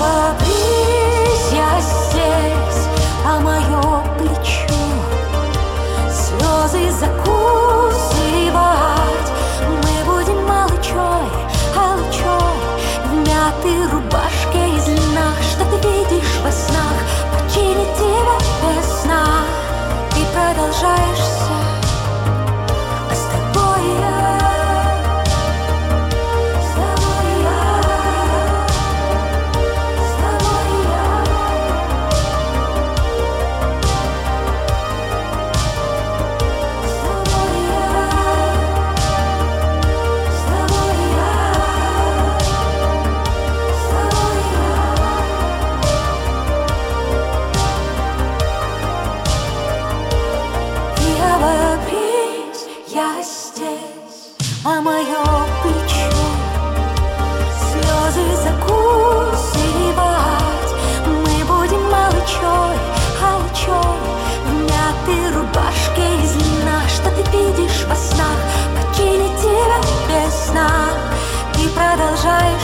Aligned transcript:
Baba. 0.00 0.29
мое 54.90 55.24
плечо. 55.62 56.26
Слезы 57.62 58.26
закусывать. 58.44 59.50
мы 61.06 61.36
будем 61.52 61.82
молчой, 61.96 62.76
алчой. 63.30 64.00
В 64.46 64.48
мятой 64.68 65.22
рубашке 65.36 66.06
из 66.24 66.32
льна, 66.42 66.78
что 66.88 67.08
ты 67.10 67.22
видишь 67.36 67.80
во 67.88 67.94
снах, 67.94 68.40
покинет 68.76 69.34
тебя 69.38 69.78
без 70.08 70.32
сна. 70.46 70.70
Ты 71.54 71.62
продолжаешь 71.68 72.59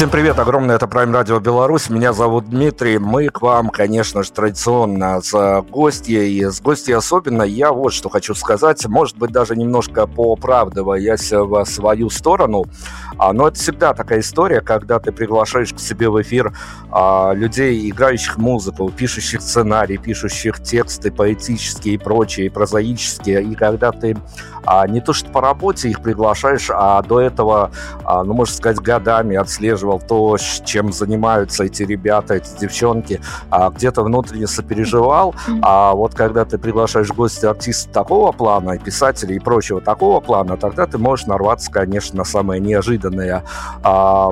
Всем 0.00 0.08
привет, 0.08 0.38
огромное, 0.38 0.76
это 0.76 0.86
Prime 0.86 1.12
Radio 1.12 1.40
Беларусь, 1.40 1.90
меня 1.90 2.14
зовут 2.14 2.48
Дмитрий, 2.48 2.96
мы 2.96 3.28
к 3.28 3.42
вам, 3.42 3.68
конечно 3.68 4.22
же, 4.22 4.32
традиционно 4.32 5.20
с 5.20 5.62
гостья, 5.68 6.22
и 6.22 6.42
с 6.42 6.58
гостьей 6.62 6.96
особенно. 6.96 7.42
Я 7.42 7.70
вот 7.70 7.92
что 7.92 8.08
хочу 8.08 8.34
сказать, 8.34 8.86
может 8.86 9.18
быть, 9.18 9.30
даже 9.30 9.56
немножко 9.56 10.06
поправдываясь 10.06 11.30
в 11.30 11.64
свою 11.66 12.08
сторону, 12.08 12.64
а, 13.18 13.34
но 13.34 13.48
это 13.48 13.58
всегда 13.58 13.92
такая 13.92 14.20
история, 14.20 14.62
когда 14.62 15.00
ты 15.00 15.12
приглашаешь 15.12 15.74
к 15.74 15.78
себе 15.78 16.08
в 16.08 16.22
эфир 16.22 16.56
а, 16.90 17.34
людей, 17.34 17.90
играющих 17.90 18.38
музыку, 18.38 18.90
пишущих 18.90 19.42
сценарий, 19.42 19.98
пишущих 19.98 20.62
тексты 20.62 21.12
поэтические 21.12 21.96
и 21.96 21.98
прочие, 21.98 22.46
и 22.46 22.48
прозаические, 22.48 23.42
и 23.42 23.54
когда 23.54 23.92
ты 23.92 24.16
а 24.64 24.86
не 24.86 25.00
то, 25.00 25.12
что 25.12 25.30
по 25.30 25.40
работе 25.40 25.88
их 25.88 26.00
приглашаешь, 26.00 26.70
а 26.72 27.02
до 27.02 27.20
этого, 27.20 27.70
а, 28.04 28.24
ну, 28.24 28.34
можно 28.34 28.54
сказать, 28.54 28.78
годами 28.78 29.36
отслеживал 29.36 30.00
то, 30.00 30.36
чем 30.64 30.92
занимаются 30.92 31.64
эти 31.64 31.82
ребята, 31.82 32.34
эти 32.34 32.58
девчонки, 32.60 33.20
а 33.50 33.70
где-то 33.70 34.02
внутренне 34.02 34.46
сопереживал, 34.46 35.34
а 35.62 35.94
вот 35.94 36.14
когда 36.14 36.44
ты 36.44 36.58
приглашаешь 36.58 37.08
в 37.08 37.14
гости 37.14 37.46
артиста 37.46 37.92
такого 37.92 38.32
плана, 38.32 38.72
и 38.72 38.78
писателей 38.78 39.36
и 39.36 39.38
прочего 39.38 39.80
такого 39.80 40.20
плана, 40.20 40.56
тогда 40.56 40.86
ты 40.86 40.98
можешь 40.98 41.26
нарваться, 41.26 41.70
конечно, 41.70 42.18
на 42.18 42.24
самые 42.24 42.60
неожиданные 42.60 43.42
а, 43.82 44.30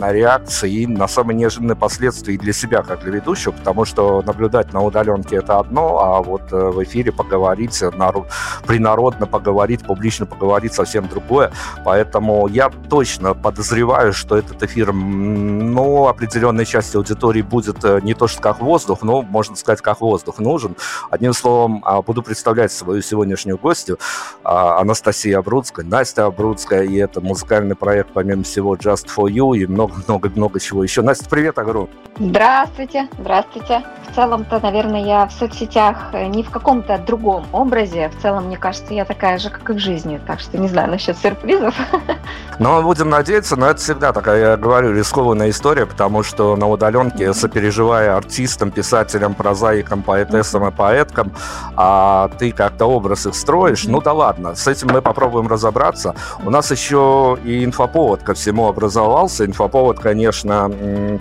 реакции 0.00 0.72
и 0.72 0.86
на 0.86 1.08
самые 1.08 1.36
неожиданные 1.36 1.76
последствия 1.76 2.34
и 2.34 2.38
для 2.38 2.52
себя, 2.52 2.82
как 2.82 3.00
для 3.00 3.12
ведущего, 3.12 3.52
потому 3.52 3.84
что 3.84 4.22
наблюдать 4.22 4.72
на 4.72 4.82
удаленке 4.82 5.36
это 5.36 5.58
одно, 5.58 5.98
а 5.98 6.22
вот 6.22 6.52
э, 6.52 6.56
в 6.56 6.82
эфире 6.84 7.12
поговорить, 7.12 7.82
народ, 7.96 8.26
принародно 8.66 9.26
поговорить, 9.26 9.69
публично 9.78 10.26
поговорить 10.26 10.74
совсем 10.74 11.08
другое. 11.08 11.52
Поэтому 11.84 12.46
я 12.48 12.70
точно 12.88 13.34
подозреваю, 13.34 14.12
что 14.12 14.36
этот 14.36 14.62
эфир, 14.62 14.92
ну, 14.92 16.08
определенной 16.08 16.64
части 16.64 16.96
аудитории 16.96 17.42
будет 17.42 17.84
э, 17.84 18.00
не 18.02 18.14
то 18.14 18.26
что 18.26 18.40
как 18.40 18.60
воздух, 18.60 19.02
но, 19.02 19.22
можно 19.22 19.56
сказать, 19.56 19.80
как 19.80 20.00
воздух 20.00 20.38
нужен. 20.38 20.76
Одним 21.10 21.32
словом, 21.32 21.82
а, 21.84 22.02
буду 22.02 22.22
представлять 22.22 22.72
свою 22.72 23.02
сегодняшнюю 23.02 23.58
гостью 23.58 23.98
а, 24.44 24.80
Анастасия 24.80 25.38
Абрудская, 25.38 25.84
Настя 25.84 26.26
Абрудская, 26.26 26.82
и 26.82 26.96
это 26.96 27.20
музыкальный 27.20 27.76
проект, 27.76 28.10
помимо 28.12 28.42
всего, 28.42 28.76
Just 28.76 29.08
For 29.14 29.26
You 29.26 29.56
и 29.56 29.66
много-много-много 29.66 30.60
чего 30.60 30.82
еще. 30.82 31.02
Настя, 31.02 31.28
привет, 31.28 31.58
огромное. 31.58 31.90
Здравствуйте, 32.18 33.08
здравствуйте. 33.18 33.82
В 34.10 34.14
целом-то, 34.14 34.60
наверное, 34.60 35.04
я 35.04 35.26
в 35.26 35.32
соцсетях 35.32 36.10
э, 36.12 36.26
не 36.26 36.42
в 36.42 36.50
каком-то 36.50 36.98
другом 36.98 37.46
образе. 37.52 38.08
В 38.08 38.20
целом, 38.20 38.46
мне 38.46 38.56
кажется, 38.56 38.92
я 38.92 39.04
такая 39.04 39.38
же, 39.38 39.50
и 39.68 39.72
в 39.72 39.78
жизни. 39.78 40.20
Так 40.26 40.40
что 40.40 40.56
не 40.58 40.68
знаю 40.68 40.90
насчет 40.90 41.18
сюрпризов. 41.18 41.74
Но 42.60 42.82
будем 42.82 43.08
надеяться, 43.08 43.56
но 43.56 43.70
это 43.70 43.80
всегда 43.80 44.12
такая, 44.12 44.50
я 44.50 44.56
говорю, 44.58 44.92
рискованная 44.92 45.48
история, 45.48 45.86
потому 45.86 46.22
что 46.22 46.56
на 46.56 46.68
удаленке, 46.68 47.32
сопереживая 47.32 48.14
артистам, 48.18 48.70
писателям, 48.70 49.32
прозаикам, 49.32 50.02
поэтессам 50.02 50.68
и 50.68 50.70
поэткам, 50.70 51.32
а 51.74 52.28
ты 52.38 52.52
как-то 52.52 52.84
образ 52.84 53.24
их 53.24 53.34
строишь, 53.34 53.84
ну 53.84 54.02
да 54.02 54.12
ладно, 54.12 54.54
с 54.54 54.68
этим 54.68 54.88
мы 54.92 55.00
попробуем 55.00 55.48
разобраться. 55.48 56.14
У 56.44 56.50
нас 56.50 56.70
еще 56.70 57.38
и 57.42 57.64
инфоповод 57.64 58.22
ко 58.22 58.34
всему 58.34 58.68
образовался. 58.68 59.46
Инфоповод, 59.46 59.98
конечно, 59.98 60.70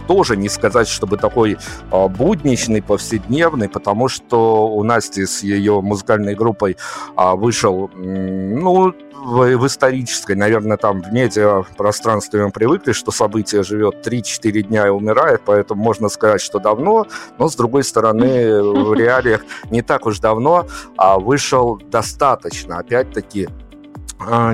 тоже 0.08 0.36
не 0.36 0.50
сказать, 0.50 0.90
чтобы 0.90 1.16
такой 1.16 1.58
а, 1.90 2.10
будничный, 2.10 2.82
повседневный, 2.82 3.70
потому 3.70 4.10
что 4.10 4.68
у 4.68 4.84
Насти 4.84 5.26
с 5.26 5.42
ее 5.42 5.80
музыкальной 5.80 6.36
группой 6.36 6.76
а, 7.16 7.36
вышел, 7.36 7.90
ну, 8.30 8.94
в, 9.14 9.58
в 9.58 9.68
исторической, 9.68 10.36
наверное, 10.36 10.78
там 10.78 11.02
в 11.02 11.12
медиа 11.12 11.64
пространстве 11.78 12.46
мы 12.46 12.52
привыкли, 12.52 12.94
что 12.94 13.12
событие 13.12 13.64
живет 13.64 14.06
3-4 14.08 14.62
дня 14.62 14.88
и 14.88 14.90
умирает, 14.90 15.42
поэтому 15.46 15.82
можно 15.82 16.10
сказать, 16.10 16.42
что 16.42 16.60
давно, 16.60 17.08
но 17.38 17.50
с 17.50 17.56
другой 17.56 17.84
стороны, 17.84 18.62
в 18.62 18.94
реалиях 18.94 19.42
не 19.70 19.82
так 19.82 20.06
уж 20.06 20.20
давно 20.20 20.68
а 20.98 21.20
вышел 21.20 21.78
достаточно, 21.78 22.80
опять-таки, 22.80 23.50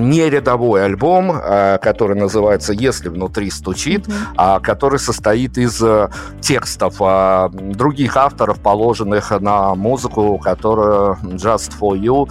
не 0.00 0.30
рядовой 0.30 0.84
альбом, 0.84 1.32
а, 1.32 1.78
который 1.78 2.16
называется 2.16 2.72
«Если 2.72 3.08
внутри 3.08 3.50
стучит», 3.50 4.06
mm-hmm. 4.06 4.60
который 4.60 4.98
состоит 4.98 5.58
из 5.58 5.82
э, 5.82 6.08
текстов 6.40 6.96
других 7.52 8.16
авторов, 8.16 8.60
положенных 8.60 9.30
на 9.40 9.74
музыку, 9.74 10.38
которую 10.38 11.18
Just 11.22 11.72
For 11.80 11.98
You 11.98 12.28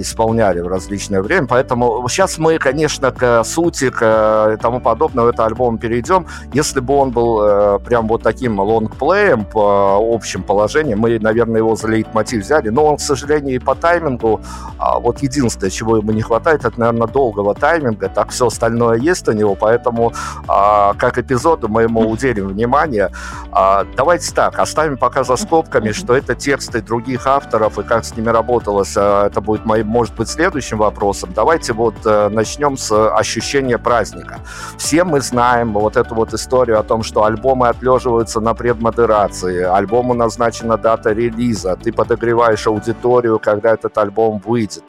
исполняли 0.00 0.60
в 0.60 0.68
различное 0.68 1.22
время. 1.22 1.46
Поэтому 1.46 2.06
сейчас 2.08 2.38
мы, 2.38 2.58
конечно, 2.58 3.10
к 3.10 3.42
сути, 3.44 3.90
к 3.90 4.58
тому 4.60 4.80
подобному 4.80 5.28
это 5.28 5.46
альбом 5.46 5.78
перейдем. 5.78 6.26
Если 6.52 6.80
бы 6.80 6.94
он 6.94 7.10
был 7.10 7.42
э, 7.42 7.78
прям 7.80 8.06
вот 8.08 8.22
таким 8.22 8.60
лонгплеем 8.60 9.44
по 9.44 9.98
общим 10.00 10.42
положениям, 10.42 11.00
мы, 11.00 11.18
наверное, 11.18 11.58
его 11.58 11.76
за 11.76 11.88
лейтмотив 11.88 12.42
взяли, 12.42 12.68
но 12.68 12.84
он, 12.84 12.96
к 12.96 13.00
сожалению, 13.00 13.54
и 13.54 13.58
по 13.58 13.74
таймингу, 13.74 14.40
вот 14.78 15.22
единственное, 15.22 15.70
чего 15.70 15.96
ему 15.96 16.12
не 16.12 16.22
хватает, 16.22 16.49
хватает, 16.50 16.64
это, 16.64 16.80
наверное, 16.80 17.06
долгого 17.06 17.54
тайминга, 17.54 18.08
так 18.08 18.30
все 18.30 18.46
остальное 18.46 18.98
есть 18.98 19.28
у 19.28 19.32
него, 19.32 19.54
поэтому 19.54 20.12
а, 20.48 20.94
как 20.94 21.18
эпизоду 21.18 21.68
мы 21.68 21.82
ему 21.82 22.08
уделим 22.10 22.48
внимание. 22.48 23.10
А, 23.52 23.84
давайте 23.96 24.34
так, 24.34 24.58
оставим 24.58 24.96
пока 24.96 25.24
за 25.24 25.36
скобками, 25.36 25.92
что 25.92 26.14
это 26.14 26.34
тексты 26.34 26.80
других 26.82 27.26
авторов, 27.26 27.78
и 27.78 27.82
как 27.82 28.04
с 28.04 28.16
ними 28.16 28.30
работалось, 28.30 28.94
а, 28.96 29.26
это 29.26 29.40
будет 29.40 29.64
моим, 29.66 29.86
может 29.86 30.14
быть, 30.16 30.28
следующим 30.28 30.78
вопросом. 30.78 31.30
Давайте 31.34 31.72
вот 31.72 31.94
а, 32.04 32.28
начнем 32.28 32.76
с 32.76 32.90
ощущения 32.92 33.78
праздника. 33.78 34.38
Все 34.76 35.04
мы 35.04 35.20
знаем 35.20 35.72
вот 35.72 35.96
эту 35.96 36.14
вот 36.14 36.34
историю 36.34 36.78
о 36.78 36.82
том, 36.82 37.02
что 37.02 37.24
альбомы 37.24 37.68
отлеживаются 37.68 38.40
на 38.40 38.54
предмодерации, 38.54 39.62
альбому 39.62 40.14
назначена 40.14 40.76
дата 40.76 41.12
релиза, 41.12 41.76
ты 41.76 41.92
подогреваешь 41.92 42.66
аудиторию, 42.66 43.38
когда 43.38 43.70
этот 43.74 43.96
альбом 43.98 44.42
выйдет. 44.44 44.84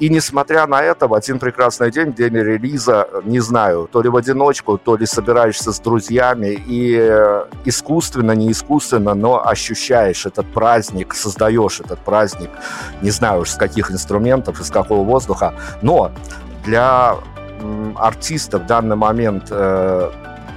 И 0.00 0.08
несмотря 0.08 0.66
на 0.66 0.82
это, 0.82 1.06
в 1.06 1.14
один 1.14 1.38
прекрасный 1.38 1.90
день, 1.90 2.12
день 2.12 2.34
релиза, 2.34 3.08
не 3.24 3.40
знаю, 3.40 3.88
то 3.90 4.02
ли 4.02 4.08
в 4.08 4.16
одиночку, 4.16 4.76
то 4.76 4.96
ли 4.96 5.06
собираешься 5.06 5.72
с 5.72 5.78
друзьями 5.78 6.58
и 6.66 6.96
э, 6.98 7.44
искусственно, 7.64 8.32
не 8.32 8.50
искусственно, 8.50 9.14
но 9.14 9.46
ощущаешь 9.46 10.26
этот 10.26 10.52
праздник, 10.52 11.14
создаешь 11.14 11.80
этот 11.80 12.00
праздник, 12.00 12.50
не 13.02 13.10
знаю 13.10 13.42
уж 13.42 13.50
с 13.50 13.56
каких 13.56 13.92
инструментов, 13.92 14.60
из 14.60 14.70
какого 14.70 15.04
воздуха, 15.04 15.54
но 15.80 16.10
для 16.64 17.16
артиста 17.96 18.58
в 18.58 18.66
данный 18.66 18.96
момент 18.96 19.48
э, 19.50 20.10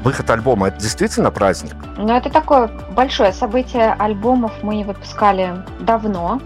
выход 0.04 0.30
альбома 0.30 0.69
это 0.69 0.80
действительно 0.80 1.31
праздник? 1.31 1.75
Ну, 1.98 2.16
это 2.16 2.30
такое 2.30 2.69
большое 2.95 3.31
событие. 3.34 3.95
Альбомов 4.00 4.51
мы 4.63 4.75
не 4.75 4.84
выпускали 4.84 5.63
давно. 5.80 6.42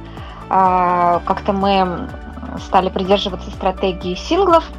А, 0.50 1.22
как-то 1.26 1.54
мы 1.54 2.10
стали 2.60 2.90
придерживаться 2.90 3.50
стратегии 3.52 4.16
синглов, 4.16 4.70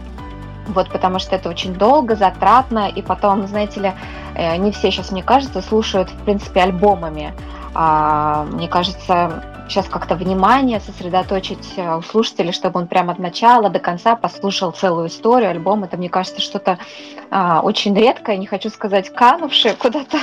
вот, 0.69 0.91
потому 0.91 1.19
что 1.19 1.35
это 1.35 1.49
очень 1.49 1.75
долго, 1.75 2.15
затратно, 2.15 2.89
и 2.89 3.03
потом, 3.03 3.47
знаете 3.47 3.81
ли, 3.81 3.93
э, 4.35 4.57
не 4.57 4.71
все 4.73 4.91
сейчас, 4.91 5.11
мне 5.11 5.23
кажется, 5.23 5.61
слушают, 5.63 6.11
в 6.11 6.25
принципе, 6.25 6.63
альбомами. 6.63 7.35
А, 7.75 8.45
мне 8.45 8.69
кажется, 8.69 9.43
сейчас 9.73 9.89
как-то 9.89 10.17
внимание 10.17 10.81
сосредоточить 10.81 11.73
э, 11.77 11.97
у 11.97 12.03
слушателя, 12.03 12.53
чтобы 12.53 12.79
он 12.81 12.87
прямо 12.87 13.13
от 13.13 13.19
начала 13.19 13.71
до 13.71 13.79
конца 13.79 14.17
послушал 14.17 14.73
целую 14.73 15.09
историю, 15.09 15.51
альбом. 15.51 15.85
Это, 15.85 15.97
мне 15.97 16.11
кажется, 16.11 16.43
что-то 16.43 16.79
а, 17.31 17.63
очень 17.63 17.95
редкое, 17.95 18.37
не 18.37 18.47
хочу 18.47 18.69
сказать 18.69 19.09
канувшее 19.09 19.75
куда-то 19.75 20.19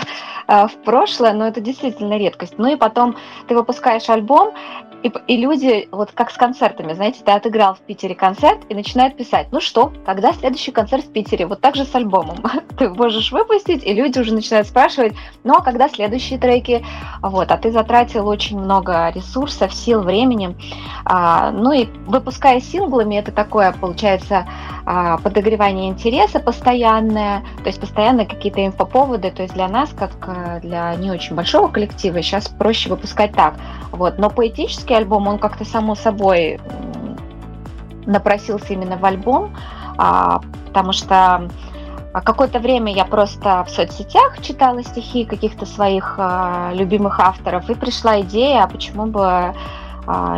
а, 0.46 0.68
в 0.68 0.76
прошлое, 0.84 1.34
но 1.34 1.48
это 1.48 1.62
действительно 1.62 2.18
редкость. 2.18 2.60
Ну 2.60 2.72
и 2.72 2.76
потом 2.76 3.16
ты 3.48 3.56
выпускаешь 3.56 4.08
альбом, 4.10 4.54
и, 5.02 5.12
и 5.28 5.38
люди, 5.38 5.88
вот 5.92 6.12
как 6.12 6.30
с 6.30 6.36
концертами, 6.36 6.94
знаете, 6.94 7.22
ты 7.24 7.32
отыграл 7.32 7.76
в 7.76 7.80
Питере 7.80 8.16
концерт 8.16 8.60
и 8.68 8.76
начинают 8.76 9.16
писать, 9.16 9.48
ну 9.52 9.62
что, 9.62 9.94
когда 10.06 10.34
следующий 10.34 10.72
концерт 10.72 11.06
в 11.06 11.12
Питере? 11.12 11.46
Вот 11.46 11.62
так 11.62 11.76
же 11.76 11.86
с 11.86 11.96
альбомом. 11.96 12.38
Ты 12.78 12.90
можешь 12.90 13.32
выпустить, 13.32 13.84
и 13.84 13.94
люди 13.94 14.20
уже 14.20 14.34
начинают 14.34 14.68
спрашивать, 14.68 15.14
ну 15.44 15.56
а 15.56 15.62
когда 15.62 15.88
следующие 15.88 16.38
треки? 16.38 16.86
Вот, 17.22 17.52
а 17.52 17.58
ты 17.58 17.72
затратил 17.72 18.28
очень 18.28 18.60
много 18.60 19.10
ресурсов, 19.10 19.39
сил, 19.48 20.02
времени. 20.02 20.56
А, 21.06 21.52
ну 21.52 21.72
и 21.72 21.88
выпуская 22.06 22.60
синглами, 22.60 23.16
это 23.16 23.32
такое, 23.32 23.72
получается, 23.74 24.46
а, 24.86 25.18
подогревание 25.18 25.90
интереса 25.90 26.40
постоянное, 26.40 27.44
то 27.64 27.68
есть 27.68 27.80
постоянно 27.80 28.26
какие-то 28.26 28.66
инфоповоды, 28.66 29.32
то 29.32 29.44
есть 29.44 29.54
для 29.54 29.68
нас, 29.68 29.90
как 29.98 30.12
э, 30.28 30.60
для 30.62 30.96
не 30.96 31.12
очень 31.12 31.36
большого 31.36 31.68
коллектива, 31.68 32.22
сейчас 32.22 32.48
проще 32.48 32.90
выпускать 32.90 33.32
так. 33.34 33.56
Вот. 33.92 34.18
Но 34.18 34.30
поэтический 34.30 34.96
альбом, 34.96 35.28
он 35.28 35.38
как-то 35.38 35.66
само 35.66 35.96
собой 35.96 36.60
напросился 38.06 38.74
именно 38.74 38.98
в 38.98 39.06
альбом, 39.06 39.56
а, 39.98 40.42
потому 40.68 40.94
что 40.94 41.50
какое-то 42.14 42.60
время 42.60 42.94
я 42.94 43.06
просто 43.06 43.64
в 43.64 43.70
соцсетях 43.70 44.42
читала 44.42 44.84
стихи 44.84 45.26
каких-то 45.26 45.66
своих 45.66 46.16
а, 46.18 46.72
любимых 46.74 47.20
авторов, 47.20 47.70
и 47.70 47.76
пришла 47.76 48.22
идея, 48.22 48.64
а 48.64 48.68
почему 48.68 49.06
бы 49.06 49.26
а, 49.26 49.54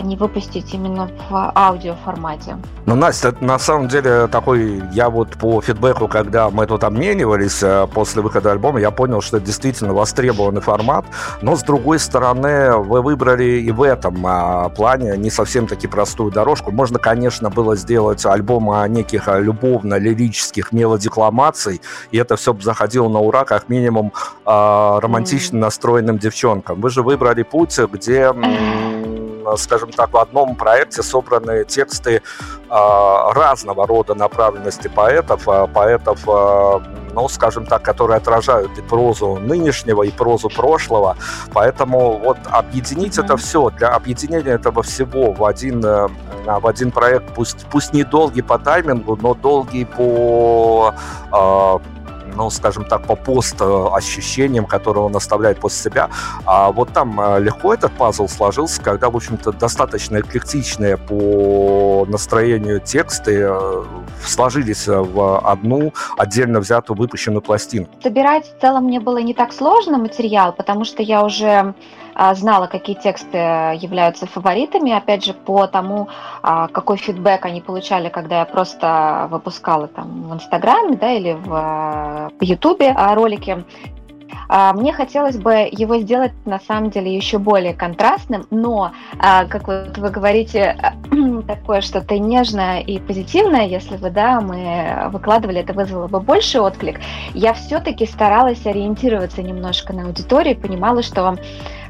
не 0.03 0.15
выпустить 0.15 0.73
именно 0.73 1.09
в 1.29 1.51
аудиоформате. 1.55 2.57
Ну, 2.85 2.95
Настя, 2.95 3.33
на 3.39 3.57
самом 3.59 3.87
деле 3.87 4.27
такой, 4.27 4.83
я 4.91 5.09
вот 5.09 5.29
по 5.37 5.61
фидбэку, 5.61 6.07
когда 6.07 6.49
мы 6.49 6.65
тут 6.65 6.83
обменивались 6.83 7.63
э, 7.63 7.87
после 7.93 8.21
выхода 8.21 8.51
альбома, 8.51 8.79
я 8.79 8.91
понял, 8.91 9.21
что 9.21 9.37
это 9.37 9.45
действительно 9.45 9.93
востребованный 9.93 10.61
формат, 10.61 11.05
но 11.41 11.55
с 11.55 11.63
другой 11.63 11.99
стороны, 11.99 12.75
вы 12.77 13.01
выбрали 13.01 13.61
и 13.61 13.71
в 13.71 13.83
этом 13.83 14.25
а, 14.25 14.69
плане 14.69 15.15
не 15.17 15.29
совсем 15.29 15.67
таки 15.67 15.87
простую 15.87 16.31
дорожку. 16.31 16.71
Можно, 16.71 16.99
конечно, 16.99 17.49
было 17.49 17.75
сделать 17.75 18.25
альбом 18.25 18.71
о 18.71 18.87
неких 18.87 19.27
любовно-лирических 19.27 20.71
мелодекламаций, 20.71 21.81
и 22.11 22.17
это 22.17 22.35
все 22.35 22.53
бы 22.53 22.61
заходило 22.61 23.07
на 23.07 23.19
ура, 23.19 23.45
как 23.45 23.69
минимум, 23.69 24.11
а, 24.45 24.99
романтично 24.99 25.59
настроенным 25.59 26.17
девчонкам. 26.17 26.81
Вы 26.81 26.89
же 26.89 27.03
выбрали 27.03 27.43
путь, 27.43 27.77
где 27.77 28.31
скажем 29.57 29.91
так, 29.91 30.13
в 30.13 30.17
одном 30.17 30.55
проекте 30.55 31.03
собраны 31.03 31.63
тексты 31.65 32.21
а, 32.69 33.33
разного 33.33 33.87
рода 33.87 34.15
направленности 34.15 34.87
поэтов, 34.87 35.47
а, 35.47 35.67
поэтов, 35.67 36.25
ну, 37.13 37.27
скажем 37.29 37.65
так, 37.65 37.81
которые 37.81 38.17
отражают 38.17 38.77
и 38.77 38.81
прозу 38.81 39.35
нынешнего, 39.35 40.03
и 40.03 40.11
прозу 40.11 40.49
прошлого. 40.49 41.17
Поэтому 41.53 42.17
вот 42.17 42.37
объединить 42.49 43.17
mm-hmm. 43.17 43.25
это 43.25 43.37
все, 43.37 43.69
для 43.71 43.89
объединения 43.89 44.51
этого 44.51 44.83
всего 44.83 45.31
в 45.33 45.43
один, 45.43 45.83
э, 45.85 46.07
в 46.45 46.67
один 46.67 46.91
проект, 46.91 47.33
пусть, 47.33 47.65
пусть 47.71 47.93
не 47.93 48.03
долгий 48.03 48.41
по 48.41 48.57
таймингу, 48.57 49.17
но 49.21 49.33
долгий 49.33 49.85
по 49.85 50.93
ну, 52.35 52.49
скажем 52.49 52.85
так, 52.85 53.05
по 53.05 53.15
пост 53.15 53.61
ощущениям, 53.61 54.65
которые 54.65 55.03
он 55.03 55.15
оставляет 55.15 55.59
после 55.59 55.91
себя. 55.91 56.09
А 56.45 56.71
вот 56.71 56.89
там 56.93 57.19
э, 57.19 57.39
легко 57.39 57.73
этот 57.73 57.91
пазл 57.93 58.27
сложился, 58.27 58.81
когда, 58.81 59.09
в 59.09 59.15
общем-то, 59.15 59.51
достаточно 59.51 60.19
эклектичные 60.19 60.97
по 60.97 62.05
настроению 62.07 62.79
тексты 62.79 63.47
э, 63.49 63.83
сложились 64.25 64.87
в 64.87 65.39
одну 65.39 65.93
отдельно 66.17 66.59
взятую 66.59 66.97
выпущенную 66.97 67.41
пластинку. 67.41 67.91
Собирать 68.01 68.45
в 68.45 68.61
целом 68.61 68.85
мне 68.85 68.99
было 68.99 69.17
не 69.17 69.33
так 69.33 69.53
сложно 69.53 69.97
материал, 69.97 70.53
потому 70.53 70.85
что 70.85 71.01
я 71.03 71.23
уже 71.23 71.73
знала, 72.33 72.67
какие 72.67 72.95
тексты 72.95 73.37
являются 73.37 74.25
фаворитами, 74.25 74.91
опять 74.91 75.25
же, 75.25 75.33
по 75.33 75.67
тому, 75.67 76.07
а, 76.41 76.67
какой 76.67 76.97
фидбэк 76.97 77.45
они 77.45 77.61
получали, 77.61 78.09
когда 78.09 78.39
я 78.39 78.45
просто 78.45 79.27
выпускала 79.29 79.87
там 79.87 80.29
в 80.29 80.33
Инстаграме, 80.33 80.97
да, 80.97 81.11
или 81.11 81.33
в 81.33 81.49
а, 81.51 82.29
Ютубе 82.39 82.95
ролики. 82.97 83.63
Мне 84.47 84.93
хотелось 84.93 85.37
бы 85.37 85.67
его 85.69 85.97
сделать 85.97 86.31
на 86.45 86.59
самом 86.59 86.89
деле 86.89 87.13
еще 87.13 87.37
более 87.37 87.73
контрастным, 87.73 88.47
но, 88.49 88.93
как 89.19 89.67
вот 89.67 89.97
вы 89.97 90.09
говорите, 90.09 90.93
такое 91.47 91.81
что-то 91.81 92.17
нежное 92.17 92.79
и 92.79 92.97
позитивное, 92.99 93.65
если 93.67 93.97
бы, 93.97 94.09
да, 94.09 94.39
мы 94.39 95.09
выкладывали, 95.09 95.59
это 95.59 95.73
вызвало 95.73 96.07
бы 96.07 96.21
больше 96.21 96.61
отклик. 96.61 97.01
Я 97.33 97.53
все-таки 97.53 98.05
старалась 98.05 98.65
ориентироваться 98.65 99.41
немножко 99.41 99.91
на 99.91 100.03
аудиторию, 100.03 100.57
понимала, 100.57 101.03
что 101.03 101.35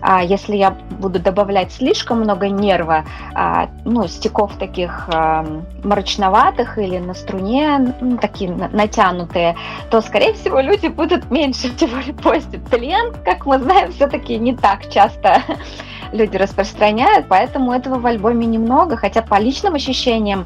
а 0.02 0.24
если 0.24 0.56
я 0.56 0.72
буду 0.72 1.20
добавлять 1.20 1.72
слишком 1.72 2.22
много 2.22 2.50
нерва, 2.50 3.06
а, 3.34 3.70
ну, 3.86 4.08
стеков 4.08 4.56
таких 4.58 5.08
а, 5.14 5.46
мрачноватых 5.84 6.78
или 6.78 6.98
на 6.98 7.14
струне, 7.14 7.96
ну, 8.02 8.18
такие 8.18 8.52
натянутые, 8.52 9.56
то, 9.90 10.02
скорее 10.02 10.34
всего, 10.34 10.60
люди 10.60 10.88
будут 10.88 11.30
меньше 11.30 11.72
всего 11.76 12.00
репостить. 12.00 12.66
Тлен, 12.70 13.14
как 13.24 13.46
мы 13.46 13.60
знаем, 13.60 13.92
все-таки 13.92 14.38
не 14.38 14.56
так 14.56 14.90
часто 14.90 15.42
люди 16.12 16.36
распространяют, 16.36 17.28
поэтому 17.30 17.72
этого 17.72 18.00
в 18.00 18.06
альбоме 18.06 18.46
немного, 18.46 18.98
хотя 18.98 19.22
по 19.22 19.40
личным 19.40 19.76
ощущениям 19.76 20.46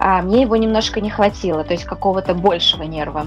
мне 0.00 0.42
его 0.42 0.56
немножко 0.56 1.00
не 1.00 1.08
хватило, 1.08 1.62
то 1.62 1.72
есть 1.72 1.84
какого-то 1.84 2.34
большего 2.34 2.82
нерва. 2.82 3.26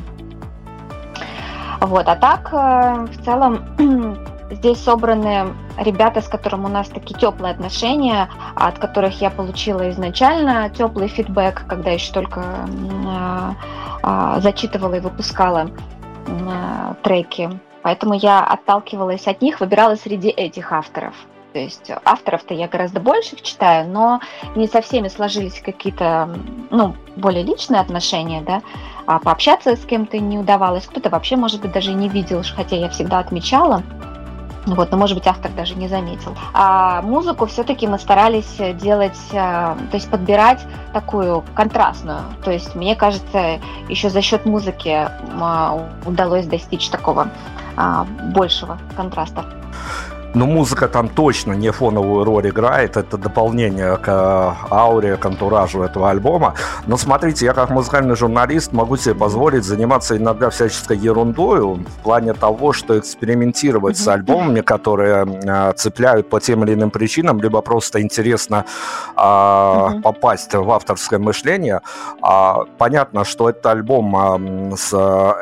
Вот, 1.79 2.07
а 2.07 2.15
так, 2.15 2.49
э, 2.51 3.07
в 3.11 3.23
целом, 3.23 3.63
Здесь 4.49 4.81
собраны 4.81 5.53
ребята, 5.77 6.21
с 6.21 6.27
которыми 6.27 6.65
у 6.65 6.69
нас 6.69 6.87
такие 6.87 7.19
теплые 7.19 7.51
отношения, 7.51 8.29
от 8.55 8.79
которых 8.79 9.21
я 9.21 9.29
получила 9.29 9.89
изначально 9.89 10.69
теплый 10.69 11.09
фидбэк, 11.09 11.65
когда 11.67 11.91
еще 11.91 12.13
только 12.13 12.41
э, 12.41 13.51
э, 14.03 14.39
зачитывала 14.39 14.95
и 14.95 14.99
выпускала 15.01 15.69
э, 16.27 16.93
треки. 17.03 17.49
Поэтому 17.81 18.13
я 18.13 18.43
отталкивалась 18.43 19.27
от 19.27 19.41
них, 19.41 19.59
выбирала 19.59 19.95
среди 19.95 20.29
этих 20.29 20.71
авторов. 20.71 21.13
То 21.53 21.59
есть 21.59 21.91
авторов-то 22.05 22.53
я 22.53 22.67
гораздо 22.67 22.99
больше 22.99 23.35
читаю, 23.41 23.89
но 23.89 24.21
не 24.55 24.67
со 24.67 24.81
всеми 24.81 25.07
сложились 25.07 25.61
какие-то 25.61 26.29
ну, 26.69 26.95
более 27.15 27.43
личные 27.43 27.81
отношения, 27.81 28.41
да, 28.41 28.61
а 29.07 29.19
пообщаться 29.19 29.75
с 29.75 29.85
кем-то 29.85 30.19
не 30.19 30.37
удавалось. 30.37 30.85
Кто-то 30.85 31.09
вообще, 31.09 31.35
может 31.35 31.61
быть, 31.61 31.71
даже 31.71 31.93
не 31.93 32.09
видел, 32.09 32.43
хотя 32.55 32.75
я 32.75 32.89
всегда 32.89 33.19
отмечала. 33.19 33.83
Вот, 34.67 34.91
но, 34.91 34.97
может 34.97 35.17
быть, 35.17 35.27
автор 35.27 35.49
даже 35.51 35.75
не 35.75 35.87
заметил. 35.87 36.35
А 36.53 37.01
музыку 37.01 37.45
все-таки 37.45 37.87
мы 37.87 37.97
старались 37.99 38.57
делать, 38.75 39.17
а, 39.33 39.77
то 39.91 39.95
есть 39.95 40.09
подбирать 40.09 40.65
такую 40.91 41.43
контрастную. 41.55 42.19
То 42.43 42.51
есть, 42.51 42.75
мне 42.75 42.95
кажется, 42.95 43.59
еще 43.87 44.09
за 44.09 44.21
счет 44.21 44.45
музыки 44.45 45.07
а, 45.39 45.87
удалось 46.05 46.45
достичь 46.47 46.89
такого 46.89 47.29
а, 47.77 48.05
большего 48.33 48.77
контраста. 48.95 49.45
Но 50.37 50.45
музыка 50.45 50.87
там 50.87 51.09
точно 51.09 51.53
не 51.53 51.71
фоновую 51.71 52.23
роль 52.23 52.49
играет, 52.49 52.95
это 52.95 53.17
дополнение 53.17 53.97
к 53.97 54.07
э, 54.07 54.71
ауре, 54.71 55.17
к 55.17 55.25
антуражу 55.25 55.81
этого 55.81 56.11
альбома. 56.11 56.53
Но 56.85 56.95
смотрите, 56.95 57.45
я 57.45 57.53
как 57.53 57.71
музыкальный 57.71 58.15
журналист 58.15 58.71
могу 58.71 58.97
себе 58.97 59.15
позволить 59.15 59.63
заниматься 59.63 60.15
иногда 60.15 60.51
всяческой 60.51 60.97
ерундой 60.97 61.61
в 61.61 62.03
плане 62.03 62.33
того, 62.33 62.71
что 62.71 62.99
экспериментировать 62.99 63.97
с 63.97 64.07
альбомами, 64.07 64.61
которые 64.61 65.25
э, 65.25 65.73
цепляют 65.75 66.29
по 66.29 66.39
тем 66.39 66.63
или 66.63 66.75
иным 66.75 66.91
причинам, 66.91 67.41
либо 67.41 67.61
просто 67.61 67.99
интересно 67.99 68.65
э, 69.15 70.01
попасть 70.03 70.53
в 70.53 70.69
авторское 70.69 71.17
мышление. 71.17 71.81
А, 72.21 72.59
понятно, 72.77 73.25
что 73.25 73.49
этот 73.49 73.65
альбом 73.65 74.15
э, 74.15 74.75
с 74.77 74.93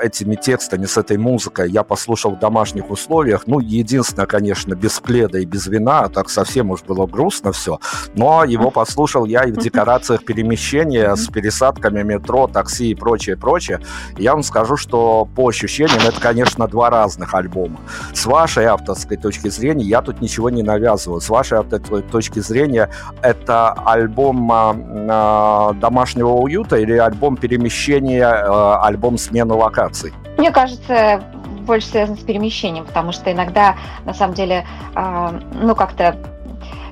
этими 0.01 0.35
текстами, 0.35 0.85
с 0.85 0.97
этой 0.97 1.17
музыкой 1.17 1.69
я 1.69 1.83
послушал 1.83 2.31
в 2.37 2.39
домашних 2.39 2.89
условиях. 2.89 3.43
Ну, 3.45 3.59
единственное, 3.59 4.25
конечно, 4.25 4.73
без 4.85 4.99
пледа 4.99 5.39
и 5.39 5.45
без 5.45 5.65
вина, 5.65 6.01
а 6.01 6.09
так 6.09 6.29
совсем 6.29 6.69
уж 6.69 6.83
было 6.83 7.07
грустно 7.07 7.51
все. 7.51 7.79
Но 8.13 8.43
его 8.43 8.69
послушал 8.69 9.25
я 9.25 9.43
и 9.43 9.51
в 9.51 9.57
декорациях 9.57 10.23
перемещения 10.23 11.15
с 11.15 11.27
пересадками 11.27 12.03
метро, 12.03 12.47
такси 12.47 12.91
и 12.91 12.95
прочее, 12.95 13.35
прочее. 13.35 13.79
я 14.19 14.33
вам 14.33 14.43
скажу, 14.43 14.77
что 14.77 15.27
по 15.35 15.49
ощущениям 15.49 16.01
это, 16.07 16.21
конечно, 16.21 16.67
два 16.67 16.91
разных 16.91 17.33
альбома. 17.33 17.79
С 18.13 18.27
вашей 18.27 18.65
авторской 18.65 19.17
точки 19.17 19.49
зрения 19.49 19.85
я 19.85 20.03
тут 20.03 20.21
ничего 20.21 20.51
не 20.51 20.61
навязываю. 20.61 21.19
С 21.19 21.29
вашей 21.29 21.57
авторской 21.57 22.03
точки 22.03 22.39
зрения 22.39 22.91
это 23.23 23.71
альбом 23.71 24.51
э, 24.51 25.73
домашнего 25.81 26.33
уюта 26.33 26.75
или 26.75 26.93
альбом 26.93 27.37
перемещения, 27.37 28.29
э, 28.29 28.75
альбом 28.83 29.17
смены 29.17 29.55
локаций? 29.55 30.13
Мне 30.37 30.51
кажется, 30.51 31.23
больше 31.65 31.87
связано 31.87 32.17
с 32.17 32.23
перемещением, 32.23 32.85
потому 32.85 33.11
что 33.11 33.31
иногда, 33.31 33.75
на 34.05 34.13
самом 34.13 34.35
деле, 34.35 34.65
а, 34.93 35.39
ну, 35.53 35.75
как-то 35.75 36.17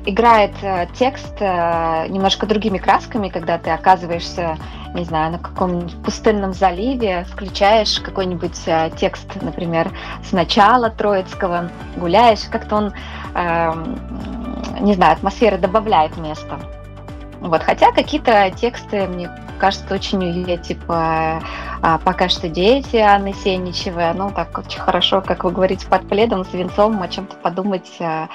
играет 0.05 0.51
э, 0.61 0.87
текст 0.93 1.35
э, 1.39 2.07
немножко 2.09 2.45
другими 2.45 2.77
красками, 2.77 3.29
когда 3.29 3.57
ты 3.57 3.69
оказываешься, 3.69 4.57
не 4.93 5.05
знаю, 5.05 5.31
на 5.31 5.39
каком-нибудь 5.39 5.95
пустынном 6.03 6.53
заливе, 6.53 7.25
включаешь 7.31 7.99
какой-нибудь 7.99 8.59
э, 8.65 8.91
текст, 8.97 9.41
например, 9.41 9.91
с 10.23 10.31
начала 10.31 10.89
Троицкого, 10.89 11.69
гуляешь, 11.97 12.41
как-то 12.51 12.75
он, 12.75 12.93
эм, 13.35 13.97
не 14.81 14.93
знаю, 14.93 15.13
атмосфера 15.13 15.57
добавляет 15.57 16.17
место. 16.17 16.59
Вот, 17.43 17.61
хотя 17.61 17.91
какие-то 17.91 18.49
тексты, 18.51 19.05
мне 19.05 19.29
кажется, 19.59 19.93
очень 19.93 20.23
я 20.47 20.55
типа 20.55 21.43
а, 21.81 21.97
пока 21.97 22.29
что 22.29 22.47
дети 22.47 22.95
Анны 22.95 23.33
Сеничевой, 23.33 24.13
ну 24.13 24.31
так 24.31 24.57
очень 24.57 24.79
хорошо, 24.79 25.21
как 25.21 25.43
вы 25.43 25.51
говорите, 25.51 25.85
под 25.87 26.07
пледом, 26.07 26.45
с 26.45 26.53
венцом 26.53 27.01
о 27.01 27.09
чем-то 27.09 27.35
подумать 27.35 27.97
а, 27.99 28.29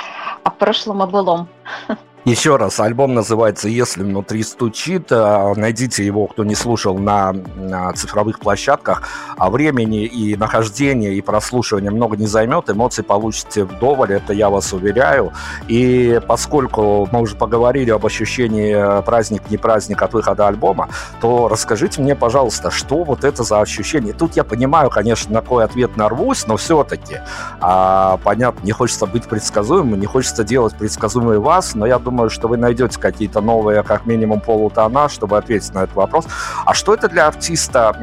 о 0.44 0.50
прошлом, 0.50 1.00
о 1.00 1.06
былом. 1.06 1.48
Еще 2.24 2.56
раз, 2.56 2.78
альбом 2.80 3.14
называется 3.14 3.68
«Если 3.68 4.02
внутри 4.02 4.42
стучит». 4.42 5.06
А, 5.10 5.54
найдите 5.54 6.04
его, 6.04 6.26
кто 6.26 6.44
не 6.44 6.54
слушал, 6.54 6.98
на, 6.98 7.32
на 7.32 7.92
цифровых 7.94 8.40
площадках. 8.40 9.08
А 9.38 9.48
времени 9.48 10.04
и 10.04 10.36
нахождения, 10.36 11.14
и 11.14 11.20
прослушивания 11.22 11.90
много 11.90 12.16
не 12.16 12.26
займет. 12.26 12.68
Эмоции 12.68 13.02
получите 13.02 13.64
вдоволь, 13.64 14.12
это 14.12 14.32
я 14.32 14.50
вас 14.50 14.72
уверяю. 14.72 15.32
И 15.68 16.20
поскольку 16.26 17.08
мы 17.12 17.20
уже 17.20 17.36
поговорили 17.36 17.90
об 17.90 18.04
ощущении 18.04 18.74
э, 18.74 19.02
праздник, 19.02 19.48
не 19.48 19.56
праздник 19.56 20.02
от 20.02 20.12
выхода 20.12 20.48
альбома, 20.48 20.88
то 21.20 21.48
расскажите 21.48 22.02
мне, 22.02 22.14
пожалуйста, 22.14 22.70
что 22.70 23.04
вот 23.04 23.24
это 23.24 23.42
за 23.42 23.60
ощущение? 23.60 24.12
Тут 24.12 24.36
я 24.36 24.44
понимаю, 24.44 24.90
конечно, 24.90 25.32
на 25.32 25.40
какой 25.40 25.64
ответ 25.64 25.96
нарвусь, 25.96 26.46
но 26.46 26.56
все-таки, 26.56 27.20
а, 27.60 28.18
понятно, 28.24 28.66
не 28.66 28.72
хочется 28.72 29.06
быть 29.06 29.24
предсказуемым, 29.24 29.98
не 29.98 30.06
хочется 30.06 30.44
делать 30.44 30.74
предсказуемый 30.74 31.38
вас, 31.38 31.74
но 31.74 31.86
я 31.86 31.98
думаю, 31.98 32.07
думаю, 32.08 32.30
что 32.30 32.48
вы 32.48 32.56
найдете 32.56 32.98
какие-то 32.98 33.42
новые, 33.42 33.82
как 33.82 34.06
минимум, 34.06 34.40
полутона, 34.40 35.08
чтобы 35.10 35.36
ответить 35.36 35.74
на 35.74 35.80
этот 35.80 35.94
вопрос. 35.94 36.26
А 36.64 36.72
что 36.72 36.94
это 36.94 37.08
для 37.08 37.26
артиста, 37.26 37.94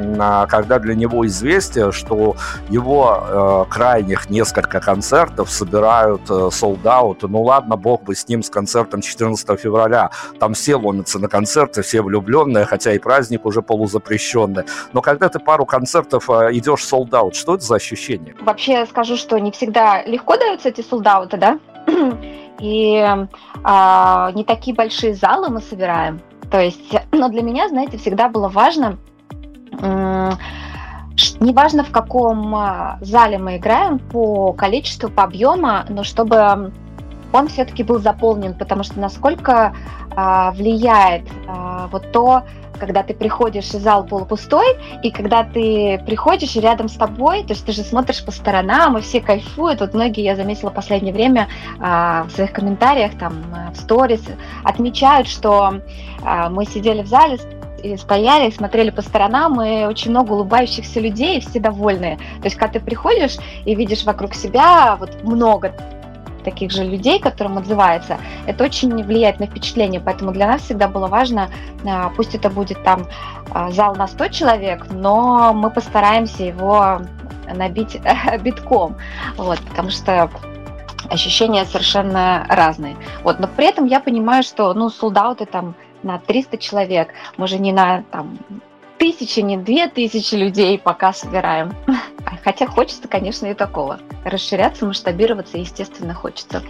когда 0.47 0.77
для 0.77 0.93
него 0.93 1.25
известие, 1.25 1.91
что 1.91 2.35
его 2.69 3.65
э, 3.67 3.73
крайних 3.73 4.29
несколько 4.29 4.79
концертов 4.79 5.49
собирают 5.49 6.21
э, 6.29 6.33
out? 6.33 7.17
Ну 7.27 7.41
ладно, 7.41 7.77
бог 7.77 8.03
бы 8.03 8.13
с 8.13 8.27
ним, 8.27 8.43
с 8.43 8.49
концертом 8.49 9.01
14 9.01 9.59
февраля. 9.59 10.11
Там 10.39 10.53
все 10.53 10.75
ломятся 10.75 11.17
на 11.17 11.27
концерты, 11.27 11.81
все 11.81 12.01
влюбленные, 12.01 12.65
хотя 12.65 12.93
и 12.93 12.99
праздник 12.99 13.45
уже 13.45 13.61
полузапрещенный. 13.61 14.65
Но 14.93 15.01
когда 15.01 15.29
ты 15.29 15.39
пару 15.39 15.65
концертов 15.65 16.29
э, 16.29 16.49
идешь 16.51 16.85
out, 16.93 17.33
что 17.33 17.55
это 17.55 17.65
за 17.65 17.75
ощущение? 17.75 18.35
Вообще 18.41 18.85
скажу, 18.85 19.17
что 19.17 19.39
не 19.39 19.51
всегда 19.51 20.03
легко 20.03 20.37
даются 20.37 20.69
эти 20.69 20.81
out, 20.81 21.37
да? 21.37 21.59
и 22.59 23.05
а, 23.63 24.31
не 24.33 24.43
такие 24.43 24.75
большие 24.75 25.13
залы 25.13 25.49
мы 25.49 25.61
собираем. 25.61 26.21
То 26.49 26.59
есть, 26.59 26.95
но 27.11 27.29
для 27.29 27.41
меня, 27.41 27.69
знаете, 27.69 27.97
всегда 27.97 28.29
было 28.29 28.49
важно, 28.49 28.97
неважно 31.39 31.83
в 31.83 31.91
каком 31.91 32.55
а, 32.55 32.97
зале 33.01 33.37
мы 33.37 33.57
играем 33.57 33.99
по 33.99 34.53
количеству, 34.53 35.09
по 35.09 35.23
объему, 35.23 35.79
но 35.89 36.03
чтобы 36.03 36.71
он 37.31 37.47
все-таки 37.47 37.83
был 37.83 37.99
заполнен, 37.99 38.53
потому 38.53 38.83
что 38.83 38.99
насколько 38.99 39.75
а, 40.15 40.51
влияет 40.51 41.23
а, 41.47 41.87
вот 41.91 42.11
то, 42.11 42.43
когда 42.77 43.03
ты 43.03 43.13
приходишь, 43.13 43.73
и 43.73 43.77
зал 43.77 44.05
полупустой, 44.05 44.65
и 45.03 45.11
когда 45.11 45.43
ты 45.43 46.01
приходишь, 46.05 46.55
рядом 46.55 46.89
с 46.89 46.93
тобой, 46.93 47.43
то 47.43 47.53
есть 47.53 47.65
ты 47.65 47.71
же 47.71 47.81
смотришь 47.81 48.23
по 48.23 48.31
сторонам, 48.31 48.97
и 48.97 49.01
все 49.01 49.21
кайфуют. 49.21 49.79
Вот 49.79 49.93
многие, 49.93 50.23
я 50.23 50.35
заметила 50.35 50.69
в 50.69 50.73
последнее 50.73 51.13
время 51.13 51.47
а, 51.79 52.23
в 52.23 52.31
своих 52.31 52.51
комментариях, 52.53 53.17
там, 53.17 53.33
а, 53.53 53.71
в 53.71 53.77
сторис, 53.77 54.23
отмечают, 54.63 55.27
что 55.27 55.81
а, 56.23 56.49
мы 56.49 56.65
сидели 56.65 57.01
в 57.01 57.07
зале, 57.07 57.39
и 57.83 57.97
стояли, 57.97 58.49
смотрели 58.49 58.89
по 58.89 59.01
сторонам, 59.01 59.61
и 59.61 59.85
очень 59.85 60.11
много 60.11 60.33
улыбающихся 60.33 60.99
людей, 60.99 61.37
и 61.37 61.41
все 61.41 61.59
довольные. 61.59 62.17
То 62.17 62.45
есть, 62.45 62.55
когда 62.55 62.79
ты 62.79 62.85
приходишь 62.85 63.37
и 63.63 63.75
видишь 63.75 64.05
вокруг 64.05 64.33
себя 64.33 64.95
вот 64.99 65.23
много 65.23 65.73
таких 66.45 66.71
же 66.71 66.85
людей, 66.85 67.19
которым 67.19 67.57
отзывается, 67.57 68.17
это 68.45 68.63
очень 68.63 69.03
влияет 69.03 69.39
на 69.39 69.47
впечатление. 69.47 69.99
Поэтому 69.99 70.31
для 70.31 70.47
нас 70.47 70.61
всегда 70.61 70.87
было 70.87 71.07
важно, 71.07 71.49
а, 71.85 72.09
пусть 72.15 72.35
это 72.35 72.49
будет 72.49 72.81
там 72.83 73.07
а, 73.51 73.71
зал 73.71 73.95
на 73.95 74.07
100 74.07 74.27
человек, 74.29 74.85
но 74.91 75.51
мы 75.53 75.69
постараемся 75.69 76.43
его 76.43 77.01
набить 77.53 77.99
битком, 78.41 78.95
вот, 79.35 79.59
потому 79.59 79.89
что 79.89 80.29
ощущения 81.09 81.65
совершенно 81.65 82.45
разные. 82.49 82.95
Вот, 83.23 83.39
но 83.39 83.47
при 83.47 83.67
этом 83.67 83.85
я 83.85 83.99
понимаю, 83.99 84.43
что 84.43 84.73
ну, 84.73 84.89
солдаты 84.89 85.45
там 85.45 85.75
на 86.03 86.19
300 86.19 86.57
человек, 86.57 87.09
мы 87.37 87.47
же 87.47 87.59
не 87.59 87.71
на 87.71 88.03
там, 88.11 88.37
тысячи, 88.97 89.39
не 89.39 89.57
две 89.57 89.87
тысячи 89.87 90.35
людей 90.35 90.79
пока 90.79 91.13
собираем. 91.13 91.73
Хотя 92.43 92.67
хочется, 92.67 93.07
конечно, 93.07 93.47
и 93.47 93.53
такого. 93.53 93.99
Расширяться, 94.23 94.85
масштабироваться, 94.85 95.57
естественно, 95.57 96.13
хочется. 96.13 96.61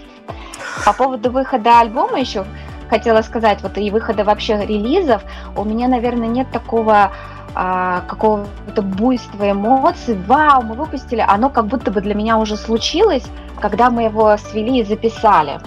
По 0.86 0.94
поводу 0.94 1.32
выхода 1.32 1.79
альбома 1.79 2.20
еще 2.20 2.46
хотела 2.89 3.22
сказать, 3.22 3.62
вот 3.62 3.77
и 3.77 3.89
выхода 3.89 4.24
вообще 4.24 4.58
релизов, 4.65 5.24
у 5.55 5.63
меня, 5.63 5.88
наверное, 5.88 6.27
нет 6.27 6.51
такого 6.51 7.12
а, 7.53 8.01
какого-то 8.01 8.82
буйства 8.82 9.51
эмоций. 9.51 10.17
Вау, 10.27 10.62
мы 10.62 10.75
выпустили, 10.75 11.24
оно 11.25 11.50
как 11.50 11.67
будто 11.67 11.91
бы 11.91 12.01
для 12.01 12.13
меня 12.13 12.38
уже 12.38 12.58
случилось, 12.58 13.24
когда 13.60 13.89
мы 13.89 14.03
его 14.03 14.36
свели 14.38 14.79
и 14.79 14.84
записали. 14.84 15.60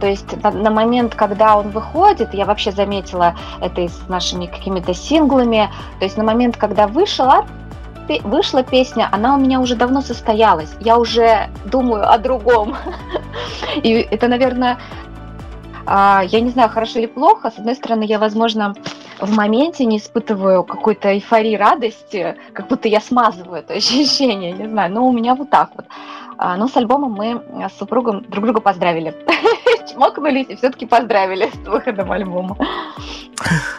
То 0.00 0.06
есть 0.06 0.42
на, 0.42 0.50
на 0.50 0.70
момент, 0.70 1.14
когда 1.14 1.56
он 1.56 1.70
выходит, 1.70 2.34
я 2.34 2.44
вообще 2.44 2.72
заметила 2.72 3.34
это 3.60 3.80
и 3.80 3.88
с 3.88 4.08
нашими 4.08 4.46
какими-то 4.46 4.94
синглами, 4.94 5.70
то 5.98 6.04
есть 6.04 6.16
на 6.16 6.24
момент, 6.24 6.56
когда 6.56 6.86
вышла, 6.86 7.46
вышла 8.22 8.62
песня, 8.62 9.08
она 9.10 9.34
у 9.34 9.38
меня 9.38 9.60
уже 9.60 9.74
давно 9.74 10.00
состоялась. 10.00 10.70
Я 10.80 10.98
уже 10.98 11.48
думаю 11.64 12.08
о 12.08 12.18
другом. 12.18 12.76
И 13.82 14.06
это, 14.10 14.28
наверное, 14.28 14.78
а, 15.86 16.22
я 16.24 16.40
не 16.40 16.50
знаю, 16.50 16.68
хорошо 16.68 16.98
или 16.98 17.06
плохо. 17.06 17.50
С 17.50 17.58
одной 17.58 17.74
стороны, 17.74 18.04
я, 18.04 18.18
возможно, 18.18 18.74
в 19.20 19.34
моменте 19.34 19.84
не 19.84 19.98
испытываю 19.98 20.64
какой-то 20.64 21.14
эйфории, 21.14 21.56
радости, 21.56 22.36
как 22.52 22.68
будто 22.68 22.88
я 22.88 23.00
смазываю 23.00 23.60
это 23.60 23.74
ощущение, 23.74 24.52
не 24.52 24.68
знаю. 24.68 24.92
Но 24.92 25.06
у 25.06 25.12
меня 25.12 25.34
вот 25.34 25.50
так 25.50 25.70
вот. 25.76 25.86
А, 26.38 26.56
но 26.56 26.68
с 26.68 26.76
альбомом 26.76 27.12
мы 27.12 27.42
с 27.68 27.78
супругом 27.78 28.22
друг 28.28 28.44
друга 28.44 28.60
поздравили. 28.60 29.14
Чмокнулись 29.90 30.46
и 30.48 30.56
все-таки 30.56 30.86
поздравили 30.86 31.50
с 31.64 31.66
выходом 31.66 32.12
альбома. 32.12 32.56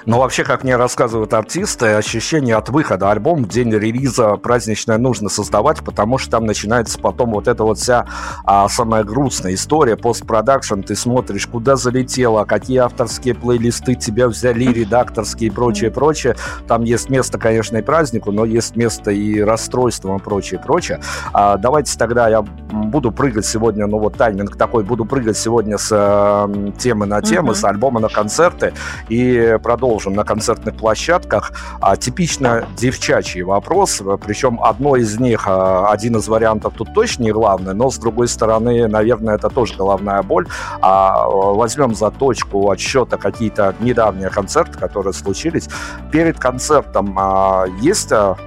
Ну, 0.06 0.20
вообще, 0.20 0.44
как 0.44 0.64
мне 0.64 0.76
рассказывают 0.76 1.34
артисты, 1.34 1.88
ощущение 1.88 2.56
от 2.56 2.70
выхода 2.70 3.12
альбома 3.12 3.44
в 3.44 3.50
день 3.50 3.72
релиза 3.72 4.36
праздничное 4.38 4.98
нужно 4.98 5.30
создавать, 5.30 5.84
потому 5.84 6.18
что 6.18 6.32
там 6.32 6.46
начинается 6.46 7.00
потом 7.00 7.32
вот 7.32 7.48
эта 7.48 7.64
вот 7.64 7.78
вся 7.78 8.06
а, 8.46 8.70
самая 8.70 9.04
грустная 9.04 9.56
история, 9.56 9.98
постпродакшн, 9.98 10.82
ты 10.82 10.96
смотришь, 10.96 11.48
куда 11.48 11.76
залетело, 11.76 12.46
какие 12.46 12.78
авторские 12.78 13.36
плейлисты 13.36 13.96
тебя 13.96 14.28
взяли, 14.28 14.72
редакторские 14.72 15.50
и 15.50 15.52
прочее, 15.52 15.92
прочее. 15.92 16.36
Там 16.68 16.84
есть 16.84 17.10
место, 17.10 17.38
конечно, 17.38 17.78
и 17.78 17.82
празднику, 17.82 18.32
но 18.32 18.46
есть 18.46 18.76
место 18.76 19.12
и 19.12 19.42
расстройствам 19.42 20.18
и 20.18 20.20
прочее, 20.20 20.60
прочее. 20.60 21.02
А, 21.34 21.58
давайте 21.58 21.98
тогда 21.98 22.30
я 22.30 22.42
буду 22.42 23.12
прыгать 23.12 23.46
сегодня, 23.46 23.88
ну 23.88 24.00
вот 24.00 24.16
тайминг 24.16 24.56
такой, 24.56 24.84
буду 24.84 25.06
прыгать 25.06 25.38
сегодня 25.38 25.77
с 25.78 25.90
э, 25.92 26.72
темы 26.78 27.06
на 27.06 27.22
темы, 27.22 27.52
mm-hmm. 27.52 27.56
с 27.56 27.64
альбома 27.64 28.00
на 28.00 28.10
концерты 28.10 28.74
и 29.10 29.58
продолжим 29.62 30.14
на 30.14 30.24
концертных 30.24 30.76
площадках. 30.76 31.52
А, 31.82 31.96
типично 31.96 32.68
девчачий 32.76 33.42
вопрос, 33.42 34.02
причем 34.26 34.60
одно 34.62 34.96
из 34.96 35.20
них, 35.20 35.44
а, 35.48 35.90
один 35.92 36.18
из 36.18 36.28
вариантов 36.28 36.74
тут 36.78 36.94
точно 36.94 37.24
не 37.24 37.32
главный, 37.32 37.74
но 37.74 37.90
с 37.90 37.98
другой 37.98 38.28
стороны, 38.28 38.88
наверное, 38.88 39.36
это 39.36 39.50
тоже 39.50 39.76
головная 39.76 40.22
боль. 40.24 40.48
А, 40.82 41.28
возьмем 41.28 41.96
за 41.96 42.12
точку 42.12 42.70
отсчета 42.72 43.18
какие-то 43.18 43.76
недавние 43.80 44.30
концерты, 44.30 44.78
которые 44.78 45.14
случились. 45.14 45.68
Перед 46.12 46.40
концертом 46.40 47.16
а, 47.18 47.66
есть 47.82 48.12
а, 48.12 48.38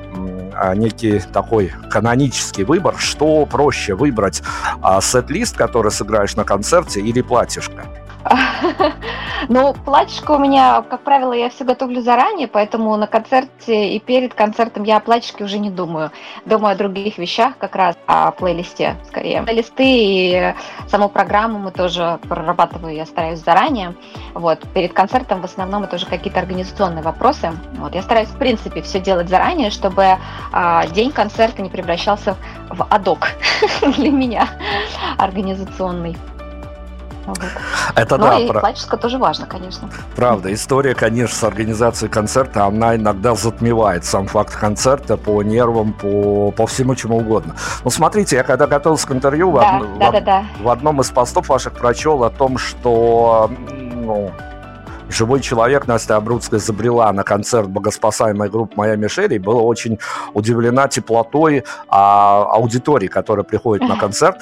некий 0.74 1.20
такой 1.32 1.72
канонический 1.90 2.64
выбор, 2.64 2.96
что 2.98 3.46
проще 3.46 3.94
выбрать 3.94 4.42
а, 4.82 5.00
сет-лист, 5.00 5.56
который 5.56 5.90
сыграешь 5.90 6.36
на 6.36 6.44
концерте, 6.44 7.00
или 7.00 7.22
платьишко? 7.22 7.84
Ну, 9.48 9.74
платьишко 9.84 10.32
у 10.32 10.38
меня, 10.38 10.82
как 10.82 11.00
правило, 11.00 11.32
я 11.32 11.48
все 11.48 11.64
готовлю 11.64 12.02
заранее, 12.02 12.46
поэтому 12.46 12.94
на 12.96 13.06
концерте 13.06 13.88
и 13.88 13.98
перед 13.98 14.34
концертом 14.34 14.82
я 14.84 14.98
о 14.98 15.00
платьишке 15.00 15.44
уже 15.44 15.58
не 15.58 15.70
думаю. 15.70 16.10
Думаю 16.44 16.74
о 16.74 16.76
других 16.76 17.18
вещах, 17.18 17.56
как 17.58 17.74
раз 17.74 17.96
о 18.06 18.30
плейлисте 18.32 18.96
скорее. 19.08 19.42
Плейлисты 19.42 19.82
и 19.82 20.54
саму 20.88 21.08
программу 21.08 21.58
мы 21.58 21.70
тоже 21.72 22.20
прорабатываю, 22.28 22.94
я 22.94 23.06
стараюсь 23.06 23.40
заранее. 23.40 23.96
Вот, 24.34 24.60
перед 24.74 24.92
концертом 24.92 25.40
в 25.40 25.44
основном 25.44 25.84
это 25.84 25.96
уже 25.96 26.06
какие-то 26.06 26.38
организационные 26.38 27.02
вопросы. 27.02 27.52
Вот, 27.78 27.94
я 27.94 28.02
стараюсь, 28.02 28.28
в 28.28 28.36
принципе, 28.36 28.82
все 28.82 29.00
делать 29.00 29.28
заранее, 29.28 29.70
чтобы 29.70 30.18
а, 30.52 30.86
день 30.88 31.12
концерта 31.12 31.62
не 31.62 31.70
превращался 31.70 32.36
в 32.68 32.86
адок 32.90 33.28
для 33.96 34.10
меня 34.10 34.48
организационный. 35.18 36.16
Это 37.94 38.16
Но 38.16 38.26
ну 38.26 38.30
да. 38.30 38.38
И 38.38 38.48
про... 38.48 38.60
классическое 38.60 39.00
тоже 39.00 39.18
важно, 39.18 39.46
конечно. 39.46 39.90
Правда, 40.16 40.52
история, 40.52 40.94
конечно, 40.94 41.36
с 41.36 41.44
организацией 41.44 42.10
концерта, 42.10 42.64
она 42.64 42.96
иногда 42.96 43.34
затмевает 43.34 44.04
сам 44.04 44.26
факт 44.26 44.56
концерта 44.56 45.16
по 45.16 45.42
нервам, 45.42 45.92
по, 45.92 46.50
по 46.52 46.66
всему 46.66 46.94
чему 46.94 47.18
угодно. 47.18 47.56
Ну, 47.84 47.90
смотрите, 47.90 48.36
я 48.36 48.42
когда 48.42 48.66
готовился 48.66 49.06
к 49.06 49.12
интервью, 49.12 49.52
да, 49.52 49.78
в, 49.78 49.98
да, 49.98 50.10
в, 50.10 50.12
да, 50.12 50.20
да. 50.20 50.44
в 50.60 50.68
одном 50.68 51.00
из 51.00 51.10
постов 51.10 51.48
ваших 51.48 51.74
прочел 51.74 52.24
о 52.24 52.30
том, 52.30 52.58
что 52.58 53.50
ну, 53.68 54.30
живой 55.10 55.40
человек 55.40 55.86
Настя 55.86 56.16
Абрудская 56.16 56.60
забрела 56.60 57.12
на 57.12 57.22
концерт 57.22 57.68
богоспасаемой 57.68 58.48
группы 58.48 58.74
«Моя 58.76 58.96
Мишель» 58.96 59.34
и 59.34 59.38
была 59.38 59.62
очень 59.62 59.98
удивлена 60.34 60.88
теплотой 60.88 61.64
а, 61.88 62.44
аудитории, 62.54 63.08
которая 63.08 63.44
приходит 63.44 63.88
на 63.88 63.96
концерт. 63.98 64.40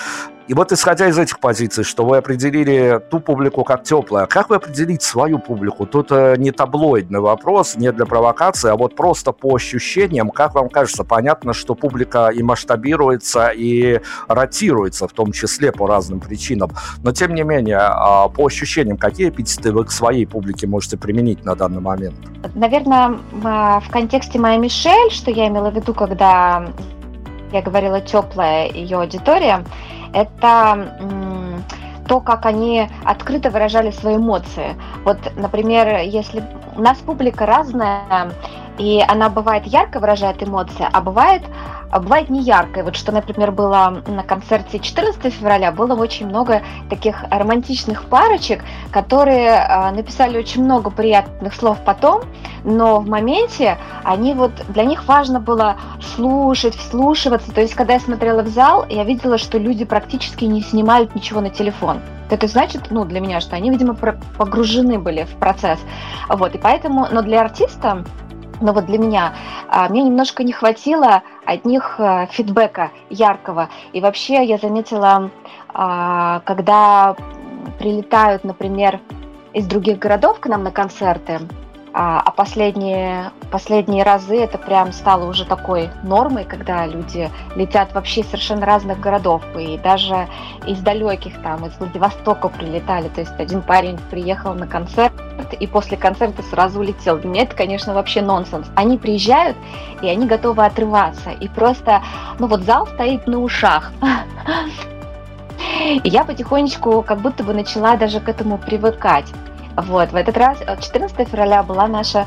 И 0.49 0.55
вот 0.55 0.73
исходя 0.73 1.09
из 1.09 1.19
этих 1.19 1.41
позиций, 1.41 1.85
что 1.85 2.07
вы 2.07 2.17
определили 2.17 3.03
ту 3.11 3.21
публику 3.21 3.65
как 3.65 3.85
теплая, 3.85 4.25
как 4.25 4.49
вы 4.49 4.57
определите 4.57 5.05
свою 5.05 5.39
публику? 5.39 5.85
Тут 5.85 6.11
э, 6.11 6.37
не 6.39 6.53
таблоидный 6.53 7.21
вопрос, 7.21 7.77
не 7.77 7.93
для 7.93 8.07
провокации, 8.07 8.71
а 8.71 8.77
вот 8.77 8.97
просто 8.97 9.33
по 9.33 9.55
ощущениям, 9.55 10.31
как 10.31 10.55
вам 10.55 10.71
кажется, 10.71 11.05
понятно, 11.05 11.53
что 11.53 11.75
публика 11.75 12.29
и 12.29 12.43
масштабируется, 12.43 13.49
и 13.49 14.01
ротируется, 14.27 15.07
в 15.07 15.13
том 15.13 15.33
числе 15.33 15.71
по 15.71 15.87
разным 15.87 16.19
причинам. 16.19 16.71
Но 17.03 17.13
тем 17.13 17.35
не 17.35 17.43
менее, 17.43 17.81
э, 17.81 18.29
по 18.31 18.47
ощущениям, 18.47 18.97
какие 18.97 19.29
эпитеты 19.29 19.71
вы 19.71 19.85
к 19.85 19.91
своей 19.91 20.25
публике 20.25 20.67
можете 20.67 20.97
применить 20.97 21.45
на 21.45 21.57
данный 21.57 21.83
момент? 21.83 22.17
Наверное, 22.55 23.19
в 23.33 23.91
контексте 23.91 24.39
моей 24.39 24.59
Мишель, 24.59 25.11
что 25.11 25.31
я 25.31 25.49
имела 25.49 25.71
в 25.71 25.75
виду, 25.75 25.93
когда 25.93 26.69
я 27.53 27.61
говорила 27.61 28.01
теплая 28.01 28.71
ее 28.71 28.99
аудитория, 28.99 29.63
это 30.13 31.59
то, 32.09 32.21
как 32.21 32.47
они 32.47 32.89
открыто 33.05 33.51
выражали 33.51 33.91
свои 33.91 34.17
эмоции. 34.17 34.77
Вот, 35.05 35.19
например, 35.37 36.01
если 36.01 36.43
у 36.77 36.81
нас 36.81 36.99
публика 36.99 37.45
разная, 37.45 38.33
и 38.79 39.05
она 39.07 39.29
бывает 39.29 39.67
ярко 39.67 39.99
выражает 40.01 40.43
эмоции, 40.43 40.87
а 40.91 41.01
бывает, 41.01 41.43
а 41.91 42.01
бывает 42.01 42.31
не 42.31 42.41
яркой. 42.41 42.85
Вот 42.85 42.97
что, 42.97 43.13
например, 43.13 43.51
было 43.51 44.03
на 44.07 44.23
концерте 44.23 44.79
14 44.79 45.33
февраля, 45.35 45.73
было 45.73 45.95
очень 45.95 46.27
много 46.27 46.63
таких 46.89 47.25
романтичных 47.31 48.05
парочек, 48.05 48.65
которые 48.93 49.49
э, 49.49 49.91
написали 49.91 50.39
очень 50.39 50.65
много 50.65 50.91
приятных 50.91 51.55
слов 51.55 51.79
потом, 51.85 52.23
но 52.65 53.01
в 53.01 53.09
моменте 53.09 53.79
они 54.05 54.35
вот 54.35 54.53
для 54.69 54.85
них 54.85 55.07
важно 55.07 55.41
было 55.41 55.77
слушать, 56.15 56.77
вслушиваться. 56.77 57.53
То 57.53 57.61
есть, 57.61 57.75
когда 57.75 57.95
я 57.95 58.01
смотрела 58.01 58.43
в 58.43 58.49
зал, 58.49 58.87
я 58.89 59.05
видела, 59.05 59.39
что 59.39 59.59
люди 59.59 59.85
практически 59.85 60.45
не 60.45 60.63
снимают 60.63 61.15
ничего 61.15 61.41
на 61.41 61.51
телефон. 61.51 62.01
это 62.31 62.47
значит, 62.47 62.91
ну, 62.91 63.05
для 63.05 63.21
меня, 63.21 63.41
что 63.41 63.57
они, 63.57 63.71
видимо, 63.71 63.95
погружены 63.95 64.99
были 64.99 65.25
в 65.25 65.35
процесс. 65.37 65.81
Вот, 66.29 66.55
и 66.55 66.59
поэтому, 66.59 67.07
но 67.11 67.23
для 67.23 67.41
артиста, 67.41 68.05
но 68.61 68.73
вот 68.73 68.87
для 68.87 68.99
меня, 68.99 69.35
а, 69.69 69.89
мне 69.89 70.03
немножко 70.03 70.43
не 70.45 70.53
хватило 70.53 71.23
от 71.45 71.65
них 71.65 71.97
э, 71.99 72.27
фидбэка 72.31 72.91
яркого. 73.11 73.69
И 73.93 74.01
вообще 74.01 74.45
я 74.45 74.59
заметила, 74.59 75.31
а, 75.73 76.41
когда 76.45 77.17
прилетают, 77.79 78.45
например, 78.45 79.01
из 79.53 79.67
других 79.67 79.99
городов 79.99 80.41
к 80.41 80.47
нам 80.47 80.63
на 80.63 80.71
концерты, 80.71 81.41
а, 82.01 82.23
а 82.25 82.31
последние, 82.31 83.33
последние 83.51 84.05
разы 84.05 84.37
это 84.37 84.57
прям 84.57 84.93
стало 84.93 85.29
уже 85.29 85.45
такой 85.45 85.91
нормой, 86.05 86.45
когда 86.45 86.87
люди 86.87 87.29
летят 87.57 87.93
вообще 87.93 88.21
из 88.21 88.27
совершенно 88.27 88.65
разных 88.65 89.01
городов. 89.01 89.43
И 89.59 89.77
даже 89.79 90.29
из 90.65 90.79
далеких, 90.79 91.43
там, 91.43 91.67
из 91.67 91.77
Владивостока 91.77 92.51
прилетали. 92.51 93.09
То 93.09 93.23
есть 93.23 93.33
один 93.37 93.63
парень 93.63 93.99
приехал 94.13 94.55
на 94.55 94.69
концерт 94.69 95.13
и 95.59 95.67
после 95.67 95.97
концерта 95.97 96.45
сразу 96.45 96.79
улетел. 96.79 97.19
Для 97.19 97.31
меня 97.31 97.43
это, 97.43 97.57
конечно, 97.57 97.93
вообще 97.95 98.23
нонсенс. 98.23 98.69
Они 98.77 98.97
приезжают, 98.97 99.57
и 100.01 100.09
они 100.09 100.25
готовы 100.29 100.65
отрываться. 100.65 101.31
И 101.31 101.49
просто, 101.49 102.01
ну 102.39 102.47
вот 102.47 102.61
зал 102.61 102.87
стоит 102.87 103.27
на 103.27 103.41
ушах. 103.41 103.91
И 106.05 106.09
я 106.09 106.25
потихонечку 106.25 107.03
как 107.03 107.21
будто 107.21 107.43
бы 107.43 107.55
начала 107.55 107.97
даже 107.97 108.21
к 108.21 108.29
этому 108.29 108.59
привыкать. 108.59 109.27
Вот, 109.87 110.11
в 110.11 110.17
этот 110.17 110.37
раз 110.37 110.59
14 110.59 111.19
э, 111.19 111.25
февраля 111.25 111.63
была 111.63 111.87
наша 111.87 112.27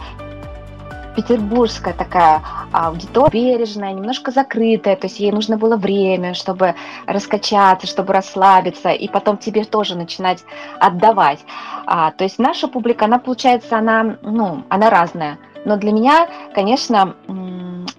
петербургская 1.16 1.94
такая 1.94 2.42
аудитория, 2.72 3.58
бережная, 3.58 3.92
немножко 3.92 4.32
закрытая, 4.32 4.96
то 4.96 5.08
есть 5.08 5.20
ей 5.20 5.32
нужно 5.32 5.58
было 5.58 5.76
время, 5.76 6.34
чтобы 6.34 6.76
раскачаться, 7.06 7.88
чтобы 7.88 8.14
расслабиться, 8.14 8.90
и 8.90 9.10
потом 9.10 9.38
тебе 9.38 9.66
тоже 9.66 9.96
начинать 9.98 10.44
отдавать. 10.80 11.40
А, 11.86 12.12
то 12.12 12.24
есть 12.24 12.40
наша 12.40 12.70
публика, 12.70 13.06
она 13.06 13.20
получается, 13.20 13.78
она, 13.78 14.18
ну, 14.22 14.64
она 14.70 14.90
разная. 14.90 15.38
Но 15.66 15.76
для 15.76 15.92
меня, 15.92 16.28
конечно, 16.56 17.16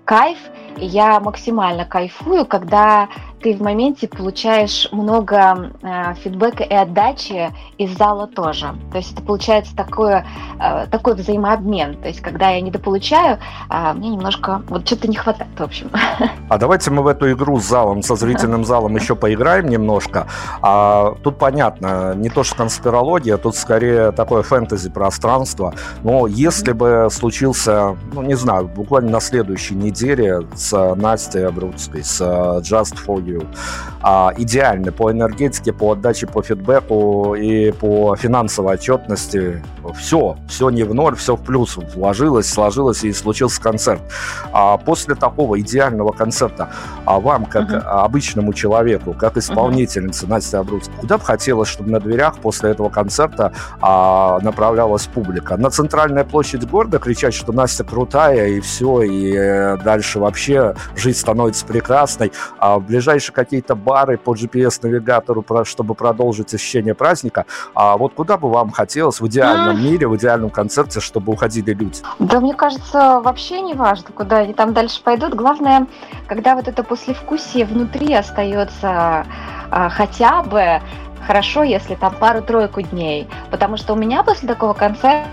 кайф, 0.05 0.39
я 0.79 1.21
максимально 1.21 1.85
кайфую, 1.85 2.47
когда 2.47 3.09
ты 3.43 3.57
в 3.57 3.61
моменте 3.61 4.09
получаешь 4.09 4.89
много 4.93 5.73
э, 5.83 6.15
фидбэка 6.23 6.63
и 6.63 6.75
отдачи 6.75 7.51
из 7.77 7.97
зала 7.97 8.27
тоже. 8.27 8.75
То 8.93 8.99
есть 8.99 9.13
это 9.13 9.23
получается 9.23 9.75
такое, 9.75 10.25
э, 10.61 10.87
такой 10.91 11.15
взаимообмен. 11.15 11.97
То 11.97 12.09
есть 12.09 12.21
когда 12.21 12.51
я 12.51 12.61
недополучаю, 12.61 13.39
э, 13.69 13.93
мне 13.95 14.11
немножко 14.11 14.63
вот 14.69 14.87
что-то 14.87 15.09
не 15.09 15.17
хватает, 15.17 15.51
в 15.59 15.63
общем. 15.63 15.91
А 16.49 16.59
давайте 16.59 16.91
мы 16.91 17.03
в 17.03 17.07
эту 17.07 17.33
игру 17.33 17.59
с 17.61 17.65
залом, 17.65 18.03
со 18.03 18.15
зрительным 18.15 18.65
залом 18.65 18.95
еще 18.95 19.17
поиграем 19.17 19.69
немножко. 19.69 20.27
А, 20.61 21.15
тут 21.23 21.39
понятно, 21.39 22.15
не 22.15 22.29
то 22.29 22.45
что 22.45 22.57
конспирология, 22.57 23.39
тут 23.39 23.57
скорее 23.57 24.13
такое 24.13 24.43
фэнтези-пространство. 24.43 25.75
Но 26.03 26.27
если 26.27 26.73
бы 26.73 27.09
случился, 27.11 27.97
ну 28.13 28.21
не 28.21 28.35
знаю, 28.35 28.69
буквально 28.69 29.13
на 29.13 29.21
следующей 29.21 29.75
неделе 29.75 30.43
с 30.55 30.95
Настей 30.95 31.47
Абруцкой, 31.47 32.05
с 32.05 32.21
Just 32.21 32.99
For 33.07 33.25
You, 33.25 33.32
говорил, 33.33 33.49
а, 34.03 34.33
идеальны 34.37 34.91
по 34.93 35.11
энергетике, 35.11 35.73
по 35.73 35.93
отдаче, 35.93 36.27
по 36.27 36.43
фидбэку 36.43 37.35
и 37.35 37.71
по 37.73 38.17
финансовой 38.17 38.75
отчетности. 38.75 39.63
Все, 39.97 40.37
все 40.49 40.71
не 40.71 40.83
в 40.83 40.95
ноль, 40.95 41.17
все 41.17 41.37
в 41.37 41.43
плюс 41.43 41.77
вложилось, 41.95 42.49
сложилось 42.49 43.05
и 43.05 43.13
случился 43.13 43.61
концерт. 43.61 44.03
А 44.53 44.77
после 44.77 45.15
такого 45.15 45.61
идеального 45.61 46.13
концерта 46.13 46.71
а 47.05 47.21
вам, 47.21 47.47
как 47.47 47.71
uh-huh. 47.71 47.79
обычному 47.79 48.53
человеку, 48.53 49.13
как 49.13 49.37
исполнительнице 49.37 50.27
uh-huh. 50.27 50.31
Насте 50.31 50.57
Абруцкой, 50.59 50.95
куда 50.99 51.19
бы 51.19 51.25
хотелось, 51.25 51.69
чтобы 51.69 51.91
на 51.91 52.01
дверях 52.01 52.39
после 52.39 52.71
этого 52.71 52.89
концерта 52.89 53.53
а, 53.81 54.39
направлялась 54.41 55.07
публика? 55.07 55.57
На 55.57 55.71
центральная 55.71 56.25
площадь 56.25 56.69
города 56.69 56.99
кричать, 56.99 57.35
что 57.35 57.53
Настя 57.53 57.85
крутая 57.85 58.49
и 58.49 58.61
все, 58.61 59.03
и 59.03 59.35
э, 59.35 59.77
дальше 59.79 60.19
вообще 60.19 60.75
жизнь 60.97 61.19
становится 61.19 61.67
прекрасной, 61.67 62.33
а 62.59 62.79
в 62.79 62.87
ближайшее 62.87 63.22
ближайшие 63.23 63.35
какие-то 63.35 63.75
бары 63.75 64.19
по 64.19 64.35
GPS-навигатору, 64.35 65.45
чтобы 65.65 65.95
продолжить 65.95 66.55
ощущение 66.55 66.95
праздника. 66.95 67.45
А 67.75 67.97
вот 67.97 68.15
куда 68.15 68.37
бы 68.37 68.51
вам 68.51 68.71
хотелось 68.71 69.21
в 69.21 69.27
идеальном 69.27 69.83
мире, 69.83 70.09
в 70.09 70.17
идеальном 70.17 70.51
концерте, 70.51 71.01
чтобы 71.01 71.33
уходили 71.33 71.73
люди? 71.73 72.03
Да, 72.19 72.41
мне 72.41 72.55
кажется, 72.55 73.21
вообще 73.21 73.61
не 73.61 73.75
важно, 73.75 74.09
куда 74.15 74.39
они 74.39 74.55
там 74.55 74.73
дальше 74.73 75.03
пойдут. 75.03 75.35
Главное, 75.35 75.87
когда 76.27 76.55
вот 76.55 76.69
это 76.69 76.83
послевкусие 76.83 77.65
внутри 77.65 78.15
остается 78.15 79.25
а, 79.71 79.89
хотя 79.89 80.43
бы 80.43 80.81
хорошо, 81.27 81.63
если 81.63 81.95
там 81.95 82.15
пару-тройку 82.15 82.83
дней. 82.83 83.29
Потому 83.51 83.77
что 83.77 83.93
у 83.93 83.97
меня 83.97 84.23
после 84.25 84.49
такого 84.49 84.73
концерта 84.73 85.29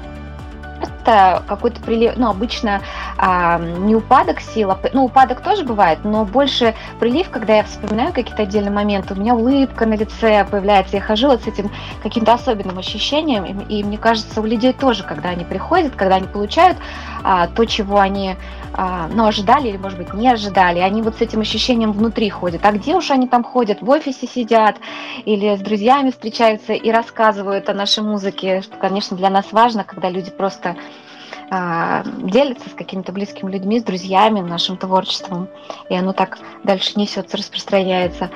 это 0.81 1.43
какой-то 1.47 1.81
прилив, 1.81 2.13
ну, 2.15 2.29
обычно 2.29 2.81
а, 3.17 3.59
не 3.59 3.95
упадок 3.95 4.39
сил, 4.41 4.71
а, 4.71 4.79
ну, 4.93 5.05
упадок 5.05 5.41
тоже 5.41 5.63
бывает, 5.63 5.99
но 6.03 6.25
больше 6.25 6.75
прилив, 6.99 7.29
когда 7.29 7.57
я 7.57 7.63
вспоминаю 7.63 8.13
какие-то 8.13 8.43
отдельные 8.43 8.71
моменты, 8.71 9.13
у 9.13 9.17
меня 9.17 9.35
улыбка 9.35 9.85
на 9.85 9.95
лице 9.95 10.45
появляется, 10.45 10.97
я 10.97 11.01
хожу 11.01 11.27
вот 11.27 11.43
с 11.43 11.47
этим 11.47 11.71
каким-то 12.03 12.33
особенным 12.33 12.77
ощущением, 12.77 13.45
и, 13.45 13.79
и 13.79 13.83
мне 13.83 13.97
кажется, 13.97 14.41
у 14.41 14.45
людей 14.45 14.73
тоже, 14.73 15.03
когда 15.03 15.29
они 15.29 15.45
приходят, 15.45 15.95
когда 15.95 16.15
они 16.15 16.27
получают 16.27 16.77
а, 17.23 17.47
то, 17.47 17.65
чего 17.65 17.99
они 17.99 18.35
а, 18.73 19.09
ну, 19.13 19.25
ожидали 19.25 19.69
или, 19.69 19.77
может 19.77 19.97
быть, 19.97 20.13
не 20.13 20.29
ожидали. 20.29 20.79
Они 20.79 21.01
вот 21.01 21.17
с 21.17 21.21
этим 21.21 21.41
ощущением 21.41 21.91
внутри 21.91 22.29
ходят. 22.29 22.65
А 22.65 22.71
где 22.71 22.95
уж 22.95 23.11
они 23.11 23.27
там 23.27 23.43
ходят? 23.43 23.81
В 23.81 23.89
офисе 23.89 24.27
сидят 24.27 24.77
или 25.25 25.55
с 25.55 25.59
друзьями 25.59 26.11
встречаются 26.11 26.73
и 26.73 26.91
рассказывают 26.91 27.69
о 27.69 27.73
нашей 27.73 28.03
музыке, 28.03 28.61
что, 28.61 28.77
конечно, 28.77 29.17
для 29.17 29.29
нас 29.29 29.51
важно, 29.51 29.83
когда 29.83 30.09
люди 30.09 30.31
просто 30.31 30.68
а, 30.69 31.08
делится 31.49 32.69
с 32.69 32.73
какими-то 32.73 33.11
близкими 33.11 33.51
людьми, 33.51 33.79
с 33.79 33.83
друзьями, 33.83 34.41
нашим 34.41 34.77
творчеством, 34.77 35.47
и 35.89 35.95
оно 35.95 36.13
так 36.13 36.37
дальше 36.63 36.93
несется, 36.95 37.37
распространяется. 37.37 38.29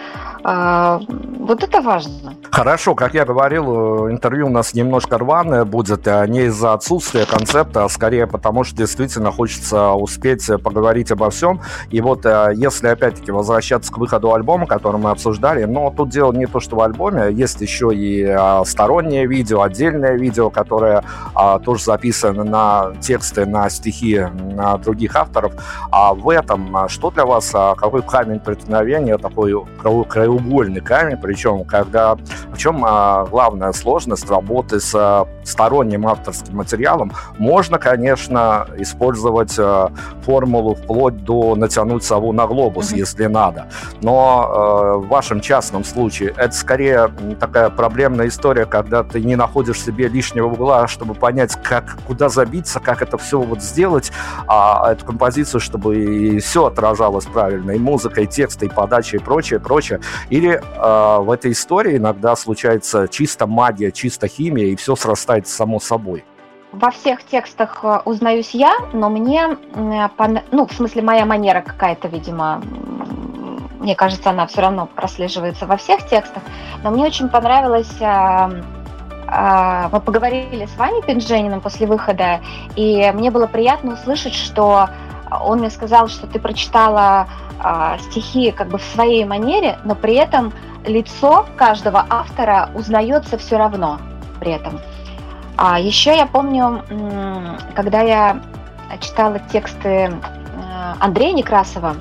А, 0.44 1.00
вот 1.08 1.64
это 1.64 1.82
важно. 1.82 2.36
Хорошо, 2.52 2.96
как 2.96 3.14
я 3.14 3.26
говорил, 3.26 4.10
интервью 4.10 4.48
у 4.48 4.50
нас 4.50 4.74
немножко 4.74 5.18
рваное 5.18 5.64
будет, 5.64 6.08
а 6.08 6.26
не 6.28 6.46
из-за 6.46 6.74
отсутствия 6.74 7.26
концепта, 7.26 7.86
а 7.86 7.90
скорее 7.90 8.28
потому, 8.28 8.64
что 8.64 8.76
действительно 8.76 9.32
хочется 9.32 9.92
успеть 9.92 10.48
поговорить 10.64 11.12
обо 11.12 11.30
всем. 11.30 11.62
И 11.92 12.02
вот 12.02 12.26
э, 12.26 12.52
если 12.56 12.88
опять-таки 12.88 13.32
возвращаться 13.32 13.92
к 13.94 13.98
выходу 13.98 14.34
альбома, 14.34 14.66
который 14.66 15.00
мы 15.00 15.12
обсуждали, 15.12 15.64
но 15.66 15.94
тут 15.96 16.10
дело 16.10 16.34
не 16.34 16.48
то, 16.48 16.60
что 16.60 16.76
в 16.76 16.82
альбоме, 16.82 17.32
есть 17.32 17.62
еще 17.62 17.92
и 17.94 18.36
стороннее 18.66 19.28
видео, 19.28 19.62
отдельное 19.62 20.18
видео, 20.18 20.50
которое 20.50 21.04
тоже 21.64 21.84
записано 21.84 22.44
на 22.44 22.94
тексты 23.04 23.46
на 23.46 23.70
стихи 23.70 24.28
на 24.56 24.78
других 24.78 25.16
авторов. 25.16 25.54
А 25.92 26.14
в 26.14 26.30
этом 26.30 26.76
а, 26.76 26.90
что 26.90 27.12
для 27.12 27.26
вас, 27.26 27.52
а, 27.54 27.76
какой 27.76 28.02
камень 28.02 28.40
преткновения, 28.40 29.18
такой 29.18 29.54
краеугольный 30.08 30.82
камень, 30.82 31.18
причем 31.18 31.66
когда, 31.66 32.16
в 32.16 32.58
чем 32.58 32.84
а, 32.86 33.26
главная 33.26 33.74
сложность 33.74 34.30
работы 34.30 34.80
с 34.80 35.28
сторонним 35.44 36.08
авторским 36.08 36.56
материалом? 36.56 37.12
Можно, 37.38 37.78
конечно, 37.78 38.68
использовать 38.78 39.60
формулу 40.24 40.76
вплоть 40.76 41.24
до 41.24 41.56
натянуть 41.56 42.04
сову 42.04 42.32
на 42.32 42.48
глобус, 42.48 42.92
mm-hmm. 42.92 42.98
если 42.98 43.26
надо. 43.26 43.68
Но 44.02 45.00
в 45.04 45.08
вашем 45.08 45.42
частном 45.42 45.84
случае 45.84 46.34
это 46.38 46.54
скорее 46.54 47.12
такая 47.40 47.70
проблемная 47.70 48.28
история, 48.28 48.66
когда 48.66 49.04
ты 49.04 49.22
не 49.22 49.36
находишь 49.36 49.82
себе 49.82 50.08
лишнего 50.08 50.48
угла, 50.48 50.88
чтобы 50.88 51.14
понять, 51.14 51.58
как, 51.62 51.98
куда 52.08 52.30
забиться, 52.30 52.80
как 52.80 52.93
как 52.94 53.08
это 53.08 53.18
все 53.18 53.42
вот 53.42 53.62
сделать, 53.62 54.12
а, 54.48 54.92
эту 54.92 55.06
композицию, 55.06 55.60
чтобы 55.60 55.98
и 55.98 56.40
все 56.40 56.68
отражалось 56.68 57.26
правильно, 57.26 57.72
и 57.72 57.80
музыка, 57.80 58.22
и 58.22 58.28
текст, 58.28 58.62
и 58.64 58.70
подача, 58.70 59.18
и 59.18 59.20
прочее, 59.20 59.60
прочее. 59.60 60.00
Или 60.30 60.62
а, 60.78 61.20
в 61.20 61.32
этой 61.32 61.52
истории 61.52 61.98
иногда 61.98 62.36
случается 62.36 63.08
чисто 63.08 63.48
магия, 63.48 63.92
чисто 63.92 64.28
химия, 64.28 64.68
и 64.68 64.76
все 64.76 64.96
срастается 64.96 65.56
само 65.56 65.80
собой 65.80 66.24
во 66.72 66.90
всех 66.90 67.24
текстах 67.24 67.82
э, 67.84 68.00
узнаюсь 68.06 68.50
я, 68.56 68.76
но 68.94 69.08
мне, 69.08 69.60
ну, 69.76 70.66
в 70.66 70.74
смысле, 70.74 71.04
моя 71.04 71.24
манера 71.24 71.62
какая-то, 71.62 72.08
видимо, 72.08 72.64
мне 73.80 73.96
кажется, 73.96 74.32
она 74.32 74.48
все 74.48 74.62
равно 74.62 74.88
прослеживается 74.88 75.68
во 75.68 75.78
всех 75.78 76.08
текстах, 76.08 76.42
но 76.84 76.90
мне 76.90 77.06
очень 77.06 77.30
понравилось 77.30 77.96
а, 78.02 78.50
мы 79.92 80.00
поговорили 80.00 80.66
с 80.66 80.78
Ваней 80.78 81.02
Пинжениным 81.02 81.60
после 81.60 81.88
выхода, 81.88 82.42
и 82.76 83.12
мне 83.14 83.32
было 83.32 83.48
приятно 83.48 83.94
услышать, 83.94 84.36
что 84.36 84.90
он 85.32 85.60
мне 85.60 85.70
сказал, 85.70 86.08
что 86.08 86.28
ты 86.28 86.40
прочитала 86.40 87.28
а, 87.60 87.98
стихи 87.98 88.52
как 88.52 88.68
бы 88.68 88.78
в 88.78 88.84
своей 88.84 89.26
манере, 89.26 89.80
но 89.86 89.96
при 89.96 90.16
этом 90.16 90.54
лицо 90.86 91.46
каждого 91.56 92.06
автора 92.10 92.70
узнается 92.76 93.38
все 93.38 93.58
равно 93.58 94.00
при 94.40 94.52
этом. 94.52 94.80
А 95.58 95.80
еще 95.80 96.16
я 96.16 96.26
помню, 96.26 96.84
когда 97.76 98.02
я 98.02 98.42
читала 99.00 99.40
тексты 99.40 100.14
Андрея 101.00 101.34
Некрасова, 101.34 101.96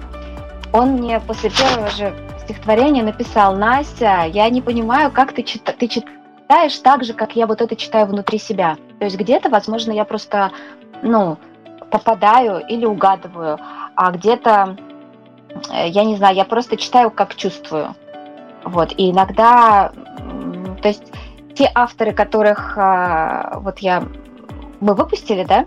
он 0.72 0.92
мне 0.92 1.20
после 1.20 1.50
первого 1.50 1.90
же 1.90 2.14
стихотворения 2.44 3.02
написал, 3.02 3.56
Настя, 3.56 4.24
я 4.26 4.48
не 4.50 4.62
понимаю, 4.62 5.10
как 5.10 5.32
ты, 5.32 5.42
чит... 5.42 5.62
ты 5.64 5.86
читаешь 5.86 6.21
читаешь 6.52 6.78
так 6.80 7.02
же, 7.02 7.14
как 7.14 7.34
я 7.34 7.46
вот 7.46 7.62
это 7.62 7.76
читаю 7.76 8.06
внутри 8.06 8.38
себя. 8.38 8.76
То 8.98 9.06
есть 9.06 9.16
где-то, 9.16 9.48
возможно, 9.48 9.90
я 9.90 10.04
просто, 10.04 10.52
ну, 11.02 11.38
попадаю 11.90 12.60
или 12.66 12.84
угадываю, 12.84 13.58
а 13.96 14.10
где-то, 14.10 14.76
э, 15.70 15.88
я 15.88 16.04
не 16.04 16.16
знаю, 16.16 16.36
я 16.36 16.44
просто 16.44 16.76
читаю, 16.76 17.10
как 17.10 17.36
чувствую. 17.36 17.94
Вот, 18.64 18.92
и 18.98 19.10
иногда, 19.10 19.92
то 20.82 20.88
есть 20.88 21.10
те 21.54 21.70
авторы, 21.74 22.12
которых 22.12 22.76
а, 22.76 23.58
вот 23.60 23.78
я 23.78 24.04
мы 24.80 24.94
выпустили, 24.94 25.44
да, 25.44 25.64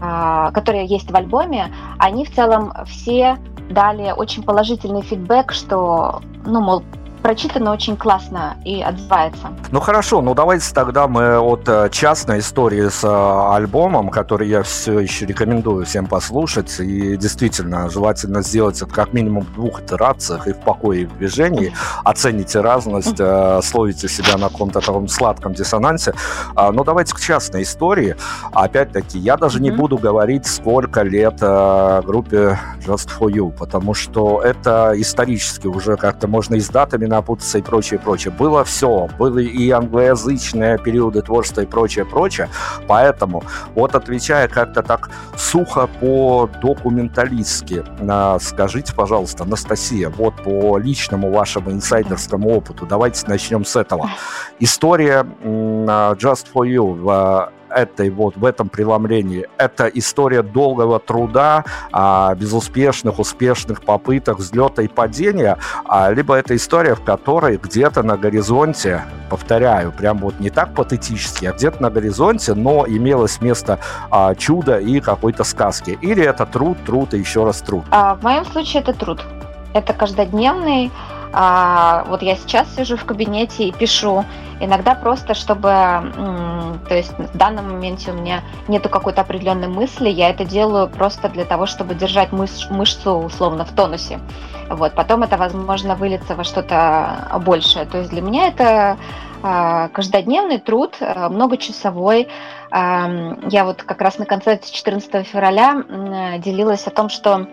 а, 0.00 0.50
которые 0.52 0.86
есть 0.86 1.10
в 1.10 1.14
альбоме, 1.14 1.74
они 1.98 2.24
в 2.24 2.34
целом 2.34 2.72
все 2.86 3.36
дали 3.68 4.12
очень 4.12 4.42
положительный 4.42 5.02
фидбэк, 5.02 5.52
что, 5.52 6.22
ну, 6.46 6.62
мол, 6.62 6.82
прочитано 7.24 7.72
очень 7.72 7.96
классно 7.96 8.54
и 8.66 8.82
отзывается. 8.82 9.48
Ну 9.72 9.80
хорошо, 9.80 10.20
ну 10.20 10.34
давайте 10.34 10.74
тогда 10.74 11.08
мы 11.08 11.38
от 11.38 11.66
э, 11.66 11.88
частной 11.90 12.40
истории 12.40 12.90
с 12.90 13.02
э, 13.02 13.56
альбомом, 13.56 14.10
который 14.10 14.46
я 14.46 14.62
все 14.62 15.00
еще 15.00 15.24
рекомендую 15.24 15.86
всем 15.86 16.04
послушать, 16.06 16.78
и 16.80 17.16
действительно 17.16 17.88
желательно 17.88 18.42
сделать 18.42 18.82
это 18.82 18.92
как 18.92 19.14
минимум 19.14 19.44
в 19.44 19.54
двух 19.54 19.80
итерациях 19.80 20.48
и 20.48 20.52
в 20.52 20.58
покое, 20.58 21.02
и 21.02 21.04
в 21.06 21.16
движении, 21.16 21.72
оцените 22.04 22.60
разность, 22.60 23.18
э, 23.18 23.60
словите 23.62 24.06
себя 24.06 24.36
на 24.36 24.50
каком-то 24.50 24.80
таком 24.80 25.08
сладком 25.08 25.54
диссонансе. 25.54 26.12
А, 26.54 26.72
но 26.72 26.84
давайте 26.84 27.14
к 27.14 27.20
частной 27.20 27.62
истории. 27.62 28.16
Опять-таки, 28.52 29.18
я 29.18 29.38
даже 29.38 29.62
не 29.62 29.70
буду 29.70 29.96
говорить, 29.96 30.44
сколько 30.44 31.00
лет 31.00 31.40
группе 31.40 32.58
Just 32.86 33.08
For 33.18 33.30
You, 33.30 33.50
потому 33.50 33.94
что 33.94 34.42
это 34.42 34.92
исторически 34.94 35.68
уже 35.68 35.96
как-то 35.96 36.28
можно 36.28 36.56
и 36.56 36.60
с 36.60 36.68
датами 36.68 37.13
напутаться 37.14 37.58
и 37.58 37.62
прочее, 37.62 38.00
прочее. 38.00 38.32
Было 38.36 38.64
все. 38.64 39.08
Были 39.18 39.44
и 39.44 39.70
англоязычные 39.70 40.78
периоды 40.78 41.22
творчества 41.22 41.62
и 41.62 41.66
прочее, 41.66 42.04
прочее. 42.04 42.48
Поэтому, 42.86 43.42
вот 43.74 43.94
отвечая 43.94 44.48
как-то 44.48 44.82
так 44.82 45.10
сухо 45.36 45.88
по-документалистски, 46.00 47.84
скажите, 48.40 48.94
пожалуйста, 48.94 49.44
Анастасия, 49.44 50.10
вот 50.10 50.34
по 50.42 50.78
личному 50.78 51.30
вашему 51.30 51.70
инсайдерскому 51.70 52.48
опыту, 52.50 52.86
давайте 52.86 53.26
начнем 53.26 53.64
с 53.64 53.76
этого. 53.76 54.10
История 54.58 55.26
Just 55.42 56.46
For 56.54 56.66
You 56.66 57.50
этой 57.74 58.10
вот, 58.10 58.36
в 58.36 58.44
этом 58.44 58.68
преломлении. 58.68 59.46
Это 59.58 59.86
история 59.88 60.42
долгого 60.42 60.98
труда, 60.98 61.64
а, 61.92 62.34
безуспешных, 62.34 63.18
успешных 63.18 63.82
попыток 63.82 64.38
взлета 64.38 64.82
и 64.82 64.88
падения, 64.88 65.58
а, 65.84 66.10
либо 66.10 66.34
это 66.34 66.54
история, 66.56 66.94
в 66.94 67.02
которой 67.02 67.56
где-то 67.56 68.02
на 68.02 68.16
горизонте, 68.16 69.02
повторяю, 69.30 69.92
прям 69.92 70.18
вот 70.18 70.40
не 70.40 70.50
так 70.50 70.74
патетически, 70.74 71.46
а 71.46 71.52
где-то 71.52 71.82
на 71.82 71.90
горизонте, 71.90 72.54
но 72.54 72.86
имелось 72.86 73.40
место 73.40 73.78
а, 74.10 74.34
чуда 74.34 74.78
и 74.78 75.00
какой-то 75.00 75.44
сказки. 75.44 75.98
Или 76.00 76.22
это 76.22 76.46
труд, 76.46 76.78
труд 76.86 77.14
и 77.14 77.18
еще 77.18 77.44
раз 77.44 77.60
труд. 77.60 77.84
А, 77.90 78.14
в 78.14 78.22
моем 78.22 78.44
случае 78.44 78.82
это 78.82 78.92
труд. 78.92 79.20
Это 79.72 79.92
каждодневный 79.92 80.92
а, 81.36 82.04
вот 82.08 82.22
я 82.22 82.36
сейчас 82.36 82.72
сижу 82.76 82.96
в 82.96 83.04
кабинете 83.04 83.64
и 83.64 83.72
пишу. 83.72 84.24
Иногда 84.60 84.94
просто, 84.94 85.34
чтобы, 85.34 85.68
то 85.68 86.94
есть 86.94 87.12
в 87.18 87.36
данном 87.36 87.72
моменте 87.72 88.12
у 88.12 88.14
меня 88.14 88.42
нету 88.68 88.88
какой-то 88.88 89.22
определенной 89.22 89.66
мысли, 89.66 90.08
я 90.08 90.30
это 90.30 90.44
делаю 90.44 90.88
просто 90.88 91.28
для 91.28 91.44
того, 91.44 91.66
чтобы 91.66 91.96
держать 91.96 92.30
мыш- 92.30 92.72
мышцу 92.72 93.16
условно 93.16 93.64
в 93.64 93.72
тонусе. 93.72 94.20
Вот, 94.70 94.94
потом 94.94 95.24
это, 95.24 95.36
возможно, 95.36 95.96
выльется 95.96 96.36
во 96.36 96.44
что-то 96.44 97.40
большее. 97.44 97.84
То 97.84 97.98
есть 97.98 98.10
для 98.10 98.22
меня 98.22 98.46
это 98.46 98.96
а, 99.42 99.88
каждодневный 99.88 100.58
труд, 100.58 100.96
а, 101.00 101.28
многочасовой. 101.28 102.28
Я 102.72 103.64
вот 103.64 103.84
как 103.84 104.00
раз 104.00 104.18
на 104.18 104.24
концерте 104.24 104.72
14 104.72 105.24
февраля 105.24 105.84
делилась 106.38 106.84
о 106.88 106.90
том, 106.90 107.08
что 107.08 107.46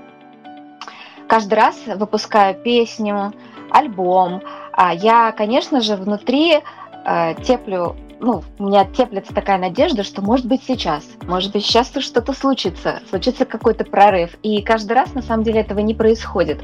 каждый 1.27 1.53
раз 1.53 1.75
выпускаю 1.85 2.55
песню, 2.55 3.31
альбом. 3.71 4.41
А 4.73 4.93
я, 4.93 5.31
конечно 5.31 5.81
же, 5.81 5.95
внутри 5.95 6.59
э, 7.05 7.35
теплю 7.43 7.95
ну, 8.21 8.43
у 8.59 8.67
меня 8.67 8.85
теплится 8.85 9.33
такая 9.33 9.57
надежда, 9.57 10.03
что 10.03 10.21
может 10.21 10.45
быть 10.45 10.61
сейчас, 10.63 11.03
может 11.23 11.51
быть 11.51 11.65
сейчас 11.65 11.91
что-то 11.91 12.33
случится, 12.33 13.01
случится 13.09 13.45
какой-то 13.45 13.83
прорыв. 13.83 14.37
И 14.43 14.61
каждый 14.61 14.93
раз 14.93 15.13
на 15.15 15.23
самом 15.23 15.43
деле 15.43 15.61
этого 15.61 15.79
не 15.79 15.95
происходит. 15.95 16.61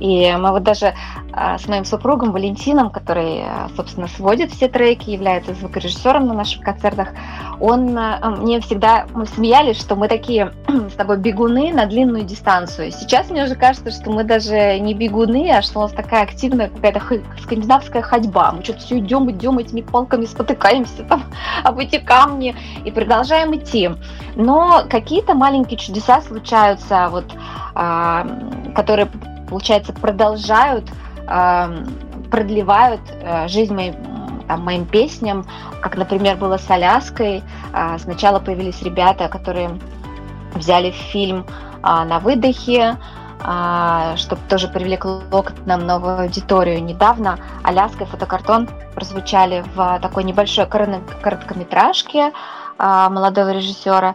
И 0.00 0.34
мы 0.36 0.50
вот 0.50 0.62
даже 0.62 0.94
а, 1.32 1.58
с 1.58 1.68
моим 1.68 1.84
супругом 1.84 2.32
Валентином, 2.32 2.90
который, 2.90 3.42
а, 3.42 3.68
собственно, 3.76 4.08
сводит 4.08 4.52
все 4.52 4.68
треки, 4.68 5.10
является 5.10 5.54
звукорежиссером 5.54 6.26
на 6.26 6.34
наших 6.34 6.62
концертах, 6.62 7.08
он 7.60 7.96
а, 7.98 8.30
мне 8.30 8.60
всегда, 8.60 9.06
мы 9.14 9.26
смеялись, 9.26 9.78
что 9.78 9.96
мы 9.96 10.08
такие 10.08 10.52
с 10.90 10.94
тобой 10.94 11.18
бегуны 11.18 11.72
на 11.72 11.86
длинную 11.86 12.24
дистанцию. 12.24 12.90
Сейчас 12.90 13.30
мне 13.30 13.44
уже 13.44 13.54
кажется, 13.54 13.90
что 13.90 14.10
мы 14.10 14.24
даже 14.24 14.78
не 14.78 14.94
бегуны, 14.94 15.50
а 15.50 15.62
что 15.62 15.80
у 15.80 15.82
нас 15.82 15.92
такая 15.92 16.22
активная 16.22 16.68
какая-то 16.68 17.02
скандинавская 17.42 18.02
ходьба. 18.02 18.52
Мы 18.52 18.62
что-то 18.62 18.80
все 18.80 18.98
идем, 18.98 19.30
идем 19.30 19.58
этими 19.58 19.80
палками, 19.80 20.26
спотыкаемся 20.26 21.04
там 21.04 21.24
об 21.64 21.78
эти 21.78 21.98
камни 21.98 22.54
и 22.84 22.90
продолжаем 22.90 23.54
идти. 23.54 23.90
Но 24.36 24.84
какие-то 24.88 25.34
маленькие 25.34 25.78
чудеса 25.78 26.20
случаются, 26.20 27.08
вот, 27.10 27.26
которые 28.74 29.08
получается, 29.48 29.92
продолжают, 29.92 30.84
продлевают 32.30 33.00
э, 33.10 33.48
жизнь 33.48 33.74
моей 33.74 33.94
там, 34.46 34.62
моим 34.62 34.86
песням, 34.86 35.44
как, 35.80 35.96
например, 35.96 36.36
было 36.36 36.56
с 36.56 36.70
Аляской. 36.70 37.42
А, 37.72 37.98
сначала 37.98 38.38
появились 38.38 38.80
ребята, 38.82 39.28
которые 39.28 39.78
взяли 40.54 40.92
фильм 40.92 41.44
а, 41.82 42.04
на 42.04 42.20
выдохе, 42.20 42.96
чтобы 44.16 44.40
тоже 44.48 44.66
привлекло 44.66 45.42
к 45.42 45.52
нам 45.66 45.86
новую 45.86 46.22
аудиторию. 46.22 46.82
Недавно 46.82 47.38
Аляска 47.62 48.04
и 48.04 48.06
фотокартон 48.06 48.68
прозвучали 48.94 49.62
в 49.74 49.98
такой 50.00 50.24
небольшой 50.24 50.66
короткометражке 50.66 52.32
молодого 52.78 53.50
режиссера. 53.50 54.14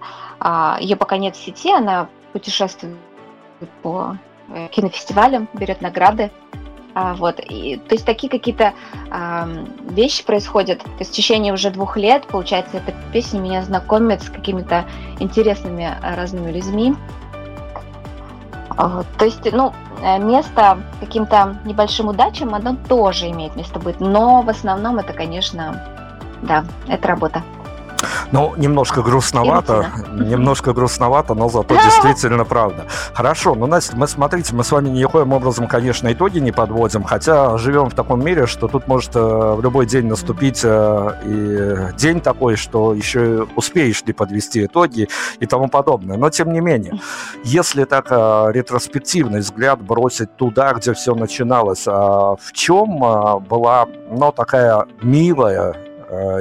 Ее 0.79 0.95
пока 0.95 1.17
нет 1.17 1.35
в 1.35 1.45
сети, 1.45 1.71
она 1.71 2.07
путешествует 2.33 2.97
по 3.83 4.15
Э, 4.15 4.30
кинофестивалям, 4.71 5.47
берет 5.53 5.81
награды. 5.81 6.31
А, 6.93 7.13
вот, 7.13 7.39
и, 7.39 7.77
то 7.77 7.95
есть 7.95 8.05
такие 8.05 8.29
какие-то 8.29 8.73
а, 9.09 9.47
вещи 9.89 10.25
происходят. 10.25 10.79
То 10.79 10.89
есть 10.99 11.11
в 11.11 11.15
течение 11.15 11.53
уже 11.53 11.69
двух 11.69 11.97
лет, 11.97 12.25
получается, 12.27 12.77
эта 12.77 12.93
песня 13.13 13.39
меня 13.39 13.63
знакомит 13.63 14.23
с 14.23 14.29
какими-то 14.29 14.85
интересными 15.19 15.85
а, 15.85 16.15
разными 16.15 16.51
людьми. 16.51 16.95
А, 18.69 19.03
то 19.17 19.25
есть, 19.25 19.51
ну, 19.51 19.73
э, 20.01 20.19
место 20.19 20.79
каким-то 20.99 21.57
небольшим 21.65 22.07
удачам, 22.07 22.55
оно 22.55 22.75
тоже 22.89 23.29
имеет 23.29 23.55
место 23.55 23.79
быть. 23.79 23.99
Но 23.99 24.41
в 24.41 24.49
основном 24.49 24.97
это, 24.97 25.13
конечно, 25.13 26.19
да, 26.41 26.65
это 26.87 27.07
работа. 27.07 27.43
Ну, 28.31 28.53
немножко 28.57 29.01
грустновато, 29.01 29.85
немножко 30.13 30.73
грустновато, 30.73 31.35
но 31.35 31.49
зато 31.49 31.75
действительно 31.83 32.45
правда. 32.45 32.85
Хорошо, 33.13 33.55
ну, 33.55 33.67
Настя, 33.67 33.95
мы, 33.95 34.07
смотрите, 34.07 34.55
мы 34.55 34.63
с 34.63 34.71
вами 34.71 34.89
никоим 34.89 35.33
образом, 35.33 35.67
конечно, 35.67 36.11
итоги 36.11 36.39
не 36.39 36.51
подводим, 36.51 37.03
хотя 37.03 37.57
живем 37.57 37.89
в 37.89 37.95
таком 37.95 38.23
мире, 38.23 38.47
что 38.47 38.67
тут 38.67 38.87
может 38.87 39.15
э, 39.15 39.19
в 39.19 39.61
любой 39.61 39.85
день 39.85 40.07
наступить 40.07 40.61
э, 40.63 41.11
и 41.25 41.97
день 41.97 42.21
такой, 42.21 42.55
что 42.55 42.93
еще 42.93 43.47
успеешь 43.55 44.03
ли 44.03 44.13
подвести 44.13 44.65
итоги 44.65 45.07
и 45.39 45.45
тому 45.45 45.67
подобное. 45.67 46.17
Но, 46.17 46.29
тем 46.29 46.53
не 46.53 46.59
менее, 46.59 46.99
если 47.43 47.85
так 47.85 48.07
э, 48.09 48.51
ретроспективный 48.51 49.39
взгляд 49.39 49.81
бросить 49.81 50.35
туда, 50.37 50.73
где 50.73 50.93
все 50.93 51.15
начиналось, 51.15 51.85
в 51.85 52.53
чем 52.53 52.99
была, 53.47 53.87
ну, 54.09 54.31
такая 54.31 54.85
милая 55.01 55.61
Э, 55.61 55.73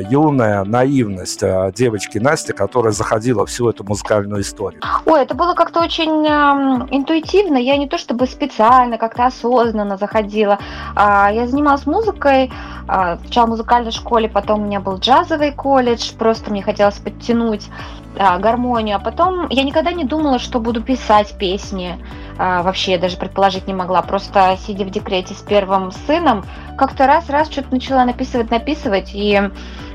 юная 0.09 0.65
наивность 0.65 1.43
э, 1.43 1.73
девочки 1.75 2.19
Насти, 2.19 2.53
которая 2.53 2.93
заходила 2.93 3.47
всю 3.47 3.69
эту 3.69 3.85
музыкальную 3.85 4.43
историю? 4.43 4.81
Ой, 5.07 5.23
это 5.23 5.35
было 5.35 5.55
как-то 5.55 5.81
очень 5.81 6.27
э, 6.27 6.87
интуитивно. 6.91 7.57
Я 7.57 7.77
не 7.77 7.89
то 7.89 7.97
чтобы 7.99 8.27
специально, 8.27 8.99
как-то 8.99 9.27
осознанно 9.27 9.97
заходила. 9.97 10.59
Э, 10.97 11.29
я 11.33 11.47
занималась 11.47 11.87
музыкой, 11.87 12.53
э, 12.89 13.17
сначала 13.23 13.47
в 13.47 13.51
музыкальной 13.51 13.93
школе, 13.93 14.29
потом 14.29 14.63
у 14.63 14.67
меня 14.67 14.81
был 14.81 14.97
джазовый 14.97 15.53
колледж, 15.53 16.13
просто 16.19 16.51
мне 16.51 16.63
хотелось 16.63 16.97
подтянуть 16.97 17.69
э, 18.17 18.39
гармонию. 18.39 18.97
А 18.97 18.99
потом 18.99 19.49
я 19.49 19.63
никогда 19.63 19.93
не 19.93 20.05
думала, 20.05 20.39
что 20.39 20.61
буду 20.61 20.83
писать 20.83 21.35
песни. 21.39 21.99
Э, 22.39 22.63
вообще 22.63 22.99
даже 22.99 23.17
предположить 23.17 23.67
не 23.67 23.75
могла. 23.75 24.03
Просто 24.03 24.57
сидя 24.67 24.85
в 24.85 24.91
декрете 24.91 25.35
с 25.35 25.43
первым 25.43 25.93
сыном, 26.07 26.45
как-то 26.77 27.07
раз-раз 27.07 27.51
что-то 27.51 27.73
начала 27.73 28.05
написывать, 28.05 28.51
написывать, 28.51 29.11
и 29.15 29.41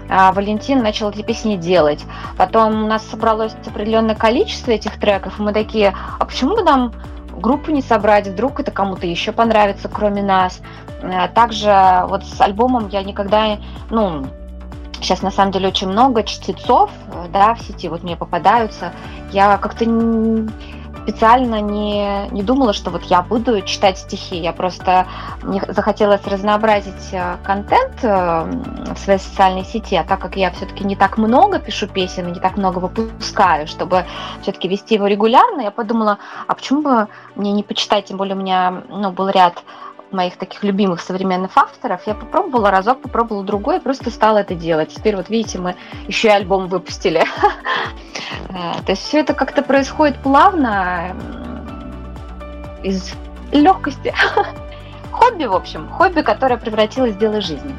а, 0.10 0.32
Валентин 0.32 0.84
начал 0.84 1.10
эти 1.10 1.22
песни 1.22 1.56
делать. 1.56 2.04
Потом 2.38 2.84
у 2.84 2.88
нас 2.88 3.06
собралось 3.08 3.56
определенное 3.66 4.16
количество 4.16 4.72
этих 4.72 5.00
треков, 5.00 5.40
и 5.40 5.42
мы 5.42 5.54
такие, 5.54 5.96
а 6.20 6.26
почему 6.26 6.56
бы 6.56 6.64
нам 6.64 6.94
группу 7.32 7.72
не 7.72 7.82
собрать, 7.82 8.28
вдруг 8.28 8.60
это 8.60 8.72
кому-то 8.72 9.08
еще 9.08 9.32
понравится, 9.32 9.90
кроме 9.90 10.22
нас. 10.22 10.62
А, 11.02 11.28
также 11.28 12.04
вот 12.08 12.26
с 12.26 12.40
альбомом 12.40 12.90
я 12.90 13.04
никогда, 13.04 13.58
ну, 13.90 14.28
сейчас 15.02 15.22
на 15.22 15.32
самом 15.32 15.52
деле 15.52 15.68
очень 15.68 15.88
много 15.88 16.24
чтецов, 16.24 16.92
э, 17.12 17.28
да, 17.32 17.56
в 17.56 17.62
сети 17.62 17.88
вот 17.88 18.04
мне 18.04 18.16
попадаются. 18.16 18.92
Я 19.32 19.58
как-то 19.58 19.86
специально 21.06 21.62
не, 21.62 22.28
не 22.32 22.42
думала, 22.42 22.74
что 22.74 22.90
вот 22.90 23.04
я 23.04 23.22
буду 23.22 23.62
читать 23.62 24.00
стихи. 24.00 24.38
Я 24.38 24.54
просто 24.54 25.06
мне 25.44 25.62
захотелось 25.68 26.26
разнообразить 26.26 27.12
э, 27.12 27.38
контент 27.44 27.94
э, 28.02 28.44
в 28.92 28.98
своей 28.98 29.20
социальной 29.20 29.64
сети, 29.64 29.94
а 29.96 30.04
так 30.04 30.20
как 30.20 30.36
я 30.36 30.50
все-таки 30.50 30.84
не 30.84 30.96
так 30.96 31.20
много 31.20 31.60
пишу 31.60 31.88
песен, 31.88 32.32
не 32.34 32.40
так 32.40 32.58
много 32.58 32.80
выпускаю, 32.80 33.68
чтобы 33.68 34.06
все-таки 34.42 34.68
вести 34.68 34.96
его 34.96 35.06
регулярно, 35.06 35.62
я 35.62 35.72
подумала, 35.72 36.18
а 36.48 36.56
почему 36.56 36.82
бы 36.82 37.08
мне 37.36 37.52
не 37.52 37.62
почитать, 37.62 38.06
тем 38.06 38.18
более 38.18 38.36
у 38.36 38.40
меня 38.40 38.84
ну, 38.90 39.12
был 39.12 39.30
ряд 39.30 39.64
моих 40.16 40.38
таких 40.38 40.64
любимых 40.64 41.02
современных 41.02 41.52
авторов, 41.56 42.02
я 42.08 42.16
попробовала 42.16 42.72
разок, 42.72 43.02
попробовала 43.02 43.44
другой, 43.44 43.78
и 43.78 43.80
просто 43.80 44.10
стала 44.10 44.40
это 44.40 44.56
делать. 44.56 44.94
Теперь 44.94 45.16
вот 45.16 45.30
видите, 45.30 45.60
мы 45.60 45.76
еще 46.08 46.30
и 46.30 46.32
альбом 46.32 46.68
выпустили. 46.68 47.24
Э, 48.50 48.82
то 48.86 48.92
есть 48.92 49.04
все 49.04 49.20
это 49.20 49.34
как-то 49.34 49.62
происходит 49.62 50.18
плавно, 50.18 51.16
из 52.84 53.14
легкости. 53.52 54.14
Хобби, 55.12 55.46
в 55.46 55.54
общем, 55.54 55.90
хобби, 55.90 56.22
которое 56.22 56.58
превратилось 56.58 57.14
в 57.14 57.18
дело 57.20 57.42
жизни. 57.42 57.74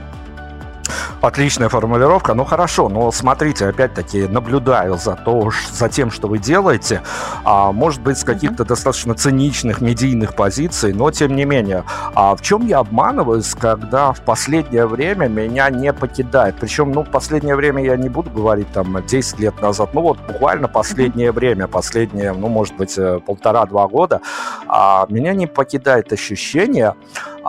Отличная 1.22 1.68
формулировка. 1.68 2.34
Ну 2.34 2.44
хорошо, 2.44 2.88
но 2.88 3.10
смотрите, 3.10 3.66
опять-таки 3.66 4.28
наблюдаю 4.28 4.98
за, 4.98 5.14
то, 5.14 5.50
за 5.72 5.88
тем, 5.88 6.10
что 6.10 6.28
вы 6.28 6.38
делаете. 6.38 7.02
А, 7.44 7.72
может 7.72 8.02
быть, 8.02 8.18
с 8.18 8.24
каких-то 8.24 8.62
mm-hmm. 8.62 8.68
достаточно 8.68 9.14
циничных 9.14 9.80
медийных 9.80 10.34
позиций, 10.34 10.92
но 10.92 11.10
тем 11.10 11.34
не 11.34 11.44
менее. 11.44 11.84
А 12.14 12.36
в 12.36 12.42
чем 12.42 12.66
я 12.66 12.78
обманываюсь, 12.78 13.54
когда 13.54 14.12
в 14.12 14.20
последнее 14.20 14.86
время 14.86 15.26
меня 15.28 15.70
не 15.70 15.92
покидает? 15.92 16.56
Причем, 16.60 16.92
ну, 16.92 17.02
в 17.02 17.10
последнее 17.10 17.56
время 17.56 17.82
я 17.82 17.96
не 17.96 18.08
буду 18.08 18.30
говорить 18.30 18.70
там 18.72 19.04
10 19.04 19.38
лет 19.40 19.60
назад, 19.62 19.94
ну 19.94 20.02
вот 20.02 20.18
буквально 20.26 20.68
последнее 20.68 21.30
mm-hmm. 21.30 21.32
время, 21.32 21.66
последние, 21.66 22.32
ну, 22.32 22.48
может 22.48 22.76
быть, 22.76 22.96
э, 22.98 23.20
полтора-два 23.24 23.88
года, 23.88 24.20
а, 24.68 25.06
меня 25.08 25.32
не 25.32 25.46
покидает 25.46 26.12
ощущение, 26.12 26.94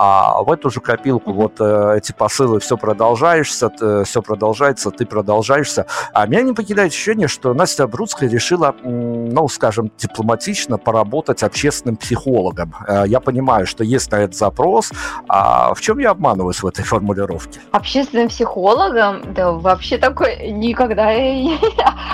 а 0.00 0.42
в 0.42 0.52
эту 0.52 0.70
же 0.70 0.80
копилку 0.80 1.32
вот 1.32 1.54
э, 1.58 1.94
эти 1.96 2.12
посылы 2.12 2.60
все 2.60 2.76
продолжаешься, 2.76 3.67
ты, 3.70 4.04
все 4.04 4.22
продолжается, 4.22 4.90
ты 4.90 5.06
продолжаешься. 5.06 5.86
А 6.12 6.26
меня 6.26 6.42
не 6.42 6.52
покидает 6.52 6.92
ощущение, 6.92 7.28
что 7.28 7.54
Настя 7.54 7.86
Бруцкая 7.86 8.28
решила, 8.28 8.74
ну, 8.82 9.48
скажем, 9.48 9.90
дипломатично 9.98 10.78
поработать 10.78 11.42
общественным 11.42 11.96
психологом. 11.96 12.74
Э, 12.86 13.04
я 13.06 13.20
понимаю, 13.20 13.66
что 13.66 13.84
есть 13.84 14.10
на 14.12 14.16
этот 14.16 14.36
запрос. 14.36 14.90
А 15.28 15.74
в 15.74 15.80
чем 15.80 15.98
я 15.98 16.10
обманываюсь 16.10 16.62
в 16.62 16.66
этой 16.66 16.84
формулировке? 16.84 17.60
Общественным 17.72 18.28
психологом? 18.28 19.34
Да 19.34 19.52
вообще 19.52 19.98
такой 19.98 20.50
никогда... 20.50 21.08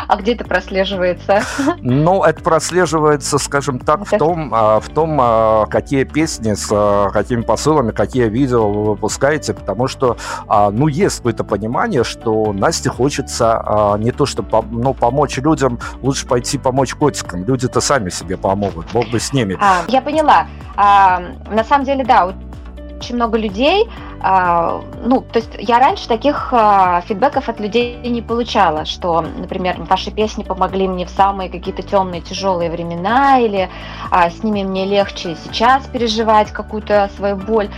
А 0.06 0.16
где 0.16 0.34
это 0.34 0.44
прослеживается? 0.44 1.42
Ну, 1.80 2.22
это 2.22 2.42
прослеживается, 2.42 3.38
скажем 3.38 3.78
так, 3.78 4.06
в 4.06 4.18
том, 4.18 4.50
а, 4.52 4.80
в 4.80 4.88
том, 4.88 5.18
а, 5.20 5.66
какие 5.66 6.04
песни 6.04 6.54
с 6.54 6.68
а, 6.70 7.10
какими 7.10 7.42
посылами 7.42 7.90
какие 7.90 8.28
видео 8.28 8.70
вы 8.70 8.84
выпускаете, 8.90 9.54
потому 9.54 9.88
что, 9.88 10.16
ну, 10.48 10.88
есть 10.88 11.16
какое-то 11.34 11.44
понимание, 11.44 12.04
что 12.04 12.52
Насте 12.52 12.90
хочется 12.90 13.60
а, 13.64 13.98
не 13.98 14.12
то, 14.12 14.26
чтобы 14.26 14.62
ну, 14.70 14.94
помочь 14.94 15.38
людям, 15.38 15.78
лучше 16.02 16.26
пойти 16.26 16.58
помочь 16.58 16.94
котикам. 16.94 17.44
Люди-то 17.44 17.80
сами 17.80 18.10
себе 18.10 18.36
помогут, 18.36 18.86
Бог 18.92 19.08
бы 19.10 19.18
с 19.18 19.32
ними. 19.32 19.56
А, 19.60 19.82
я 19.88 20.00
поняла. 20.00 20.46
А, 20.76 21.20
на 21.50 21.64
самом 21.64 21.84
деле, 21.84 22.04
да, 22.04 22.32
очень 23.00 23.16
много 23.16 23.36
людей, 23.36 23.88
а, 24.20 24.80
ну, 25.04 25.20
то 25.20 25.40
есть 25.40 25.50
я 25.58 25.78
раньше 25.78 26.08
таких 26.08 26.48
а, 26.52 27.02
фидбэков 27.02 27.48
от 27.48 27.60
людей 27.60 27.96
не 28.08 28.22
получала, 28.22 28.84
что, 28.84 29.20
например, 29.20 29.76
ваши 29.90 30.10
песни 30.10 30.44
помогли 30.44 30.88
мне 30.88 31.04
в 31.04 31.10
самые 31.10 31.50
какие-то 31.50 31.82
темные, 31.82 32.20
тяжелые 32.20 32.70
времена, 32.70 33.40
или 33.40 33.68
а, 34.10 34.30
с 34.30 34.42
ними 34.42 34.62
мне 34.62 34.86
легче 34.86 35.36
сейчас 35.44 35.84
переживать 35.86 36.52
какую-то 36.52 37.10
свою 37.16 37.36
боль. 37.36 37.68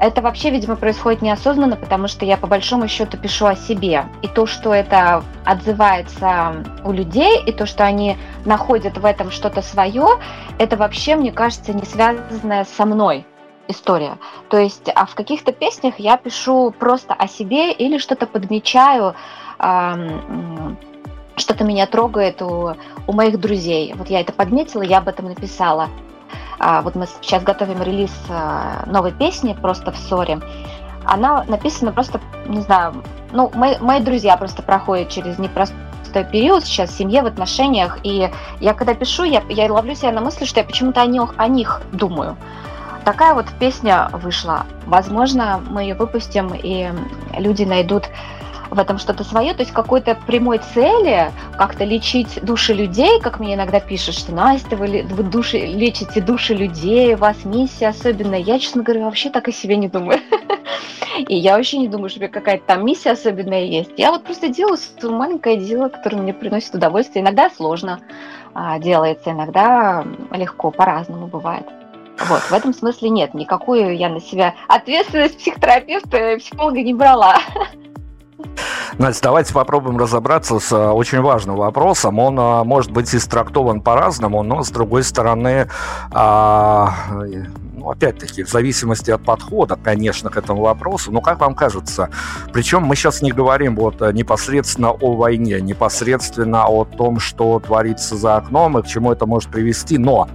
Это 0.00 0.22
вообще, 0.22 0.48
видимо, 0.48 0.76
происходит 0.76 1.20
неосознанно, 1.20 1.76
потому 1.76 2.08
что 2.08 2.24
я 2.24 2.38
по 2.38 2.46
большому 2.46 2.88
счету 2.88 3.18
пишу 3.18 3.44
о 3.44 3.54
себе. 3.54 4.06
И 4.22 4.28
то, 4.28 4.46
что 4.46 4.72
это 4.72 5.22
отзывается 5.44 6.64
у 6.84 6.92
людей, 6.92 7.42
и 7.44 7.52
то, 7.52 7.66
что 7.66 7.84
они 7.84 8.16
находят 8.46 8.96
в 8.96 9.04
этом 9.04 9.30
что-то 9.30 9.60
свое, 9.60 10.06
это 10.58 10.78
вообще, 10.78 11.16
мне 11.16 11.32
кажется, 11.32 11.74
не 11.74 11.84
связанное 11.84 12.64
со 12.64 12.86
мной 12.86 13.26
история. 13.68 14.16
То 14.48 14.56
есть, 14.56 14.88
а 14.94 15.04
в 15.04 15.14
каких-то 15.14 15.52
песнях 15.52 15.98
я 15.98 16.16
пишу 16.16 16.74
просто 16.76 17.12
о 17.12 17.28
себе 17.28 17.70
или 17.70 17.98
что-то 17.98 18.26
подмечаю, 18.26 19.14
что-то 21.36 21.64
меня 21.64 21.86
трогает 21.86 22.40
у, 22.40 22.74
у 23.06 23.12
моих 23.12 23.38
друзей. 23.38 23.92
Вот 23.94 24.08
я 24.08 24.20
это 24.20 24.32
подметила, 24.32 24.80
я 24.82 24.98
об 24.98 25.08
этом 25.08 25.26
написала. 25.26 25.90
А, 26.60 26.82
вот 26.82 26.94
мы 26.94 27.06
сейчас 27.06 27.42
готовим 27.42 27.82
релиз 27.82 28.12
а, 28.28 28.84
новой 28.86 29.12
песни 29.12 29.56
просто 29.60 29.92
в 29.92 29.96
ссоре. 29.96 30.40
Она 31.06 31.42
написана 31.44 31.90
просто, 31.90 32.20
не 32.46 32.60
знаю, 32.60 33.02
ну, 33.32 33.50
мои, 33.54 33.78
мои 33.80 34.00
друзья 34.00 34.36
просто 34.36 34.62
проходят 34.62 35.08
через 35.08 35.38
непростой 35.38 36.24
период 36.30 36.64
сейчас 36.64 36.90
в 36.90 36.98
семье, 36.98 37.22
в 37.22 37.26
отношениях, 37.26 37.98
и 38.02 38.30
я 38.60 38.74
когда 38.74 38.94
пишу, 38.94 39.24
я, 39.24 39.42
я 39.48 39.72
ловлю 39.72 39.94
себя 39.94 40.12
на 40.12 40.20
мысли, 40.20 40.44
что 40.44 40.60
я 40.60 40.66
почему-то 40.66 41.00
о 41.00 41.06
них, 41.06 41.32
о 41.38 41.48
них 41.48 41.80
думаю. 41.92 42.36
Такая 43.06 43.32
вот 43.32 43.46
песня 43.58 44.10
вышла. 44.12 44.66
Возможно, 44.86 45.62
мы 45.70 45.82
ее 45.82 45.94
выпустим, 45.94 46.52
и 46.54 46.92
люди 47.38 47.62
найдут 47.62 48.10
в 48.70 48.78
этом 48.78 48.98
что-то 48.98 49.24
свое, 49.24 49.52
то 49.54 49.60
есть 49.60 49.72
какой-то 49.72 50.16
прямой 50.26 50.58
цели 50.72 51.30
как-то 51.58 51.84
лечить 51.84 52.42
души 52.42 52.72
людей, 52.72 53.20
как 53.20 53.40
мне 53.40 53.54
иногда 53.54 53.80
пишут, 53.80 54.14
что 54.14 54.32
Настя, 54.32 54.76
вы, 54.76 55.02
вы 55.02 55.22
души, 55.24 55.58
лечите 55.58 56.20
души 56.20 56.54
людей, 56.54 57.14
у 57.14 57.18
вас 57.18 57.44
миссия 57.44 57.88
особенная. 57.88 58.38
Я, 58.38 58.58
честно 58.58 58.82
говоря, 58.82 59.04
вообще 59.04 59.30
так 59.30 59.48
о 59.48 59.52
себе 59.52 59.76
не 59.76 59.88
думаю. 59.88 60.20
И 61.28 61.36
я 61.36 61.56
вообще 61.56 61.78
не 61.78 61.88
думаю, 61.88 62.08
что 62.08 62.20
у 62.20 62.22
меня 62.22 62.32
какая-то 62.32 62.64
там 62.66 62.86
миссия 62.86 63.10
особенная 63.10 63.64
есть. 63.64 63.90
Я 63.96 64.10
вот 64.12 64.24
просто 64.24 64.48
делаю 64.48 64.78
свое 64.78 65.14
маленькое 65.14 65.56
дело, 65.56 65.88
которое 65.88 66.16
мне 66.16 66.32
приносит 66.32 66.74
удовольствие. 66.74 67.22
Иногда 67.22 67.50
сложно 67.50 68.00
а, 68.54 68.78
делается, 68.78 69.30
иногда 69.30 70.04
легко, 70.32 70.70
по-разному 70.70 71.26
бывает. 71.26 71.66
Вот, 72.28 72.40
в 72.40 72.52
этом 72.52 72.74
смысле 72.74 73.08
нет, 73.08 73.34
никакую 73.34 73.96
я 73.96 74.08
на 74.10 74.20
себя 74.20 74.54
ответственность 74.68 75.38
психотерапевта, 75.38 76.36
психолога 76.38 76.82
не 76.82 76.94
брала. 76.94 77.38
Настя, 78.98 79.24
давайте 79.24 79.54
попробуем 79.54 79.96
разобраться 79.98 80.58
с 80.58 80.72
а, 80.72 80.92
очень 80.92 81.20
важным 81.20 81.56
вопросом. 81.56 82.18
Он 82.18 82.36
а, 82.38 82.64
может 82.64 82.90
быть 82.90 83.14
истрактован 83.14 83.80
по-разному, 83.80 84.42
но 84.42 84.62
с 84.62 84.70
другой 84.70 85.04
стороны, 85.04 85.68
а, 86.10 86.92
ну, 87.76 87.90
опять-таки, 87.90 88.42
в 88.42 88.50
зависимости 88.50 89.10
от 89.10 89.24
подхода, 89.24 89.78
конечно, 89.82 90.28
к 90.28 90.36
этому 90.36 90.62
вопросу, 90.62 91.12
но 91.12 91.20
как 91.20 91.40
вам 91.40 91.54
кажется, 91.54 92.10
причем 92.52 92.82
мы 92.82 92.96
сейчас 92.96 93.22
не 93.22 93.32
говорим 93.32 93.76
вот 93.76 94.00
непосредственно 94.12 94.90
о 94.90 95.16
войне, 95.16 95.60
непосредственно 95.60 96.66
о 96.66 96.84
том, 96.84 97.20
что 97.20 97.58
творится 97.60 98.16
за 98.16 98.36
окном 98.36 98.78
и 98.78 98.82
к 98.82 98.86
чему 98.86 99.12
это 99.12 99.24
может 99.24 99.50
привести, 99.50 99.98
но 99.98 100.28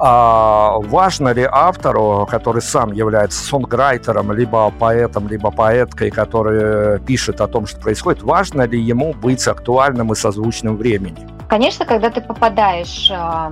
а 0.00 0.78
важно 0.78 1.30
ли 1.30 1.46
автору, 1.50 2.26
который 2.30 2.62
сам 2.62 2.92
является 2.92 3.44
сонграйтером, 3.44 4.32
либо 4.32 4.70
поэтом, 4.70 5.28
либо 5.28 5.50
поэткой, 5.50 6.10
который 6.10 7.00
пишет 7.00 7.40
о 7.40 7.48
том, 7.48 7.66
что 7.66 7.80
происходит, 7.80 8.22
важно 8.22 8.62
ли 8.62 8.80
ему 8.80 9.12
быть 9.12 9.46
актуальным 9.46 10.12
и 10.12 10.14
созвучным 10.14 10.76
времени? 10.76 11.26
Конечно, 11.48 11.86
когда 11.86 12.10
ты 12.10 12.20
попадаешь 12.20 13.10
а, 13.10 13.50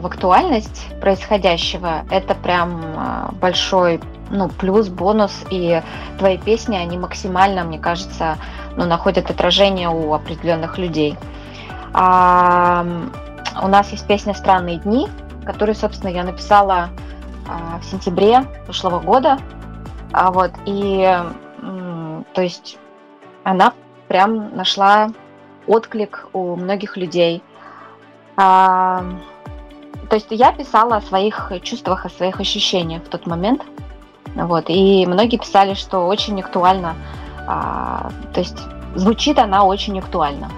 в 0.00 0.06
актуальность 0.06 0.88
происходящего, 1.00 2.02
это 2.10 2.34
прям 2.34 2.82
а, 2.96 3.30
большой 3.40 4.00
ну, 4.30 4.48
плюс, 4.48 4.88
бонус, 4.88 5.44
и 5.50 5.80
твои 6.18 6.36
песни, 6.36 6.76
они 6.76 6.98
максимально, 6.98 7.64
мне 7.64 7.78
кажется, 7.78 8.36
ну, 8.76 8.86
находят 8.86 9.30
отражение 9.30 9.88
у 9.88 10.12
определенных 10.12 10.78
людей. 10.78 11.16
А, 11.94 12.84
у 13.62 13.68
нас 13.68 13.90
есть 13.90 14.06
песня 14.06 14.34
«Странные 14.34 14.78
дни», 14.78 15.08
который, 15.48 15.74
собственно, 15.74 16.10
я 16.10 16.24
написала 16.24 16.90
а, 17.48 17.78
в 17.78 17.84
сентябре 17.86 18.42
прошлого 18.66 19.00
года. 19.00 19.38
А 20.12 20.30
вот, 20.30 20.50
и, 20.66 21.02
то 22.34 22.42
есть, 22.42 22.76
она 23.44 23.72
прям 24.08 24.54
нашла 24.54 25.08
отклик 25.66 26.28
у 26.34 26.54
многих 26.54 26.98
людей. 26.98 27.42
А, 28.36 29.02
то 30.10 30.16
есть 30.16 30.26
я 30.30 30.52
писала 30.52 30.96
о 30.96 31.00
своих 31.00 31.50
чувствах, 31.62 32.04
о 32.04 32.10
своих 32.10 32.40
ощущениях 32.40 33.04
в 33.04 33.08
тот 33.08 33.26
момент. 33.26 33.62
Вот, 34.34 34.66
и 34.68 35.06
многие 35.06 35.38
писали, 35.38 35.72
что 35.72 36.06
очень 36.06 36.38
актуально. 36.40 36.94
А, 37.46 38.10
то 38.34 38.40
есть 38.40 38.58
звучит 38.96 39.38
она 39.38 39.64
очень 39.64 39.98
актуально. 39.98 40.50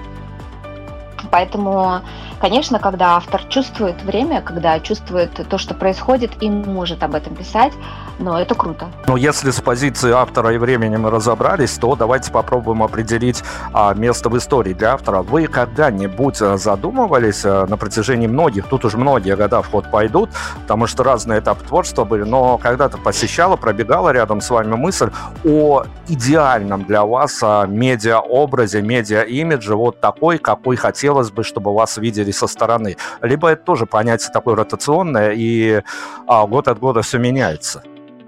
Поэтому, 1.31 2.01
конечно, 2.41 2.79
когда 2.79 3.17
автор 3.17 3.43
чувствует 3.45 4.03
время, 4.03 4.43
когда 4.43 4.79
чувствует 4.81 5.31
то, 5.49 5.59
что 5.59 5.75
происходит, 5.75 6.33
и 6.41 6.51
может 6.51 7.03
об 7.03 7.15
этом 7.15 7.35
писать, 7.35 7.73
но 8.19 8.39
это 8.39 8.55
круто. 8.55 8.89
Но 9.07 9.17
если 9.17 9.51
с 9.51 9.61
позиции 9.61 10.13
автора 10.13 10.55
и 10.55 10.59
времени 10.59 10.97
мы 10.97 11.11
разобрались, 11.11 11.79
то 11.79 11.97
давайте 11.97 12.31
попробуем 12.31 12.83
определить 12.83 13.43
а, 13.73 13.95
место 13.95 14.29
в 14.29 14.37
истории 14.37 14.75
для 14.75 14.95
автора. 14.95 15.23
Вы 15.23 15.47
когда-нибудь 15.47 16.41
а, 16.43 16.57
задумывались 16.57 17.43
а, 17.45 17.67
на 17.67 17.77
протяжении 17.77 18.27
многих, 18.27 18.67
тут 18.67 18.85
уже 18.85 18.99
многие 18.99 19.37
года 19.37 19.63
в 19.63 19.71
ход 19.71 19.91
пойдут, 19.91 20.31
потому 20.63 20.87
что 20.87 21.03
разные 21.03 21.41
этапы 21.41 21.65
творчества 21.65 22.05
были, 22.05 22.25
но 22.25 22.59
когда-то 22.59 22.99
посещала, 22.99 23.57
пробегала 23.57 24.11
рядом 24.11 24.41
с 24.41 24.51
вами 24.51 24.75
мысль 24.75 25.11
о 25.45 25.85
идеальном 26.09 26.85
для 26.85 27.05
вас 27.05 27.41
а, 27.43 27.67
медиа-образе, 27.67 28.83
медиа-имидже, 28.83 29.77
вот 29.77 30.01
такой, 30.01 30.39
какой 30.39 30.77
хотелось 30.77 31.20
бы, 31.29 31.45
чтобы 31.45 31.75
вас 31.75 31.99
видели 31.99 32.31
со 32.31 32.47
стороны. 32.47 32.97
Либо 33.21 33.49
это 33.49 33.63
тоже 33.65 33.87
понятие 33.87 34.31
такое 34.33 34.55
ротационное, 34.57 35.33
и 35.33 35.83
а, 36.27 36.47
год 36.47 36.69
от 36.69 36.79
года 36.79 37.03
все 37.03 37.19
меняется. 37.19 37.83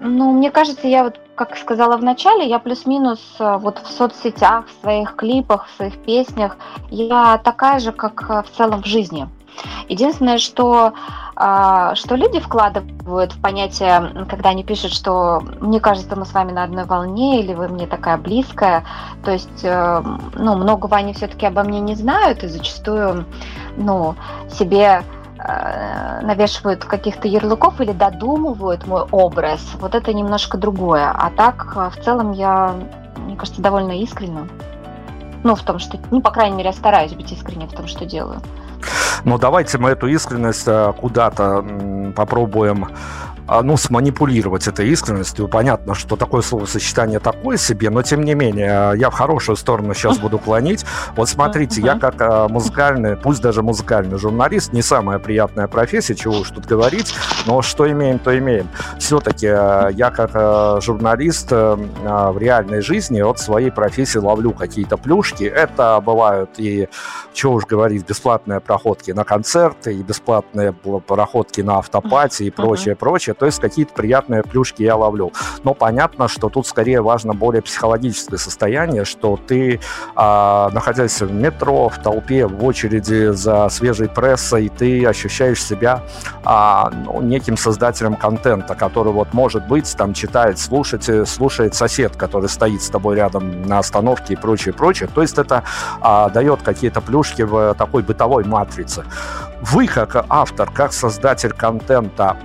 Ну, 0.05 0.33
мне 0.33 0.51
кажется, 0.51 0.87
я 0.87 1.05
вот, 1.05 1.19
как 1.35 1.57
сказала 1.57 1.95
в 1.95 2.03
начале, 2.03 2.45
я 2.45 2.59
плюс-минус 2.59 3.21
э, 3.39 3.57
вот 3.57 3.79
в 3.79 3.89
соцсетях, 3.89 4.65
в 4.67 4.81
своих 4.81 5.15
клипах, 5.15 5.65
в 5.67 5.77
своих 5.77 5.97
песнях, 5.99 6.57
я 6.89 7.37
такая 7.37 7.79
же, 7.79 7.93
как 7.93 8.25
э, 8.29 8.43
в 8.43 8.51
целом 8.57 8.83
в 8.83 8.85
жизни. 8.85 9.29
Единственное, 9.89 10.37
что, 10.37 10.93
а, 11.35 11.95
что 11.95 12.15
люди 12.15 12.39
вкладывают 12.39 13.33
в 13.33 13.41
понятие, 13.41 14.25
когда 14.29 14.49
они 14.49 14.63
пишут, 14.63 14.93
что 14.93 15.41
мне 15.59 15.79
кажется, 15.79 16.15
мы 16.15 16.25
с 16.25 16.33
вами 16.33 16.51
на 16.51 16.63
одной 16.63 16.85
волне, 16.85 17.41
или 17.41 17.53
вы 17.53 17.67
мне 17.67 17.87
такая 17.87 18.17
близкая, 18.17 18.85
то 19.23 19.31
есть, 19.31 19.63
э, 19.63 20.03
ну, 20.35 20.55
многого 20.55 20.95
они 20.95 21.13
все-таки 21.13 21.45
обо 21.45 21.63
мне 21.63 21.79
не 21.79 21.95
знают, 21.95 22.43
и 22.43 22.47
зачастую, 22.47 23.25
ну, 23.77 24.15
себе 24.49 25.03
Э, 25.45 26.21
навешивают 26.21 26.85
каких-то 26.85 27.27
ярлыков 27.27 27.81
или 27.81 27.91
додумывают 27.91 28.87
мой 28.87 29.01
образ, 29.11 29.59
вот 29.79 29.93
это 29.93 30.13
немножко 30.13 30.57
другое. 30.57 31.11
А 31.11 31.29
так, 31.31 31.73
э, 31.75 31.89
в 31.89 32.01
целом, 32.01 32.31
я, 32.31 32.73
мне 33.17 33.35
кажется, 33.35 33.61
довольно 33.61 33.91
искренна. 33.91 34.47
Ну, 35.43 35.55
в 35.55 35.63
том, 35.63 35.79
что, 35.79 35.99
ну, 36.11 36.21
по 36.21 36.31
крайней 36.31 36.55
мере, 36.55 36.69
я 36.69 36.73
стараюсь 36.73 37.11
быть 37.13 37.33
искренней 37.33 37.67
в 37.67 37.73
том, 37.73 37.87
что 37.87 38.05
делаю. 38.05 38.39
Ну, 39.23 39.37
давайте 39.37 39.77
мы 39.77 39.91
эту 39.91 40.07
искренность 40.07 40.67
э, 40.67 40.93
куда-то 40.99 41.65
попробуем 42.15 42.87
ну, 43.47 43.77
сманипулировать 43.77 44.67
этой 44.67 44.89
искренностью. 44.89 45.47
Понятно, 45.47 45.95
что 45.95 46.15
такое 46.15 46.41
словосочетание 46.41 47.19
такое 47.19 47.57
себе, 47.57 47.89
но 47.89 48.01
тем 48.01 48.23
не 48.23 48.33
менее, 48.35 48.93
я 48.95 49.09
в 49.09 49.13
хорошую 49.13 49.55
сторону 49.55 49.93
сейчас 49.93 50.17
буду 50.17 50.39
клонить. 50.39 50.85
Вот 51.15 51.29
смотрите, 51.29 51.81
я 51.81 51.97
как 51.97 52.15
а, 52.19 52.47
музыкальный, 52.47 53.17
пусть 53.17 53.41
даже 53.41 53.61
музыкальный 53.61 54.17
журналист, 54.17 54.73
не 54.73 54.81
самая 54.81 55.19
приятная 55.19 55.67
профессия, 55.67 56.15
чего 56.15 56.39
уж 56.39 56.49
тут 56.49 56.65
говорить, 56.65 57.13
но 57.45 57.61
что 57.61 57.89
имеем, 57.91 58.19
то 58.19 58.37
имеем. 58.37 58.67
Все-таки 58.99 59.47
а, 59.47 59.89
я 59.89 60.09
как 60.11 60.81
журналист 60.81 61.51
в 61.51 62.37
реальной 62.37 62.81
жизни 62.81 63.21
от 63.21 63.39
своей 63.39 63.71
профессии 63.71 64.17
ловлю 64.17 64.51
какие-то 64.51 64.97
плюшки. 64.97 65.43
Это 65.43 66.01
бывают 66.01 66.51
и, 66.57 66.87
чего 67.33 67.55
уж 67.55 67.65
говорить, 67.65 68.07
бесплатные 68.07 68.59
проходки 68.59 69.11
на 69.11 69.23
концерты, 69.23 69.93
и 69.93 70.03
бесплатные 70.03 70.73
проходки 70.73 71.61
на 71.61 71.77
автопати 71.77 72.43
и 72.43 72.51
прочее, 72.51 72.95
прочее 72.95 73.32
прочее. 73.33 73.39
То 73.39 73.45
есть 73.45 73.59
какие-то 73.59 73.93
приятные 73.93 74.43
плюшки 74.43 74.83
я 74.83 74.95
ловлю. 74.95 75.31
Но 75.63 75.73
понятно, 75.73 76.27
что 76.27 76.49
тут 76.49 76.67
скорее 76.67 77.01
важно 77.01 77.33
более 77.33 77.61
психологическое 77.61 78.37
состояние, 78.37 79.05
что 79.05 79.37
ты, 79.47 79.79
а, 80.15 80.69
находясь 80.73 81.21
в 81.21 81.31
метро, 81.31 81.89
в 81.89 81.97
толпе, 81.97 82.45
в 82.45 82.63
очереди 82.63 83.31
за 83.33 83.69
свежей 83.69 84.07
прессой, 84.07 84.69
ты 84.69 85.05
ощущаешь 85.05 85.61
себя 85.61 86.01
а, 86.43 86.91
ну, 87.05 87.21
неким 87.21 87.57
создателем 87.57 88.15
контента, 88.15 88.75
который 88.75 89.13
вот 89.13 89.33
может 89.33 89.67
быть 89.67 89.95
там 89.97 90.13
читает, 90.13 90.59
слушает, 90.59 91.27
слушает 91.27 91.75
сосед, 91.75 92.15
который 92.15 92.49
стоит 92.49 92.81
с 92.81 92.89
тобой 92.89 93.15
рядом 93.15 93.63
на 93.67 93.79
остановке 93.79 94.33
и 94.33 94.35
прочее, 94.35 94.73
прочее. 94.73 95.09
То 95.13 95.21
есть 95.21 95.37
это 95.37 95.63
а, 96.01 96.29
дает 96.29 96.61
какие-то 96.61 97.01
плюшки 97.01 97.43
в 97.43 97.73
такой 97.75 98.03
бытовой 98.03 98.43
матрице. 98.43 99.03
Вы 99.71 99.87
как 99.87 100.25
автор, 100.27 100.69
как 100.69 100.91
создатель 100.91 101.53
контента, 101.53 102.35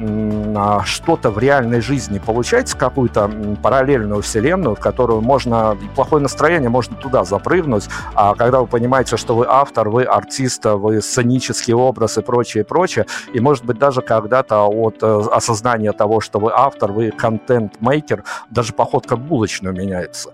а, 0.57 0.85
что-то 0.85 1.31
в 1.31 1.39
реальной 1.39 1.81
жизни 1.81 2.21
получаете, 2.21 2.77
какую-то 2.77 3.29
параллельную 3.61 4.23
вселенную, 4.23 4.77
в 4.77 4.81
которую 4.81 5.21
можно, 5.21 5.77
плохое 5.97 6.23
настроение, 6.23 6.71
можно 6.71 6.97
туда 6.97 7.25
запрыгнуть, 7.25 7.89
а 8.15 8.37
когда 8.37 8.61
вы 8.61 8.69
понимаете, 8.69 9.17
что 9.17 9.35
вы 9.35 9.47
автор, 9.49 9.89
вы 9.89 10.05
артист, 10.05 10.65
вы 10.65 11.03
сценический 11.03 11.75
образ 11.75 12.19
и 12.19 12.23
прочее, 12.23 12.65
прочее, 12.65 13.07
и 13.33 13.41
может 13.41 13.65
быть 13.65 13.79
даже 13.79 14.01
когда-то 14.01 14.69
от 14.69 15.03
э, 15.03 15.23
осознания 15.33 15.91
того, 15.91 16.21
что 16.21 16.39
вы 16.39 16.53
автор, 16.55 16.93
вы 16.93 17.11
контент-мейкер, 17.11 18.23
даже 18.51 18.73
походка 18.73 19.17
в 19.17 19.21
булочную 19.21 19.75
меняется. 19.75 20.33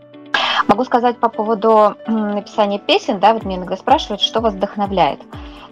Могу 0.68 0.84
сказать 0.84 1.18
по 1.18 1.30
поводу 1.30 1.94
написания 2.06 2.78
песен, 2.78 3.20
да, 3.20 3.32
вот 3.32 3.44
мне 3.44 3.56
иногда 3.56 3.76
спрашивают, 3.78 4.20
что 4.20 4.40
вас 4.40 4.52
вдохновляет. 4.52 5.20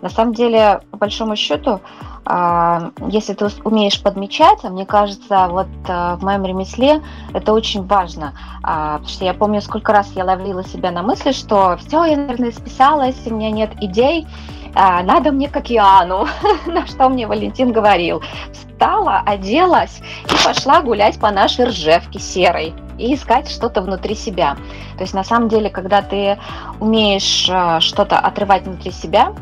На 0.03 0.11
самом 0.11 0.35
деле, 0.35 0.81
по 0.91 0.97
большому 0.97 1.37
счету, 1.37 1.81
а, 2.25 2.91
если 3.09 3.35
ты 3.35 3.47
умеешь 3.63 4.03
подмечать, 4.03 4.59
а 4.65 4.69
мне 4.69 4.85
кажется, 4.85 5.47
вот 5.49 5.69
а, 5.89 6.17
в 6.17 6.25
моем 6.25 6.45
ремесле 6.45 7.01
это 7.33 7.53
очень 7.53 7.87
важно. 7.87 8.35
Потому 8.63 9.07
что 9.07 9.25
я 9.25 9.33
помню, 9.33 9.63
сколько 9.63 9.93
раз 9.93 10.11
я 10.17 10.25
ловила 10.25 10.65
себя 10.65 10.91
на 10.91 11.03
мысли, 11.03 11.31
что 11.31 11.77
все, 11.77 12.05
я, 12.05 12.17
наверное, 12.17 12.51
списалась, 12.51 13.17
у 13.27 13.35
меня 13.35 13.53
нет 13.53 13.71
идей, 13.81 14.27
надо 14.75 15.33
мне 15.33 15.49
к 15.49 15.57
океану, 15.57 16.27
на 16.67 16.87
что 16.87 17.09
мне 17.09 17.27
Валентин 17.27 17.73
говорил. 17.73 18.23
Встала, 18.53 19.23
оделась 19.25 20.01
и 20.25 20.47
пошла 20.47 20.81
гулять 20.81 21.21
по 21.21 21.31
нашей 21.31 21.67
ржевке 21.67 22.19
серой 22.19 22.75
и 22.99 23.15
искать 23.15 23.51
что-то 23.51 23.83
внутри 23.83 24.15
себя. 24.15 24.57
То 24.97 25.03
есть 25.03 25.15
на 25.15 25.23
самом 25.25 25.49
деле, 25.49 25.71
когда 25.71 26.03
ты 26.03 26.39
умеешь 26.81 27.51
что-то 27.85 28.19
отрывать 28.19 28.63
внутри 28.63 28.91
себя, 28.91 29.35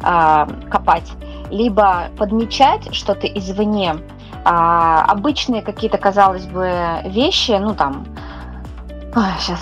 копать, 0.00 1.10
либо 1.50 2.08
подмечать 2.16 2.94
что-то 2.94 3.26
извне, 3.26 3.96
а, 4.44 5.04
обычные 5.04 5.62
какие-то, 5.62 5.98
казалось 5.98 6.46
бы, 6.46 7.00
вещи, 7.04 7.52
ну 7.60 7.74
там, 7.74 8.06
сейчас, 9.38 9.60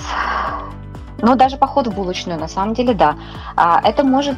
ну 1.21 1.35
даже 1.35 1.57
поход 1.57 1.87
в 1.87 1.95
булочную, 1.95 2.39
на 2.39 2.49
самом 2.49 2.75
деле, 2.75 2.95
да, 2.95 3.17
а, 3.57 3.81
это 3.83 4.05
может 4.05 4.37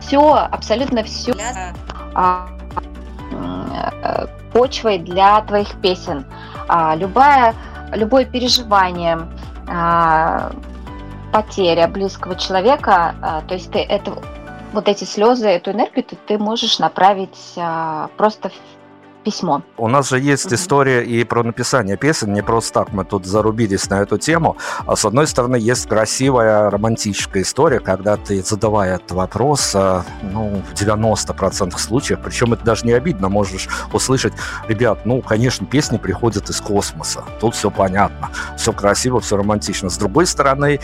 все, 0.00 0.34
абсолютно 0.34 1.02
все 1.04 1.34
а, 2.14 2.48
э, 3.32 4.26
почвой 4.52 4.98
для 4.98 5.40
твоих 5.42 5.80
песен. 5.80 6.24
А, 6.68 6.94
любая, 6.96 7.54
любое 7.92 8.24
переживание, 8.24 9.18
а, 9.68 10.52
потеря 11.32 11.86
близкого 11.86 12.34
человека, 12.34 13.14
а, 13.22 13.42
то 13.42 13.54
есть 13.54 13.70
ты 13.70 13.80
это 13.80 14.12
вот 14.72 14.88
эти 14.88 15.04
слезы, 15.04 15.46
эту 15.48 15.72
энергию 15.72 16.04
ты, 16.04 16.16
ты 16.16 16.38
можешь 16.38 16.78
направить 16.78 17.54
а, 17.56 18.08
просто 18.16 18.50
письмо. 19.22 19.62
У 19.76 19.88
нас 19.88 20.08
же 20.08 20.18
есть 20.18 20.46
mm-hmm. 20.46 20.54
история 20.54 21.04
и 21.04 21.24
про 21.24 21.42
написание 21.42 21.96
песен, 21.96 22.32
не 22.32 22.42
просто 22.42 22.72
так 22.72 22.92
мы 22.92 23.04
тут 23.04 23.26
зарубились 23.26 23.88
на 23.90 24.00
эту 24.02 24.18
тему. 24.18 24.56
А 24.86 24.96
с 24.96 25.04
одной 25.04 25.26
стороны, 25.26 25.56
есть 25.56 25.86
красивая 25.88 26.70
романтическая 26.70 27.42
история, 27.42 27.80
когда 27.80 28.16
ты, 28.16 28.42
задавая 28.42 28.96
этот 28.96 29.12
вопрос, 29.12 29.72
а, 29.74 30.04
ну, 30.22 30.62
в 30.72 30.74
90% 30.74 31.78
случаев, 31.78 32.20
причем 32.22 32.52
это 32.52 32.64
даже 32.64 32.86
не 32.86 32.92
обидно, 32.92 33.28
можешь 33.28 33.68
услышать, 33.92 34.32
ребят, 34.68 35.00
ну, 35.04 35.22
конечно, 35.22 35.66
песни 35.66 35.98
приходят 35.98 36.48
из 36.50 36.60
космоса, 36.60 37.24
тут 37.40 37.54
все 37.54 37.70
понятно, 37.70 38.30
все 38.56 38.72
красиво, 38.72 39.20
все 39.20 39.36
романтично. 39.36 39.90
С 39.90 39.98
другой 39.98 40.26
стороны, 40.26 40.80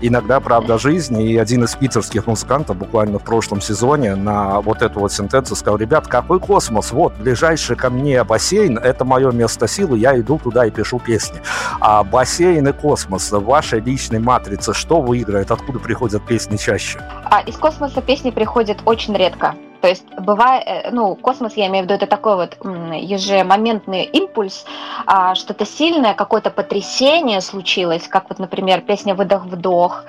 иногда 0.00 0.40
правда 0.40 0.78
жизни, 0.78 1.32
и 1.32 1.36
один 1.36 1.64
из 1.64 1.74
питерских 1.74 2.26
музыкантов 2.26 2.76
буквально 2.76 3.18
в 3.18 3.24
прошлом 3.24 3.60
сезоне 3.60 4.14
на 4.14 4.60
вот 4.60 4.82
эту 4.82 5.00
вот 5.00 5.12
сентенцию 5.12 5.56
сказал, 5.56 5.78
ребят, 5.78 6.06
какой 6.06 6.40
космос? 6.40 6.92
Вот, 6.92 7.14
ближайший 7.16 7.69
ближе 7.70 7.76
ко 7.76 7.90
мне 7.90 8.24
бассейн, 8.24 8.78
это 8.78 9.04
мое 9.04 9.30
место 9.32 9.68
силы, 9.68 9.98
я 9.98 10.18
иду 10.18 10.38
туда 10.38 10.66
и 10.66 10.70
пишу 10.70 10.98
песни. 10.98 11.40
А 11.80 12.02
бассейн 12.02 12.66
и 12.68 12.72
космос, 12.72 13.30
ваша 13.32 13.78
личная 13.78 14.20
матрица, 14.20 14.74
что 14.74 15.00
выиграет, 15.00 15.50
откуда 15.50 15.78
приходят 15.78 16.26
песни 16.26 16.56
чаще? 16.56 17.00
А, 17.24 17.40
из 17.40 17.56
космоса 17.56 18.02
песни 18.02 18.30
приходят 18.30 18.78
очень 18.84 19.16
редко. 19.16 19.54
То 19.80 19.88
есть 19.88 20.04
бывает, 20.18 20.64
э, 20.66 20.90
ну, 20.90 21.14
космос, 21.14 21.54
я 21.56 21.66
имею 21.68 21.84
в 21.84 21.86
виду, 21.86 21.94
это 21.94 22.06
такой 22.06 22.36
вот 22.36 22.56
ежемоментный 22.94 24.04
импульс, 24.04 24.66
а, 25.06 25.34
что-то 25.34 25.64
сильное, 25.64 26.14
какое-то 26.14 26.50
потрясение 26.50 27.40
случилось, 27.40 28.06
как 28.08 28.24
вот, 28.28 28.38
например, 28.38 28.82
песня 28.82 29.14
«Выдох-вдох», 29.14 30.04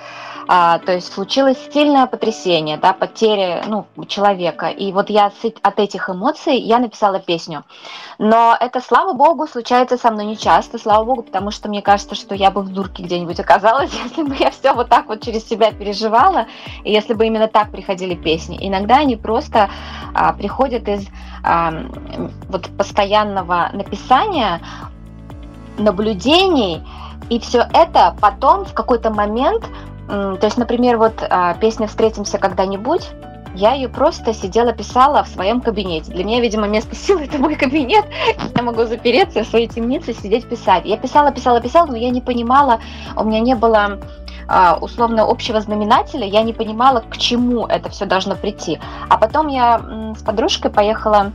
А, 0.48 0.80
то 0.80 0.94
есть 0.94 1.14
случилось 1.14 1.58
сильное 1.74 2.06
потрясение, 2.08 2.78
да, 2.78 2.94
потеря 2.94 3.64
ну, 3.68 3.86
человека. 4.08 4.68
И 4.68 4.92
вот 4.92 5.10
я 5.10 5.32
от 5.62 5.80
этих 5.80 6.10
эмоций 6.10 6.58
я 6.58 6.80
написала 6.80 7.20
песню. 7.20 7.64
Но 8.18 8.56
это, 8.60 8.82
слава 8.82 9.14
богу, 9.14 9.48
случается 9.48 9.98
со 9.98 10.12
мной 10.12 10.26
не 10.26 10.38
часто, 10.38 10.78
слава 10.78 11.04
богу, 11.04 11.24
потому 11.24 11.52
что 11.52 11.70
мне 11.70 11.82
кажется, 11.82 12.16
что 12.16 12.36
я 12.36 12.52
бы 12.52 12.62
в 12.62 12.70
дурке 12.70 13.04
где-нибудь 13.04 13.40
оказалась, 13.40 13.92
если 14.04 14.24
бы 14.24 14.36
я 14.36 14.52
все 14.52 14.74
вот 14.74 14.90
так 14.90 15.08
вот 15.08 15.22
через 15.22 15.48
себя 15.48 15.72
переживала, 15.72 16.48
и 16.84 16.92
если 16.92 17.14
бы 17.14 17.26
именно 17.26 17.48
так 17.48 17.72
приходили 17.72 18.16
песни. 18.16 18.58
Иногда 18.60 18.98
они 18.98 19.16
просто 19.16 19.70
а, 20.14 20.34
приходят 20.34 20.88
из 20.88 21.08
а, 21.44 21.72
вот 22.50 22.70
постоянного 22.78 23.70
написания, 23.74 24.62
наблюдений, 25.78 26.84
и 27.30 27.40
все 27.40 27.66
это 27.74 28.16
потом 28.20 28.66
в 28.66 28.74
какой-то 28.74 29.10
момент 29.10 29.66
то 30.08 30.40
есть, 30.42 30.58
например, 30.58 30.98
вот 30.98 31.14
а, 31.30 31.54
песня 31.56 31.88
«Встретимся 31.88 32.38
когда-нибудь», 32.38 33.08
я 33.54 33.74
ее 33.74 33.90
просто 33.90 34.34
сидела, 34.34 34.72
писала 34.72 35.24
в 35.24 35.28
своем 35.28 35.62
кабинете. 35.62 36.12
Для 36.12 36.24
меня, 36.24 36.40
видимо, 36.40 36.68
место 36.68 36.96
силы– 37.08 37.24
это 37.26 37.38
мой 37.38 37.56
кабинет. 37.56 38.06
Я 38.56 38.64
могу 38.64 38.86
запереться 38.86 39.44
в 39.44 39.48
своей 39.48 39.68
темнице, 39.68 40.14
сидеть, 40.14 40.48
писать. 40.48 40.86
Я 40.86 40.98
писала, 40.98 41.32
писала, 41.32 41.60
писала, 41.60 41.88
но 41.88 41.98
я 41.98 42.10
не 42.10 42.22
понимала, 42.22 42.80
у 43.16 43.24
меня 43.24 43.40
не 43.40 43.56
было 43.56 44.00
а, 44.48 44.78
условно 44.80 45.24
общего 45.24 45.60
знаменателя, 45.62 46.26
я 46.26 46.44
не 46.44 46.54
понимала, 46.54 47.04
к 47.10 47.18
чему 47.18 47.66
это 47.66 47.90
все 47.90 48.06
должно 48.06 48.36
прийти. 48.36 48.80
А 49.10 49.18
потом 49.18 49.48
я 49.48 49.82
с 50.18 50.22
подружкой 50.22 50.72
поехала 50.72 51.32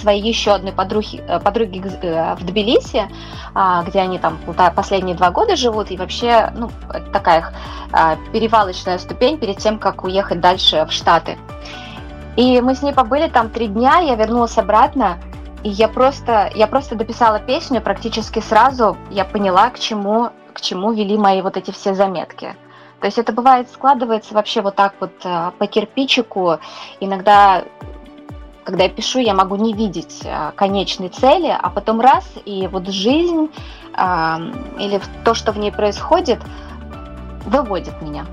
своей 0.00 0.22
еще 0.22 0.52
одной 0.52 0.72
э, 0.72 1.40
подруге 1.40 1.82
э, 2.02 2.34
в 2.34 2.44
Тбилиси, 2.44 3.08
а, 3.54 3.82
где 3.82 4.00
они 4.00 4.18
там 4.18 4.38
последние 4.74 5.16
два 5.16 5.30
года 5.30 5.56
живут, 5.56 5.90
и 5.90 5.96
вообще, 5.96 6.52
ну, 6.56 6.70
такая 7.12 7.52
а, 7.92 8.16
перевалочная 8.32 8.98
ступень 8.98 9.38
перед 9.38 9.58
тем, 9.58 9.78
как 9.78 10.04
уехать 10.04 10.40
дальше 10.40 10.86
в 10.88 10.92
Штаты. 10.92 11.38
И 12.36 12.60
мы 12.60 12.74
с 12.74 12.82
ней 12.82 12.92
побыли 12.92 13.28
там 13.28 13.50
три 13.50 13.66
дня, 13.66 13.98
я 13.98 14.14
вернулась 14.14 14.56
обратно, 14.56 15.18
и 15.62 15.68
я 15.68 15.88
просто, 15.88 16.50
я 16.54 16.66
просто 16.66 16.94
дописала 16.94 17.38
песню 17.38 17.80
практически 17.80 18.40
сразу, 18.40 18.96
я 19.10 19.24
поняла, 19.24 19.70
к 19.70 19.78
чему, 19.78 20.30
к 20.54 20.60
чему 20.60 20.92
вели 20.92 21.18
мои 21.18 21.42
вот 21.42 21.56
эти 21.56 21.70
все 21.70 21.94
заметки. 21.94 22.54
То 23.00 23.06
есть 23.06 23.18
это 23.18 23.32
бывает 23.32 23.68
складывается 23.70 24.34
вообще 24.34 24.60
вот 24.60 24.76
так 24.76 24.94
вот 25.00 25.12
э, 25.24 25.52
по 25.58 25.66
кирпичику. 25.66 26.58
Иногда 27.00 27.64
когда 28.70 28.84
я 28.84 28.88
пишу, 28.88 29.18
я 29.18 29.34
могу 29.34 29.56
не 29.56 29.72
видеть 29.72 30.22
а, 30.24 30.52
конечной 30.52 31.08
цели, 31.08 31.52
а 31.60 31.70
потом 31.70 32.00
раз, 32.00 32.24
и 32.44 32.68
вот 32.68 32.86
жизнь 32.88 33.50
а, 33.94 34.40
или 34.78 35.00
то, 35.24 35.34
что 35.34 35.50
в 35.50 35.58
ней 35.58 35.72
происходит, 35.72 36.38
выводит 37.46 38.00
меня 38.00 38.26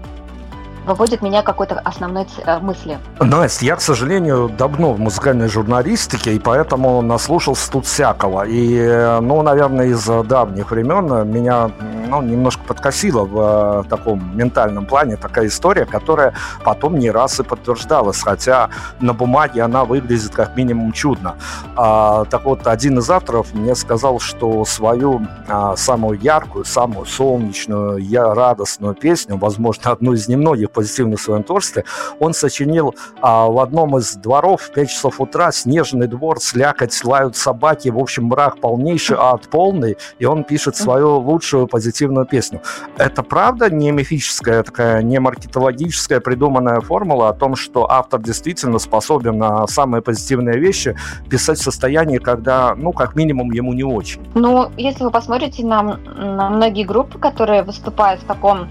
выводит 0.87 1.21
меня 1.21 1.43
какой-то 1.43 1.79
основной 1.79 2.25
э, 2.45 2.59
мысли. 2.59 2.97
Настя, 3.19 3.65
я, 3.65 3.75
к 3.75 3.81
сожалению, 3.81 4.49
давно 4.49 4.93
в 4.93 4.99
музыкальной 4.99 5.49
журналистике, 5.49 6.33
и 6.33 6.39
поэтому 6.39 7.01
наслушался 7.01 7.71
тут 7.71 7.85
всякого. 7.85 8.45
И, 8.47 9.19
ну, 9.21 9.41
наверное, 9.41 9.87
из 9.87 10.05
давних 10.05 10.71
времен 10.71 11.29
меня 11.29 11.71
ну, 12.07 12.21
немножко 12.21 12.63
подкосила 12.63 13.23
в 13.23 13.83
э, 13.85 13.89
таком 13.89 14.35
ментальном 14.35 14.85
плане 14.85 15.17
такая 15.17 15.47
история, 15.47 15.85
которая 15.85 16.33
потом 16.63 16.97
не 16.97 17.11
раз 17.11 17.39
и 17.39 17.43
подтверждалась, 17.43 18.21
хотя 18.21 18.69
на 18.99 19.13
бумаге 19.13 19.61
она 19.61 19.85
выглядит 19.85 20.33
как 20.33 20.55
минимум 20.55 20.91
чудно. 20.91 21.35
А, 21.75 22.25
так 22.25 22.45
вот, 22.45 22.67
один 22.67 22.99
из 22.99 23.09
авторов 23.09 23.53
мне 23.53 23.75
сказал, 23.75 24.19
что 24.19 24.65
свою 24.65 25.21
а, 25.47 25.75
самую 25.75 26.19
яркую, 26.19 26.65
самую 26.65 27.05
солнечную, 27.05 27.97
я 27.97 28.33
радостную 28.33 28.95
песню, 28.95 29.37
возможно, 29.37 29.91
одну 29.91 30.13
из 30.13 30.27
немногих 30.27 30.71
позитивных 30.77 31.19
в 31.19 31.23
своем 31.23 31.43
творчестве, 31.43 31.85
он 32.19 32.33
сочинил 32.33 32.93
а, 33.19 33.47
в 33.47 33.59
одном 33.59 33.97
из 33.97 34.15
дворов 34.15 34.61
в 34.61 34.71
5 34.71 34.89
часов 34.89 35.19
утра 35.19 35.51
снежный 35.51 36.07
двор, 36.07 36.39
слякоть, 36.39 37.03
лают 37.03 37.35
собаки, 37.35 37.89
в 37.89 37.97
общем, 37.97 38.25
мрак 38.25 38.59
полнейший, 38.59 39.17
ад 39.19 39.47
полный, 39.49 39.97
и 40.19 40.25
он 40.25 40.43
пишет 40.43 40.75
свою 40.75 41.17
лучшую 41.17 41.67
позитивную 41.67 42.27
песню. 42.27 42.61
Это 42.97 43.23
правда 43.23 43.73
не 43.73 43.91
мифическая, 43.91 44.61
такая 44.61 45.01
не 45.01 45.19
маркетологическая 45.19 46.19
придуманная 46.19 46.79
формула 46.81 47.29
о 47.29 47.33
том, 47.33 47.55
что 47.55 47.89
автор 47.89 48.21
действительно 48.21 48.77
способен 48.77 49.39
на 49.39 49.65
самые 49.65 50.01
позитивные 50.03 50.59
вещи 50.59 50.95
писать 51.29 51.57
в 51.57 51.63
состоянии, 51.63 52.19
когда, 52.19 52.75
ну, 52.75 52.91
как 52.91 53.15
минимум, 53.15 53.51
ему 53.51 53.73
не 53.73 53.83
очень? 53.83 54.21
Ну, 54.35 54.69
если 54.77 55.03
вы 55.03 55.09
посмотрите 55.09 55.65
на, 55.65 55.81
на 55.81 56.49
многие 56.49 56.83
группы, 56.83 57.17
которые 57.17 57.63
выступают 57.63 58.21
в 58.21 58.25
таком 58.25 58.67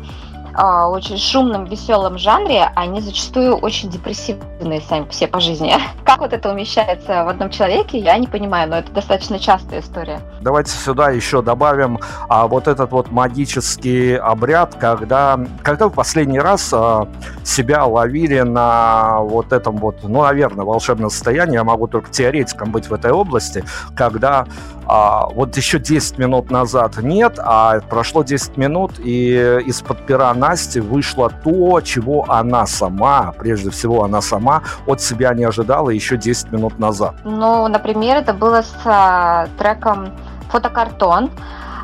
очень 0.56 1.18
шумном, 1.18 1.66
веселом 1.66 2.18
жанре, 2.18 2.70
они 2.74 3.00
зачастую 3.00 3.56
очень 3.56 3.90
депрессивные 3.90 4.80
сами 4.80 5.06
все 5.10 5.26
по 5.26 5.40
жизни. 5.40 5.74
Как 6.04 6.20
вот 6.20 6.32
это 6.32 6.50
умещается 6.50 7.24
в 7.24 7.28
одном 7.28 7.50
человеке, 7.50 7.98
я 7.98 8.16
не 8.18 8.26
понимаю, 8.26 8.70
но 8.70 8.78
это 8.78 8.90
достаточно 8.92 9.38
частая 9.38 9.80
история. 9.80 10.20
Давайте 10.40 10.70
сюда 10.70 11.10
еще 11.10 11.42
добавим 11.42 11.98
а, 12.28 12.46
вот 12.46 12.68
этот 12.68 12.90
вот 12.90 13.10
магический 13.10 14.14
обряд, 14.14 14.74
когда, 14.76 15.38
когда 15.62 15.88
в 15.88 15.92
последний 15.92 16.40
раз 16.40 16.70
а, 16.72 17.08
себя 17.44 17.84
ловили 17.84 18.40
на 18.40 19.20
вот 19.20 19.52
этом 19.52 19.76
вот, 19.76 19.96
ну, 20.02 20.22
наверное, 20.22 20.64
волшебном 20.64 21.10
состоянии, 21.10 21.54
я 21.54 21.64
могу 21.64 21.86
только 21.86 22.10
теоретиком 22.10 22.72
быть 22.72 22.88
в 22.88 22.94
этой 22.94 23.12
области, 23.12 23.64
когда 23.94 24.46
а, 24.86 25.26
вот 25.26 25.56
еще 25.56 25.78
10 25.78 26.18
минут 26.18 26.50
назад 26.50 26.96
нет, 26.98 27.38
а 27.38 27.80
прошло 27.80 28.22
10 28.22 28.56
минут, 28.56 28.92
и 28.98 29.60
из-под 29.66 30.06
пера 30.06 30.32
Насти 30.34 30.80
вышло 30.80 31.30
то, 31.30 31.80
чего 31.80 32.24
она 32.28 32.66
сама, 32.66 33.32
прежде 33.36 33.70
всего 33.70 34.04
она 34.04 34.20
сама, 34.20 34.62
от 34.86 35.00
себя 35.00 35.34
не 35.34 35.44
ожидала 35.44 35.90
еще 35.90 36.16
10 36.16 36.52
минут 36.52 36.78
назад. 36.78 37.16
Ну, 37.24 37.66
например, 37.68 38.18
это 38.18 38.32
было 38.32 38.62
с 38.62 38.74
а, 38.84 39.48
треком 39.58 40.12
«Фотокартон». 40.50 41.30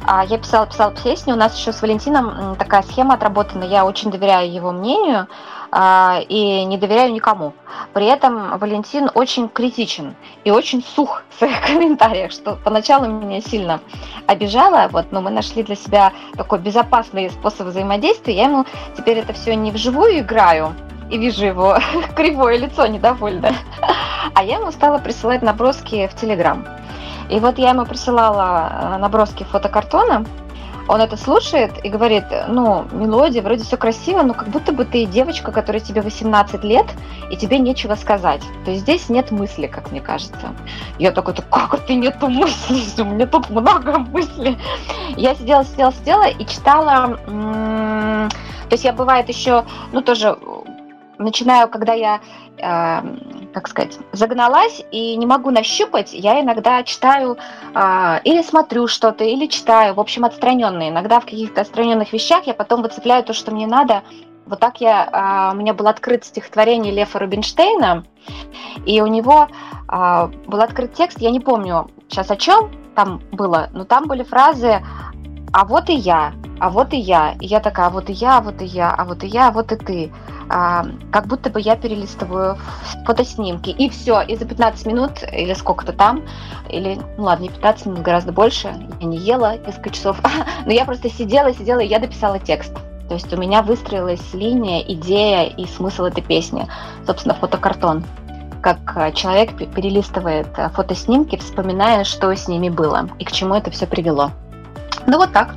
А, 0.06 0.24
я 0.24 0.38
писала, 0.38 0.66
писала 0.66 0.92
песню, 0.92 1.34
у 1.34 1.38
нас 1.38 1.56
еще 1.56 1.72
с 1.72 1.82
Валентином 1.82 2.56
такая 2.56 2.82
схема 2.82 3.14
отработана, 3.14 3.64
я 3.64 3.84
очень 3.84 4.10
доверяю 4.10 4.52
его 4.52 4.72
мнению, 4.72 5.28
и 5.74 6.64
не 6.66 6.76
доверяю 6.76 7.12
никому. 7.12 7.54
При 7.94 8.06
этом 8.06 8.58
Валентин 8.58 9.10
очень 9.14 9.48
критичен 9.48 10.14
и 10.44 10.50
очень 10.50 10.84
сух 10.84 11.22
в 11.30 11.38
своих 11.38 11.60
комментариях, 11.66 12.32
что 12.32 12.58
поначалу 12.62 13.06
меня 13.06 13.40
сильно 13.40 13.80
обижало, 14.26 14.88
вот, 14.90 15.12
но 15.12 15.22
мы 15.22 15.30
нашли 15.30 15.62
для 15.62 15.76
себя 15.76 16.12
такой 16.36 16.58
безопасный 16.58 17.30
способ 17.30 17.68
взаимодействия. 17.68 18.34
Я 18.34 18.44
ему 18.44 18.66
теперь 18.96 19.18
это 19.18 19.32
все 19.32 19.54
не 19.54 19.70
вживую 19.70 20.18
играю, 20.18 20.74
и 21.10 21.18
вижу 21.18 21.44
его 21.44 21.78
кривое 22.16 22.58
лицо 22.58 22.86
недовольное. 22.86 23.54
А 24.34 24.44
я 24.44 24.56
ему 24.56 24.70
стала 24.72 24.98
присылать 24.98 25.42
наброски 25.42 26.06
в 26.06 26.14
Телеграм. 26.18 26.64
И 27.28 27.38
вот 27.38 27.58
я 27.58 27.70
ему 27.70 27.84
присылала 27.84 28.94
э, 28.94 28.98
наброски 28.98 29.42
фотокартона, 29.42 30.24
он 30.88 31.00
это 31.00 31.16
слушает 31.16 31.72
и 31.84 31.88
говорит, 31.88 32.24
ну, 32.48 32.84
мелодия, 32.92 33.42
вроде 33.42 33.64
все 33.64 33.76
красиво, 33.76 34.22
но 34.22 34.34
как 34.34 34.48
будто 34.48 34.72
бы 34.72 34.84
ты 34.84 35.06
девочка, 35.06 35.52
которая 35.52 35.80
тебе 35.80 36.02
18 36.02 36.64
лет, 36.64 36.86
и 37.30 37.36
тебе 37.36 37.58
нечего 37.58 37.94
сказать. 37.94 38.42
То 38.64 38.70
есть 38.70 38.82
здесь 38.82 39.08
нет 39.08 39.30
мысли, 39.30 39.66
как 39.66 39.90
мне 39.90 40.00
кажется. 40.00 40.54
Я 40.98 41.12
такой, 41.12 41.34
да 41.34 41.42
как 41.50 41.74
это 41.74 41.94
нету 41.94 42.28
мысли? 42.28 42.82
У 43.02 43.04
меня 43.04 43.26
тут 43.26 43.48
много 43.50 43.98
мыслей. 43.98 44.58
Я 45.16 45.34
сидела, 45.34 45.64
сидела, 45.64 45.92
сидела 45.92 46.28
и 46.28 46.46
читала... 46.46 47.18
То 47.26 48.74
есть 48.74 48.84
я 48.84 48.94
бывает 48.94 49.28
еще, 49.28 49.66
ну, 49.92 50.00
тоже 50.00 50.38
начинаю, 51.18 51.68
когда 51.68 51.92
я, 51.92 52.16
э, 52.16 52.41
как 52.58 53.68
сказать, 53.68 53.98
загналась 54.12 54.84
и 54.90 55.16
не 55.16 55.26
могу 55.26 55.50
нащупать, 55.50 56.12
я 56.12 56.40
иногда 56.40 56.82
читаю 56.82 57.36
э, 57.74 58.20
или 58.24 58.42
смотрю 58.42 58.86
что-то, 58.86 59.24
или 59.24 59.46
читаю, 59.46 59.94
в 59.94 60.00
общем, 60.00 60.24
отстраненные. 60.24 60.90
Иногда 60.90 61.20
в 61.20 61.24
каких-то 61.24 61.62
отстраненных 61.62 62.12
вещах 62.12 62.46
я 62.46 62.54
потом 62.54 62.82
выцепляю 62.82 63.24
то, 63.24 63.32
что 63.32 63.52
мне 63.52 63.66
надо. 63.66 64.02
Вот 64.46 64.60
так 64.60 64.80
я, 64.80 65.50
э, 65.50 65.54
у 65.54 65.58
меня 65.58 65.74
был 65.74 65.88
открыт 65.88 66.24
стихотворение 66.24 66.92
Лефа 66.92 67.18
Рубинштейна, 67.18 68.04
и 68.86 69.00
у 69.00 69.06
него 69.06 69.48
э, 69.88 70.28
был 70.46 70.60
открыт 70.60 70.94
текст, 70.94 71.20
я 71.20 71.30
не 71.30 71.40
помню 71.40 71.90
сейчас 72.08 72.30
о 72.30 72.36
чем 72.36 72.70
там 72.94 73.22
было, 73.32 73.70
но 73.72 73.84
там 73.84 74.06
были 74.06 74.22
фразы 74.22 74.84
«А 75.52 75.64
вот 75.64 75.88
и 75.88 75.94
я», 75.94 76.32
«А 76.62 76.70
вот 76.70 76.92
и 76.92 76.96
я», 76.96 77.34
и 77.40 77.46
я 77.46 77.58
такая 77.58 77.88
«А 77.88 77.90
вот 77.90 78.08
и 78.08 78.12
я», 78.12 78.38
«А 78.38 78.40
вот 78.40 78.62
и 78.62 78.64
я», 78.64 78.94
«А 78.96 79.04
вот 79.04 79.24
и 79.24 79.26
я», 79.26 79.48
«А 79.48 79.50
вот 79.50 79.72
и 79.72 79.76
ты» 79.76 80.12
а, 80.48 80.86
как 81.10 81.26
будто 81.26 81.50
бы 81.50 81.60
я 81.60 81.74
перелистываю 81.74 82.56
фотоснимки. 83.04 83.70
И 83.70 83.88
все, 83.88 84.20
и 84.20 84.36
за 84.36 84.44
15 84.44 84.86
минут, 84.86 85.10
или 85.32 85.54
сколько-то 85.54 85.92
там, 85.92 86.22
или, 86.68 87.00
ну 87.16 87.24
ладно, 87.24 87.42
не 87.42 87.48
15 87.48 87.86
минут, 87.86 88.02
гораздо 88.02 88.30
больше, 88.30 88.72
я 89.00 89.06
не 89.06 89.16
ела 89.16 89.58
несколько 89.58 89.90
часов, 89.90 90.20
но 90.66 90.70
я 90.70 90.84
просто 90.84 91.10
сидела, 91.10 91.52
сидела, 91.52 91.80
и 91.80 91.88
я 91.88 91.98
дописала 91.98 92.38
текст. 92.38 92.72
То 93.08 93.14
есть 93.14 93.32
у 93.32 93.36
меня 93.36 93.62
выстроилась 93.62 94.32
линия, 94.32 94.82
идея 94.82 95.46
и 95.46 95.66
смысл 95.66 96.04
этой 96.04 96.22
песни. 96.22 96.68
Собственно, 97.04 97.34
фотокартон. 97.34 98.04
Как 98.62 98.78
человек 99.16 99.56
перелистывает 99.56 100.46
фотоснимки, 100.74 101.36
вспоминая, 101.38 102.04
что 102.04 102.32
с 102.32 102.46
ними 102.46 102.68
было 102.68 103.08
и 103.18 103.24
к 103.24 103.32
чему 103.32 103.56
это 103.56 103.72
все 103.72 103.88
привело. 103.88 104.30
Ну 105.08 105.16
вот 105.18 105.32
так. 105.32 105.56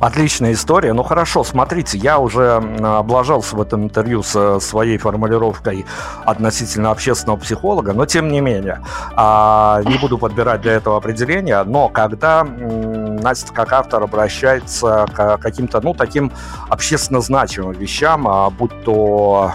Отличная 0.00 0.52
история. 0.52 0.92
Ну 0.92 1.02
хорошо, 1.02 1.44
смотрите, 1.44 1.98
я 1.98 2.18
уже 2.18 2.62
облажался 2.82 3.56
в 3.56 3.60
этом 3.60 3.84
интервью 3.84 4.22
со 4.22 4.60
своей 4.60 4.98
формулировкой 4.98 5.86
относительно 6.24 6.90
общественного 6.90 7.38
психолога, 7.38 7.92
но 7.92 8.06
тем 8.06 8.28
не 8.28 8.40
менее, 8.40 8.80
а, 9.14 9.82
не 9.84 9.98
буду 9.98 10.18
подбирать 10.18 10.60
для 10.60 10.72
этого 10.72 10.96
определения, 10.96 11.62
но 11.64 11.88
когда 11.88 12.44
Настя 12.44 13.52
как 13.52 13.72
автор 13.72 14.02
обращается 14.02 15.06
к 15.14 15.38
каким-то, 15.38 15.80
ну, 15.80 15.94
таким 15.94 16.32
общественно 16.68 17.20
значимым 17.20 17.72
вещам, 17.72 18.26
а, 18.28 18.50
будь 18.50 18.84
то 18.84 19.52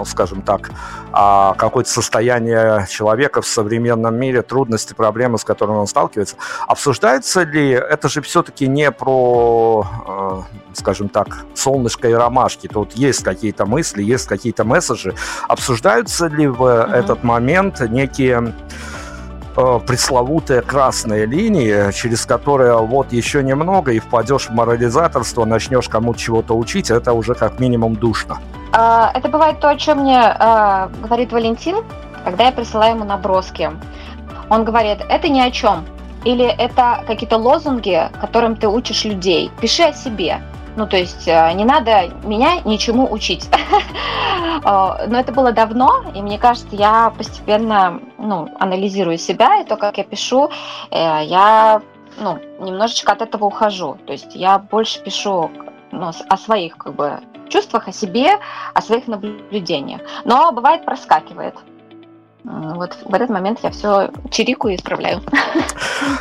ну, 0.00 0.06
скажем 0.06 0.40
так, 0.40 0.70
а, 1.12 1.52
какое-то 1.58 1.90
состояние 1.90 2.86
человека 2.88 3.42
в 3.42 3.46
современном 3.46 4.14
мире, 4.16 4.40
трудности, 4.40 4.94
проблемы, 4.94 5.36
с 5.36 5.44
которыми 5.44 5.76
он 5.76 5.86
сталкивается. 5.86 6.36
Обсуждается 6.66 7.42
ли, 7.42 7.68
это 7.70 8.08
же 8.08 8.22
все-таки 8.22 8.66
не 8.66 8.90
про, 8.92 9.86
э, 10.08 10.58
скажем 10.72 11.10
так, 11.10 11.44
солнышко 11.54 12.08
и 12.08 12.14
ромашки, 12.14 12.66
тут 12.66 12.94
есть 12.94 13.22
какие-то 13.22 13.66
мысли, 13.66 14.02
есть 14.02 14.26
какие-то 14.26 14.64
месседжи. 14.64 15.14
Обсуждаются 15.48 16.28
ли 16.28 16.46
в 16.46 16.62
mm-hmm. 16.62 16.94
этот 16.94 17.22
момент 17.22 17.80
некие 17.80 18.54
пресловутая 19.54 20.62
красная 20.62 21.26
линия, 21.26 21.92
через 21.92 22.26
которую 22.26 22.86
вот 22.86 23.12
еще 23.12 23.42
немного 23.42 23.92
и 23.92 23.98
впадешь 23.98 24.48
в 24.48 24.50
морализаторство, 24.50 25.44
начнешь 25.44 25.88
кому-то 25.88 26.18
чего-то 26.18 26.56
учить, 26.56 26.90
это 26.90 27.12
уже 27.12 27.34
как 27.34 27.60
минимум 27.60 27.96
душно. 27.96 28.38
А, 28.72 29.10
это 29.14 29.28
бывает 29.28 29.60
то, 29.60 29.68
о 29.68 29.76
чем 29.76 30.00
мне 30.00 30.20
а, 30.20 30.90
говорит 31.02 31.32
Валентин, 31.32 31.76
когда 32.24 32.46
я 32.46 32.52
присылаю 32.52 32.94
ему 32.94 33.04
наброски. 33.04 33.70
Он 34.48 34.64
говорит, 34.64 34.98
это 35.08 35.28
ни 35.28 35.40
о 35.40 35.50
чем. 35.50 35.84
Или 36.24 36.44
это 36.44 37.02
какие-то 37.06 37.38
лозунги, 37.38 38.10
которым 38.20 38.56
ты 38.56 38.68
учишь 38.68 39.04
людей. 39.04 39.50
Пиши 39.60 39.84
о 39.84 39.92
себе. 39.92 40.40
Ну, 40.80 40.86
то 40.86 40.96
есть 40.96 41.28
э, 41.28 41.52
не 41.52 41.66
надо 41.66 42.08
меня 42.24 42.62
ничему 42.64 43.06
учить. 43.12 43.46
А, 44.64 45.04
но 45.08 45.20
это 45.20 45.30
было 45.30 45.52
давно, 45.52 46.04
и 46.14 46.22
мне 46.22 46.38
кажется, 46.38 46.74
я 46.74 47.12
постепенно 47.18 48.00
ну, 48.16 48.48
анализирую 48.58 49.18
себя, 49.18 49.60
и 49.60 49.64
то, 49.66 49.76
как 49.76 49.98
я 49.98 50.04
пишу, 50.04 50.48
э, 50.90 51.24
я 51.26 51.82
ну, 52.16 52.38
немножечко 52.60 53.12
от 53.12 53.20
этого 53.20 53.44
ухожу. 53.44 53.98
То 54.06 54.12
есть 54.14 54.34
я 54.34 54.58
больше 54.58 55.02
пишу 55.02 55.50
ну, 55.92 56.12
о 56.30 56.36
своих 56.38 56.78
как 56.78 56.94
бы 56.94 57.20
чувствах, 57.50 57.88
о 57.88 57.92
себе, 57.92 58.38
о 58.72 58.80
своих 58.80 59.06
наблюдениях. 59.06 60.00
Но 60.24 60.50
бывает 60.50 60.86
проскакивает. 60.86 61.56
Вот 62.44 62.96
в 63.04 63.14
этот 63.14 63.28
момент 63.30 63.60
я 63.62 63.70
все 63.70 64.10
чирикаю 64.30 64.74
и 64.74 64.76
исправляю. 64.76 65.20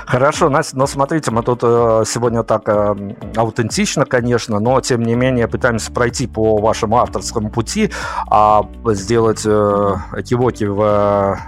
Хорошо, 0.05 0.49
Настя, 0.49 0.77
но 0.77 0.87
смотрите, 0.87 1.31
мы 1.31 1.43
тут 1.43 1.59
э, 1.63 2.03
сегодня 2.05 2.43
так 2.43 2.67
э, 2.67 3.15
аутентично, 3.35 4.05
конечно, 4.05 4.59
но 4.59 4.81
тем 4.81 5.03
не 5.03 5.15
менее 5.15 5.47
пытаемся 5.47 5.91
пройти 5.91 6.27
по 6.27 6.57
вашему 6.57 6.97
авторскому 6.97 7.49
пути, 7.49 7.91
а 8.29 8.63
сделать 8.87 9.43
э, 9.45 9.95
кивоки 10.27 10.65
в 10.65 11.39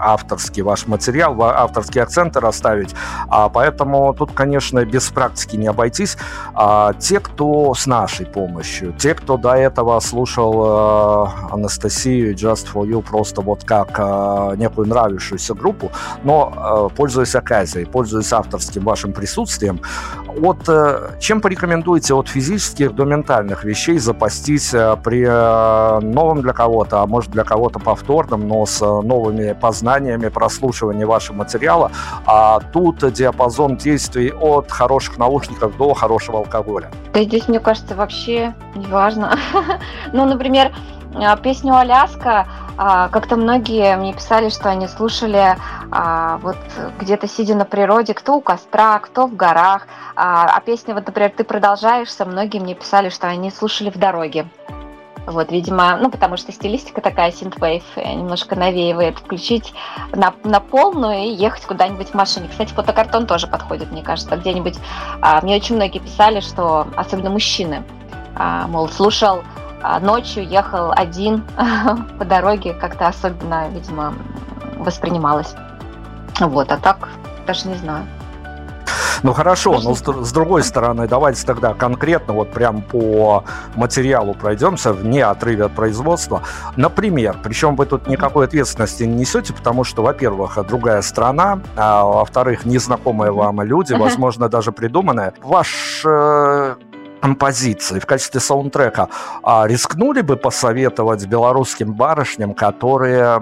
авторский 0.00 0.62
ваш 0.62 0.86
материал, 0.86 1.40
авторские 1.42 2.02
акценты 2.02 2.40
расставить. 2.40 2.94
А, 3.28 3.48
поэтому 3.48 4.14
тут, 4.14 4.32
конечно, 4.32 4.84
без 4.84 5.08
практики 5.10 5.56
не 5.56 5.66
обойтись. 5.66 6.16
А, 6.54 6.92
те, 6.94 7.20
кто 7.20 7.74
с 7.74 7.86
нашей 7.86 8.26
помощью, 8.26 8.92
те, 8.92 9.14
кто 9.14 9.36
до 9.36 9.54
этого 9.54 10.00
слушал 10.00 10.64
а, 10.64 11.28
Анастасию 11.52 12.34
Just 12.34 12.66
For 12.72 12.86
You 12.86 13.02
просто 13.02 13.40
вот 13.40 13.64
как 13.64 13.96
а, 13.98 14.54
некую 14.56 14.88
нравившуюся 14.88 15.54
группу, 15.54 15.90
но 16.22 16.52
а, 16.56 16.88
пользуясь 16.88 17.34
оказией, 17.34 17.86
пользуясь 17.86 18.32
авторским 18.32 18.82
вашим 18.82 19.12
присутствием, 19.12 19.80
от, 20.42 20.68
а, 20.68 21.12
чем 21.18 21.40
порекомендуете 21.40 22.14
от 22.14 22.28
физических 22.28 22.94
до 22.94 23.04
ментальных 23.04 23.64
вещей 23.64 23.98
запастись 23.98 24.72
а, 24.74 24.96
при 24.96 25.24
а, 25.28 26.00
новом 26.00 26.42
для 26.42 26.52
кого-то, 26.52 27.02
а 27.02 27.06
может 27.06 27.30
для 27.30 27.44
кого-то 27.44 27.78
повторном, 27.78 28.48
но 28.48 28.66
с 28.66 28.80
а, 28.82 29.02
новыми 29.02 29.52
познаниями 29.52 29.89
знаниями 29.90 30.28
прослушивания 30.28 31.06
вашего 31.06 31.36
материала, 31.36 31.90
а 32.24 32.60
тут 32.72 33.12
диапазон 33.12 33.76
действий 33.76 34.32
от 34.32 34.70
хороших 34.70 35.18
наушников 35.18 35.76
до 35.76 35.94
хорошего 35.94 36.38
алкоголя. 36.38 36.90
Да 37.12 37.22
здесь, 37.24 37.48
мне 37.48 37.58
кажется, 37.58 37.96
вообще 37.96 38.54
не 38.76 38.86
важно. 38.86 39.36
ну, 40.12 40.26
например, 40.26 40.72
а, 41.14 41.36
песню 41.36 41.74
«Аляска» 41.76 42.46
а, 42.76 43.08
как-то 43.08 43.34
многие 43.36 43.96
мне 43.96 44.12
писали, 44.12 44.48
что 44.48 44.68
они 44.68 44.86
слушали 44.86 45.56
а, 45.90 46.38
вот 46.38 46.56
где-то 47.00 47.26
сидя 47.26 47.56
на 47.56 47.64
природе, 47.64 48.14
кто 48.14 48.36
у 48.36 48.40
костра, 48.40 49.00
кто 49.00 49.26
в 49.26 49.34
горах. 49.34 49.88
А 50.14 50.60
песня, 50.60 50.94
вот, 50.94 51.06
например, 51.06 51.32
«Ты 51.36 51.42
продолжаешься», 51.44 52.24
многие 52.26 52.60
мне 52.60 52.74
писали, 52.74 53.08
что 53.08 53.26
они 53.26 53.50
слушали 53.50 53.90
в 53.90 53.98
дороге. 53.98 54.46
Вот, 55.26 55.52
видимо, 55.52 55.96
ну, 56.00 56.10
потому 56.10 56.36
что 56.36 56.52
стилистика 56.52 57.00
такая, 57.00 57.30
синтвейв, 57.32 57.84
немножко 57.96 58.56
навеивает 58.56 59.18
включить 59.18 59.72
на, 60.12 60.34
на 60.44 60.60
полную 60.60 61.24
и 61.24 61.30
ехать 61.30 61.64
куда-нибудь 61.66 62.08
в 62.08 62.14
машине. 62.14 62.48
Кстати, 62.48 62.72
фотокартон 62.72 63.26
тоже 63.26 63.46
подходит, 63.46 63.92
мне 63.92 64.02
кажется, 64.02 64.36
где-нибудь. 64.36 64.78
А, 65.20 65.40
мне 65.42 65.56
очень 65.56 65.76
многие 65.76 65.98
писали, 65.98 66.40
что, 66.40 66.86
особенно 66.96 67.30
мужчины, 67.30 67.84
а, 68.34 68.66
мол, 68.66 68.88
слушал 68.88 69.42
а, 69.82 70.00
ночью, 70.00 70.46
ехал 70.46 70.92
один 70.92 71.44
по 72.18 72.24
дороге, 72.24 72.74
как-то 72.74 73.08
особенно, 73.08 73.68
видимо, 73.68 74.14
воспринималось. 74.78 75.54
Вот, 76.40 76.72
а 76.72 76.78
так 76.78 77.08
даже 77.46 77.68
не 77.68 77.74
знаю. 77.74 78.06
Ну 79.22 79.32
хорошо, 79.32 79.78
но 79.80 79.94
с, 79.94 80.32
другой 80.32 80.62
стороны, 80.62 81.06
давайте 81.06 81.44
тогда 81.44 81.74
конкретно 81.74 82.32
вот 82.32 82.50
прям 82.52 82.82
по 82.82 83.44
материалу 83.74 84.34
пройдемся, 84.34 84.92
вне 84.92 85.24
отрыве 85.24 85.64
от 85.64 85.72
производства. 85.74 86.42
Например, 86.76 87.36
причем 87.42 87.76
вы 87.76 87.86
тут 87.86 88.06
никакой 88.06 88.46
ответственности 88.46 89.04
не 89.04 89.20
несете, 89.20 89.52
потому 89.52 89.84
что, 89.84 90.02
во-первых, 90.02 90.58
другая 90.66 91.02
страна, 91.02 91.60
а 91.76 92.04
во-вторых, 92.04 92.64
незнакомые 92.64 93.32
вам 93.32 93.60
люди, 93.62 93.92
возможно, 93.92 94.48
даже 94.48 94.72
придуманные. 94.72 95.32
Ваш 95.42 96.02
э, 96.04 96.74
композиции 97.20 97.98
в 97.98 98.06
качестве 98.06 98.40
саундтрека 98.40 99.08
а 99.42 99.66
рискнули 99.66 100.22
бы 100.22 100.36
посоветовать 100.36 101.26
белорусским 101.26 101.92
барышням, 101.92 102.54
которые 102.54 103.40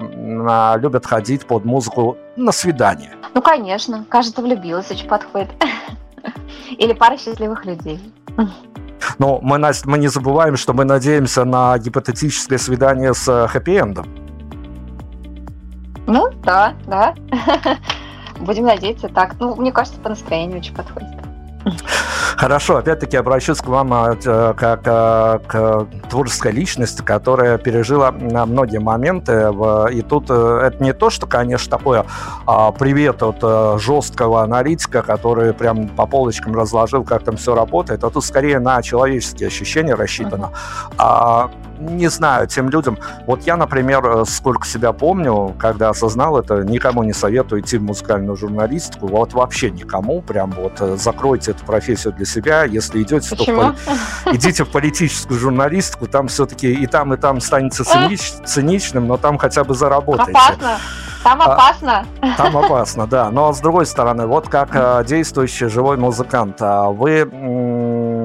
а, 0.49 0.77
любят 0.77 1.05
ходить 1.05 1.45
под 1.45 1.65
музыку 1.65 2.17
на 2.35 2.51
свидание? 2.51 3.11
Ну, 3.33 3.41
конечно. 3.41 4.05
Кажется, 4.09 4.41
влюбилась, 4.41 4.91
очень 4.91 5.07
подходит. 5.07 5.49
Или 6.77 6.93
пара 6.93 7.17
счастливых 7.17 7.65
людей. 7.65 7.99
Но 9.17 9.39
мы, 9.41 9.57
Настя, 9.57 9.89
мы 9.89 9.97
не 9.97 10.07
забываем, 10.07 10.57
что 10.57 10.73
мы 10.73 10.85
надеемся 10.85 11.45
на 11.45 11.77
гипотетическое 11.77 12.57
свидание 12.57 13.13
с 13.13 13.27
хэппи-эндом. 13.27 14.07
Ну, 16.07 16.29
да, 16.43 16.73
да. 16.87 17.13
Будем 18.39 18.65
надеяться 18.65 19.09
так. 19.09 19.35
Ну, 19.39 19.55
мне 19.55 19.71
кажется, 19.71 19.99
по 19.99 20.09
настроению 20.09 20.59
очень 20.59 20.73
подходит. 20.73 21.18
Хорошо, 22.37 22.77
опять-таки 22.77 23.17
обращусь 23.17 23.59
к 23.59 23.67
вам 23.67 23.93
а, 23.93 24.15
э, 24.23 24.53
как 24.55 24.81
э, 24.85 25.39
к 25.47 25.87
творческой 26.09 26.51
личности, 26.51 27.01
которая 27.01 27.57
пережила 27.57 28.11
многие 28.11 28.79
моменты. 28.79 29.51
И 29.91 30.01
тут 30.01 30.27
э, 30.29 30.61
это 30.67 30.83
не 30.83 30.93
то, 30.93 31.09
что, 31.09 31.27
конечно, 31.27 31.77
такое 31.77 32.05
а, 32.45 32.71
привет 32.71 33.23
от 33.23 33.81
жесткого 33.81 34.43
аналитика, 34.43 35.01
который 35.01 35.53
прям 35.53 35.89
по 35.89 36.05
полочкам 36.05 36.55
разложил, 36.55 37.03
как 37.03 37.23
там 37.23 37.37
все 37.37 37.55
работает, 37.55 38.03
а 38.03 38.09
тут 38.09 38.23
скорее 38.23 38.59
на 38.59 38.81
человеческие 38.81 39.47
ощущения 39.47 39.95
рассчитано. 39.95 40.51
А 40.97 41.51
не 41.79 42.07
знаю, 42.09 42.47
тем 42.47 42.69
людям... 42.69 42.97
Вот 43.25 43.43
я, 43.43 43.57
например, 43.57 44.05
э, 44.05 44.25
сколько 44.25 44.67
себя 44.67 44.93
помню, 44.93 45.55
когда 45.57 45.89
осознал 45.89 46.37
это, 46.37 46.63
никому 46.63 47.03
не 47.03 47.13
советую 47.13 47.61
идти 47.61 47.77
в 47.77 47.83
музыкальную 47.83 48.35
журналистику. 48.35 49.07
Вот 49.07 49.33
вообще 49.33 49.71
никому. 49.71 50.21
Прям 50.21 50.51
вот 50.51 50.73
э, 50.79 50.97
закройте 50.97 51.51
эту 51.51 51.65
профессию 51.65 52.13
для 52.13 52.25
себя. 52.25 52.63
Если 52.63 53.01
идете, 53.01 53.35
Почему? 53.35 53.61
то 53.61 53.75
идите 54.33 54.63
в 54.63 54.69
политическую 54.69 55.39
журналистику. 55.39 56.07
Там 56.07 56.27
все-таки 56.27 56.71
и 56.71 56.85
там, 56.85 57.13
и 57.13 57.17
там 57.17 57.39
станете 57.41 57.83
цинич, 57.83 58.31
циничным, 58.45 59.07
но 59.07 59.17
там 59.17 59.37
хотя 59.37 59.63
бы 59.63 59.73
заработаете. 59.73 60.31
Опасно. 60.31 60.77
Там 61.23 61.41
а, 61.41 61.45
опасно. 61.45 62.05
А, 62.21 62.37
там 62.37 62.57
опасно, 62.57 63.07
да. 63.07 63.29
Но 63.29 63.51
с 63.51 63.59
другой 63.59 63.85
стороны, 63.85 64.25
вот 64.25 64.47
как 64.47 64.69
а, 64.73 65.03
действующий 65.03 65.67
живой 65.67 65.97
музыкант, 65.97 66.57
а 66.61 66.89
вы 66.89 67.29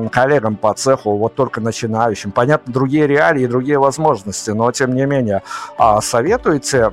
коллегам 0.09 0.57
по 0.57 0.73
цеху, 0.75 1.17
вот 1.17 1.35
только 1.35 1.61
начинающим, 1.61 2.33
понятно, 2.33 2.73
другие 2.73 3.07
реалии, 3.07 3.47
другие 3.47 3.79
возможности, 3.79 4.51
но 4.51 4.71
тем 4.73 4.95
не 4.95 5.07
менее, 5.07 5.43
а, 5.79 6.01
советуете 6.01 6.93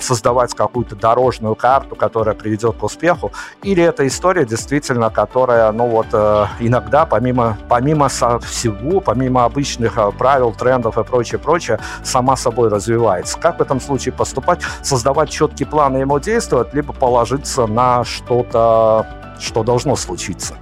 создавать 0.00 0.54
какую-то 0.54 0.96
дорожную 0.96 1.54
карту, 1.54 1.96
которая 1.96 2.34
приведет 2.34 2.76
к 2.76 2.82
успеху, 2.82 3.32
или 3.62 3.82
это 3.82 4.06
история 4.06 4.44
действительно, 4.44 5.10
которая, 5.10 5.70
ну 5.72 5.88
вот, 5.88 6.06
э, 6.12 6.46
иногда 6.60 7.06
помимо, 7.06 7.58
помимо 7.68 8.08
всего, 8.08 9.00
помимо 9.00 9.44
обычных 9.44 9.98
э, 9.98 10.10
правил, 10.12 10.52
трендов 10.52 10.98
и 10.98 11.04
прочее, 11.04 11.38
прочее, 11.38 11.80
сама 12.02 12.36
собой 12.36 12.68
развивается. 12.68 13.38
Как 13.38 13.58
в 13.58 13.62
этом 13.62 13.80
случае 13.80 14.12
поступать? 14.12 14.60
Создавать 14.82 15.30
четкий 15.30 15.64
план 15.64 15.96
ему 15.96 16.18
действовать, 16.18 16.74
либо 16.74 16.92
положиться 16.92 17.66
на 17.66 18.04
что-то, 18.04 19.06
что 19.38 19.62
должно 19.62 19.96
случиться. 19.96 20.54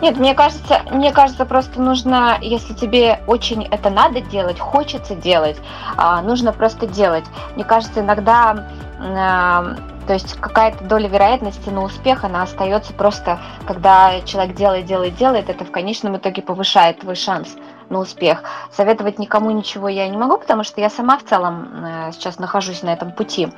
Нет, 0.00 0.16
мне 0.16 0.34
кажется, 0.34 0.82
мне 0.90 1.12
кажется, 1.12 1.44
просто 1.44 1.80
нужно, 1.80 2.38
если 2.40 2.72
тебе 2.72 3.20
очень 3.26 3.64
это 3.64 3.90
надо 3.90 4.20
делать, 4.20 4.60
хочется 4.60 5.14
делать, 5.14 5.56
а, 5.96 6.22
нужно 6.22 6.52
просто 6.52 6.86
делать. 6.86 7.24
Мне 7.56 7.64
кажется, 7.64 8.00
иногда 8.00 8.66
а, 9.00 9.74
то 10.08 10.14
есть 10.14 10.40
какая-то 10.40 10.84
доля 10.84 11.06
вероятности 11.06 11.68
на 11.68 11.82
успех, 11.82 12.24
она 12.24 12.42
остается 12.42 12.94
просто, 12.94 13.38
когда 13.66 14.22
человек 14.22 14.56
делает, 14.56 14.86
делает, 14.86 15.16
делает, 15.16 15.50
это 15.50 15.66
в 15.66 15.70
конечном 15.70 16.16
итоге 16.16 16.40
повышает 16.40 17.00
твой 17.00 17.14
шанс 17.14 17.56
на 17.90 17.98
успех. 17.98 18.42
Советовать 18.72 19.18
никому 19.18 19.50
ничего 19.50 19.86
я 19.86 20.08
не 20.08 20.16
могу, 20.16 20.38
потому 20.38 20.64
что 20.64 20.80
я 20.80 20.88
сама 20.88 21.18
в 21.18 21.24
целом 21.24 21.84
э, 21.84 22.12
сейчас 22.12 22.38
нахожусь 22.38 22.82
на 22.82 22.90
этом 22.90 23.12
пути. 23.12 23.48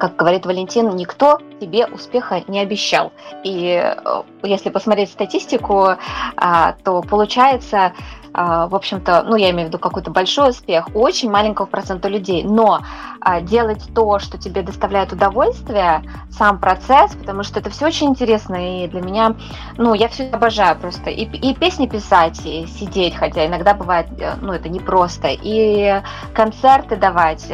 Как 0.00 0.16
говорит 0.16 0.46
Валентин, 0.46 0.96
никто 0.96 1.38
тебе 1.60 1.86
успеха 1.86 2.42
не 2.48 2.58
обещал. 2.58 3.12
И 3.44 3.78
э, 3.78 4.22
если 4.42 4.70
посмотреть 4.70 5.10
статистику, 5.10 5.88
а, 6.36 6.72
то 6.82 7.02
получается, 7.02 7.92
а, 8.32 8.66
в 8.66 8.74
общем-то, 8.74 9.24
ну, 9.28 9.36
я 9.36 9.50
имею 9.50 9.66
в 9.66 9.68
виду 9.68 9.78
какой-то 9.78 10.10
большой 10.10 10.50
успех 10.50 10.88
у 10.94 11.00
очень 11.00 11.30
маленького 11.30 11.66
процента 11.66 12.08
людей. 12.08 12.44
Но 12.44 12.80
а, 13.20 13.42
делать 13.42 13.82
то, 13.94 14.18
что 14.18 14.38
тебе 14.38 14.62
доставляет 14.62 15.12
удовольствие, 15.12 16.02
сам 16.30 16.58
процесс, 16.58 17.14
потому 17.14 17.42
что 17.42 17.60
это 17.60 17.68
все 17.68 17.86
очень 17.86 18.06
интересно, 18.06 18.84
и 18.84 18.88
для 18.88 19.02
меня, 19.02 19.34
ну, 19.76 19.92
я 19.92 20.08
все 20.08 20.30
обожаю 20.30 20.78
просто. 20.78 21.10
И, 21.10 21.24
и 21.24 21.54
песни 21.54 21.86
писать, 21.86 22.40
и 22.46 22.66
сидеть, 22.66 23.16
хотя 23.16 23.46
иногда 23.46 23.74
бывает, 23.74 24.06
э, 24.18 24.36
ну, 24.40 24.54
это 24.54 24.70
непросто, 24.70 25.28
и 25.30 26.00
концерты 26.32 26.96
давать, 26.96 27.52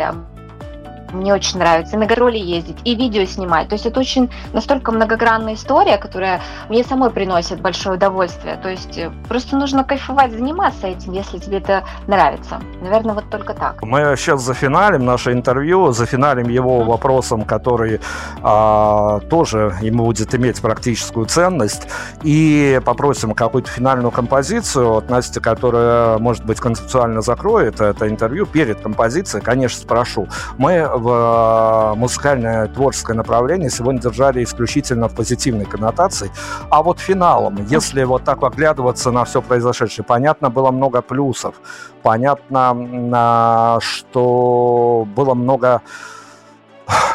мне 1.13 1.33
очень 1.33 1.59
нравится, 1.59 1.97
и 1.97 1.99
на 1.99 2.07
гастроли 2.07 2.39
ездить, 2.39 2.79
и 2.85 2.95
видео 2.95 3.27
снимать. 3.27 3.69
То 3.69 3.75
есть 3.75 3.85
это 3.85 4.01
очень 4.01 4.31
настолько 4.55 4.91
многогранная 4.91 5.55
история, 5.55 5.99
которая 5.99 6.41
мне 6.69 6.83
самой 6.83 7.11
приносит 7.11 7.61
большое 7.61 7.97
удовольствие. 7.97 8.57
То 8.63 8.71
есть 8.71 8.97
э, 8.97 9.11
просто 9.29 9.57
нужно 9.57 9.85
кайфовать, 9.85 10.33
заниматься 10.33 10.87
этим, 10.87 11.13
если 11.13 11.39
тебе 11.39 11.59
это 11.59 11.85
нравится. 12.07 12.61
Наверное, 12.81 13.15
вот 13.15 13.29
только 13.31 13.53
так. 13.53 13.83
Мы 13.83 14.15
сейчас 14.17 14.43
зафиналим 14.43 15.05
наше 15.05 15.33
интервью, 15.33 15.93
зафиналим 15.93 16.49
его 16.49 16.81
mm-hmm. 16.81 16.85
вопросом, 16.85 17.43
который 17.43 18.01
а, 18.43 19.21
тоже 19.29 19.75
ему 19.83 20.07
будет 20.07 20.35
иметь 20.35 20.63
практическую 20.63 21.27
ценность, 21.27 21.89
и 22.23 22.81
попросим 22.85 23.35
какую-то 23.35 23.71
финальную 23.71 24.11
композицию 24.11 24.95
от 24.95 25.11
Насти, 25.11 25.41
которая, 25.41 26.19
может 26.19 26.47
быть, 26.47 26.61
концептуально 26.61 27.21
закроет 27.21 27.81
это 27.81 28.09
интервью 28.09 28.47
перед 28.47 28.81
композицией, 28.81 29.45
конечно, 29.45 29.83
спрошу. 29.83 30.29
Мы 30.57 30.89
в 30.99 31.93
э, 31.95 31.99
музыкальное 31.99 32.69
творческое 32.69 33.15
направление 33.15 33.71
сегодня 33.71 34.01
держали 34.01 34.43
исключительно 34.43 35.09
в 35.09 35.15
позитивной 35.15 35.65
коннотации. 35.65 36.31
А 36.71 36.83
вот 36.83 36.99
финалом, 36.99 37.67
если 37.69 38.05
вот 38.05 38.25
так 38.25 38.43
оглядываться 38.43 39.11
на 39.11 39.25
все 39.25 39.43
произошедшее, 39.43 40.05
понятно, 40.05 40.51
было 40.51 40.71
много 40.71 41.03
плюсов. 41.03 41.55
Понятно, 42.03 43.79
что 43.81 45.07
было 45.17 45.35
много 45.35 45.83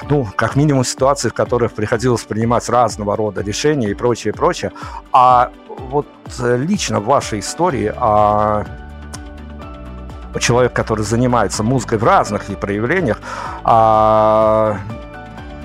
ну, 0.10 0.28
как 0.36 0.56
минимум 0.56 0.84
ситуаций, 0.84 1.30
в 1.30 1.34
которых 1.34 1.74
приходилось 1.74 2.24
принимать 2.24 2.68
разного 2.70 3.16
рода 3.16 3.42
решения 3.42 3.90
и 3.90 3.94
прочее, 3.94 4.34
прочее. 4.34 4.72
А 5.14 5.52
вот 5.90 6.08
лично 6.40 7.00
в 7.00 7.06
вашей 7.06 7.40
истории, 7.40 7.94
а 7.96 8.66
человек, 10.40 10.74
который 10.74 11.04
занимается 11.04 11.64
музыкой 11.64 11.98
в 11.98 12.04
разных 12.04 12.50
и 12.50 12.56
проявлениях, 12.56 13.20
а, 13.64 14.78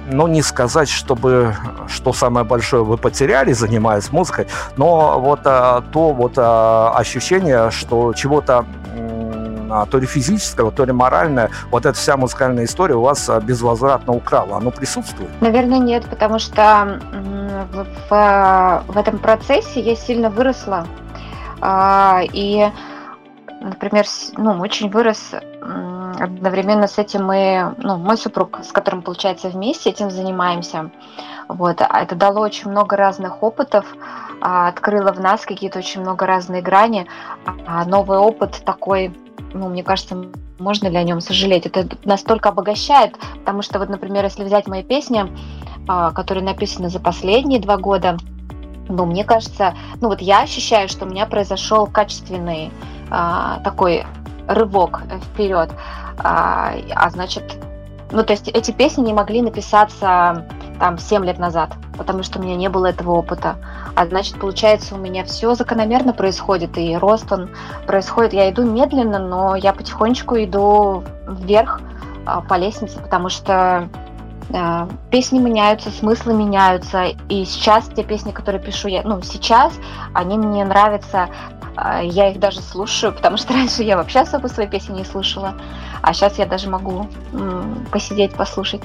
но 0.08 0.28
не 0.28 0.42
сказать, 0.42 0.88
чтобы 0.88 1.54
что 1.88 2.12
самое 2.12 2.46
большое 2.46 2.84
вы 2.84 2.96
потеряли, 2.96 3.52
занимаясь 3.52 4.12
музыкой, 4.12 4.46
но 4.76 5.18
вот 5.20 5.40
а, 5.44 5.82
то 5.92 6.12
вот 6.12 6.34
а, 6.36 6.92
ощущение, 6.96 7.70
что 7.70 8.12
чего-то 8.12 8.64
а, 9.70 9.86
то 9.86 9.98
ли 9.98 10.06
физического, 10.06 10.70
то 10.70 10.84
ли 10.84 10.92
моральное, 10.92 11.50
вот 11.70 11.86
эта 11.86 11.98
вся 11.98 12.16
музыкальная 12.16 12.64
история 12.64 12.94
у 12.94 13.02
вас 13.02 13.28
а, 13.28 13.40
безвозвратно 13.40 14.12
украла. 14.12 14.58
Оно 14.58 14.70
присутствует? 14.70 15.30
Наверное, 15.40 15.78
нет, 15.78 16.04
потому 16.06 16.38
что 16.38 17.00
в, 17.72 17.86
в, 18.08 18.84
в 18.86 18.96
этом 18.96 19.18
процессе 19.18 19.80
я 19.80 19.96
сильно 19.96 20.30
выросла. 20.30 20.86
И 22.32 22.70
например, 23.66 24.06
ну, 24.36 24.58
очень 24.60 24.90
вырос 24.90 25.34
одновременно 26.18 26.86
с 26.86 26.98
этим 26.98 27.24
мы, 27.24 27.74
ну, 27.78 27.96
мой 27.96 28.16
супруг, 28.16 28.60
с 28.62 28.72
которым, 28.72 29.02
получается, 29.02 29.48
вместе 29.48 29.90
этим 29.90 30.10
занимаемся. 30.10 30.90
Вот. 31.48 31.80
А 31.80 32.02
это 32.02 32.14
дало 32.14 32.40
очень 32.40 32.70
много 32.70 32.96
разных 32.96 33.42
опытов, 33.42 33.84
а, 34.40 34.68
открыло 34.68 35.12
в 35.12 35.20
нас 35.20 35.44
какие-то 35.44 35.78
очень 35.78 36.00
много 36.00 36.26
разные 36.26 36.62
грани. 36.62 37.06
А 37.66 37.84
новый 37.84 38.18
опыт 38.18 38.62
такой, 38.64 39.16
ну, 39.52 39.68
мне 39.68 39.82
кажется, 39.82 40.26
можно 40.58 40.88
ли 40.88 40.96
о 40.96 41.02
нем 41.02 41.20
сожалеть? 41.20 41.66
Это 41.66 41.86
настолько 42.04 42.48
обогащает, 42.48 43.16
потому 43.40 43.62
что 43.62 43.78
вот, 43.78 43.88
например, 43.88 44.24
если 44.24 44.44
взять 44.44 44.66
мои 44.66 44.82
песни, 44.82 45.30
которые 45.86 46.42
написаны 46.44 46.88
за 46.88 46.98
последние 46.98 47.60
два 47.60 47.76
года, 47.76 48.16
ну, 48.88 49.04
мне 49.04 49.24
кажется, 49.24 49.74
ну 50.00 50.08
вот 50.08 50.20
я 50.20 50.42
ощущаю, 50.42 50.88
что 50.88 51.04
у 51.04 51.08
меня 51.08 51.26
произошел 51.26 51.86
качественный 51.86 52.70
а, 53.10 53.60
такой 53.60 54.04
рывок 54.48 55.02
вперед. 55.32 55.70
А, 56.18 56.74
а 56.94 57.10
значит, 57.10 57.56
ну 58.10 58.22
то 58.22 58.32
есть 58.32 58.48
эти 58.48 58.70
песни 58.70 59.02
не 59.02 59.12
могли 59.12 59.42
написаться 59.42 60.46
там 60.78 60.98
7 60.98 61.24
лет 61.24 61.38
назад, 61.38 61.74
потому 61.96 62.22
что 62.22 62.38
у 62.38 62.42
меня 62.42 62.56
не 62.56 62.68
было 62.68 62.86
этого 62.86 63.12
опыта. 63.12 63.56
А 63.94 64.06
значит, 64.06 64.38
получается, 64.38 64.94
у 64.94 64.98
меня 64.98 65.24
все 65.24 65.54
закономерно 65.54 66.12
происходит, 66.12 66.76
и 66.76 66.96
рост 66.96 67.30
он 67.32 67.50
происходит. 67.86 68.34
Я 68.34 68.50
иду 68.50 68.64
медленно, 68.64 69.18
но 69.18 69.56
я 69.56 69.72
потихонечку 69.72 70.36
иду 70.36 71.02
вверх 71.26 71.80
а, 72.26 72.42
по 72.42 72.54
лестнице, 72.54 73.00
потому 73.00 73.28
что 73.28 73.88
песни 75.10 75.38
меняются, 75.38 75.90
смыслы 75.90 76.34
меняются, 76.34 77.06
и 77.28 77.44
сейчас 77.44 77.88
те 77.88 78.04
песни, 78.04 78.30
которые 78.30 78.62
пишу 78.62 78.88
я, 78.88 79.02
ну, 79.02 79.20
сейчас, 79.22 79.72
они 80.14 80.38
мне 80.38 80.64
нравятся, 80.64 81.28
а, 81.76 82.02
я 82.02 82.30
их 82.30 82.38
даже 82.38 82.60
слушаю, 82.60 83.12
потому 83.12 83.36
что 83.36 83.52
раньше 83.54 83.82
я 83.82 83.96
вообще 83.96 84.20
особо 84.20 84.46
свои 84.48 84.66
песни 84.66 84.94
не 84.94 85.04
слушала, 85.04 85.54
а 86.02 86.12
сейчас 86.12 86.38
я 86.38 86.46
даже 86.46 86.70
могу 86.70 87.08
посидеть, 87.90 88.34
послушать. 88.34 88.82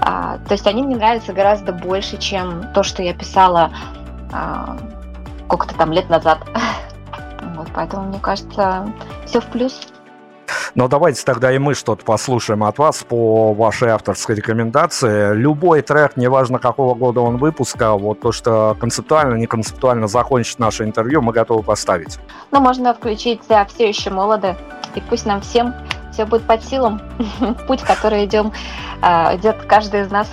А, 0.00 0.38
то 0.46 0.52
есть 0.52 0.66
они 0.66 0.82
мне 0.82 0.96
нравятся 0.96 1.32
гораздо 1.32 1.72
больше, 1.72 2.18
чем 2.18 2.72
то, 2.72 2.82
что 2.82 3.02
я 3.02 3.14
писала 3.14 3.70
сколько-то 5.46 5.74
там 5.76 5.92
лет 5.92 6.08
назад. 6.08 6.38
Вот, 7.56 7.68
поэтому, 7.72 8.08
мне 8.08 8.18
кажется, 8.18 8.92
все 9.26 9.40
в 9.40 9.44
плюс. 9.46 9.93
Но 10.74 10.88
давайте 10.88 11.24
тогда 11.24 11.52
и 11.52 11.58
мы 11.58 11.74
что-то 11.74 12.04
послушаем 12.04 12.64
от 12.64 12.78
вас 12.78 13.04
по 13.04 13.52
вашей 13.52 13.90
авторской 13.90 14.36
рекомендации. 14.36 15.34
Любой 15.34 15.82
трек, 15.82 16.16
неважно 16.16 16.58
какого 16.58 16.94
года 16.94 17.20
он 17.20 17.36
выпуска, 17.36 17.92
вот 17.92 18.20
то, 18.20 18.32
что 18.32 18.76
концептуально, 18.78 19.34
не 19.34 19.46
концептуально 19.46 20.08
закончит 20.08 20.58
наше 20.58 20.84
интервью, 20.84 21.22
мы 21.22 21.32
готовы 21.32 21.62
поставить. 21.62 22.18
Ну, 22.50 22.60
можно 22.60 22.94
включить 22.94 23.40
«Все 23.44 23.88
еще 23.88 24.10
молоды», 24.10 24.56
и 24.94 25.00
пусть 25.00 25.26
нам 25.26 25.40
всем 25.40 25.74
все 26.14 26.24
будет 26.24 26.44
под 26.44 26.64
силам. 26.64 27.02
Путь, 27.66 27.82
который 27.82 28.24
идем, 28.24 28.52
а, 29.02 29.36
идет 29.36 29.56
каждый 29.68 30.02
из 30.02 30.10
нас. 30.10 30.28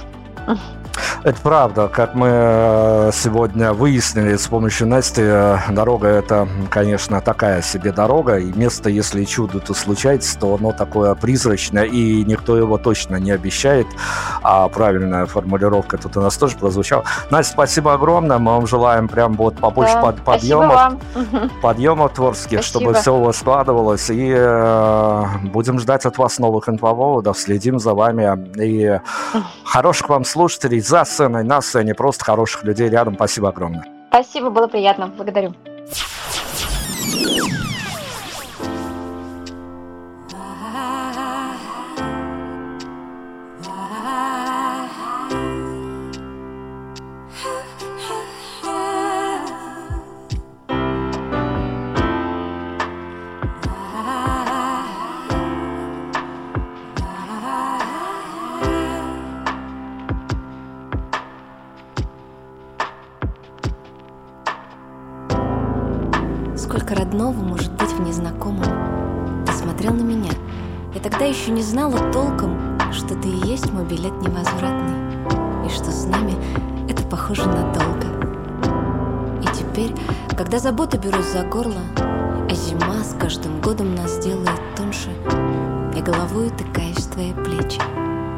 Это 1.23 1.39
правда. 1.39 1.87
Как 1.87 2.15
мы 2.15 2.29
э, 2.31 3.11
сегодня 3.13 3.73
выяснили 3.73 4.35
с 4.37 4.47
помощью 4.47 4.87
Насти, 4.87 5.21
э, 5.23 5.57
дорога 5.69 6.07
это, 6.07 6.47
конечно, 6.71 7.21
такая 7.21 7.61
себе 7.61 7.91
дорога. 7.91 8.39
И 8.39 8.51
место, 8.57 8.89
если 8.89 9.23
чудо-то 9.25 9.75
случается, 9.75 10.39
то 10.39 10.55
оно 10.55 10.71
такое 10.71 11.13
призрачное, 11.13 11.83
и 11.83 12.25
никто 12.25 12.57
его 12.57 12.79
точно 12.79 13.17
не 13.17 13.29
обещает. 13.29 13.85
А 14.41 14.67
правильная 14.67 15.27
формулировка 15.27 15.99
тут 15.99 16.17
у 16.17 16.21
нас 16.21 16.37
тоже 16.37 16.57
прозвучала. 16.57 17.03
Настя, 17.29 17.53
спасибо 17.53 17.93
огромное. 17.93 18.39
Мы 18.39 18.53
вам 18.53 18.65
желаем 18.65 19.07
прям 19.07 19.33
вот 19.33 19.57
побольше 19.57 19.93
да, 19.93 20.01
под, 20.01 20.21
подъемов, 20.23 20.93
подъемов 21.61 22.13
творческих, 22.13 22.63
спасибо. 22.63 22.81
чтобы 22.81 22.93
все 22.95 23.15
у 23.15 23.23
вас 23.23 23.37
складывалось. 23.37 24.09
И 24.09 24.33
э, 24.35 25.25
будем 25.43 25.77
ждать 25.77 26.07
от 26.07 26.17
вас 26.17 26.39
новых 26.39 26.67
инфоповодов. 26.67 27.37
Следим 27.37 27.77
за 27.77 27.93
вами. 27.93 28.23
И 28.59 28.99
хороших 29.65 30.09
вам 30.09 30.25
слушателей 30.25 30.79
за 30.79 31.05
сценой, 31.11 31.43
на 31.43 31.61
сцене, 31.61 31.93
просто 31.93 32.25
хороших 32.25 32.63
людей 32.63 32.89
рядом. 32.89 33.15
Спасибо 33.15 33.49
огромное. 33.49 33.85
Спасибо, 34.09 34.49
было 34.49 34.67
приятно. 34.67 35.07
Благодарю. 35.07 35.53
Билет 74.01 74.19
невозвратный 74.21 75.65
И 75.65 75.69
что 75.69 75.91
с 75.91 76.05
нами 76.05 76.35
это 76.89 77.03
похоже 77.03 77.45
на 77.45 77.71
долго 77.71 78.07
И 79.43 79.55
теперь, 79.55 79.93
когда 80.35 80.57
заботы 80.57 80.97
берут 80.97 81.23
за 81.25 81.43
горло 81.43 81.81
А 81.95 82.53
зима 82.53 83.03
с 83.03 83.15
каждым 83.19 83.61
годом 83.61 83.93
нас 83.95 84.17
делает 84.17 84.59
тоньше 84.75 85.09
Я 85.95 86.01
головой 86.01 86.47
утыкаюсь 86.47 86.97
в 86.97 87.11
твои 87.11 87.33
плечи 87.33 87.79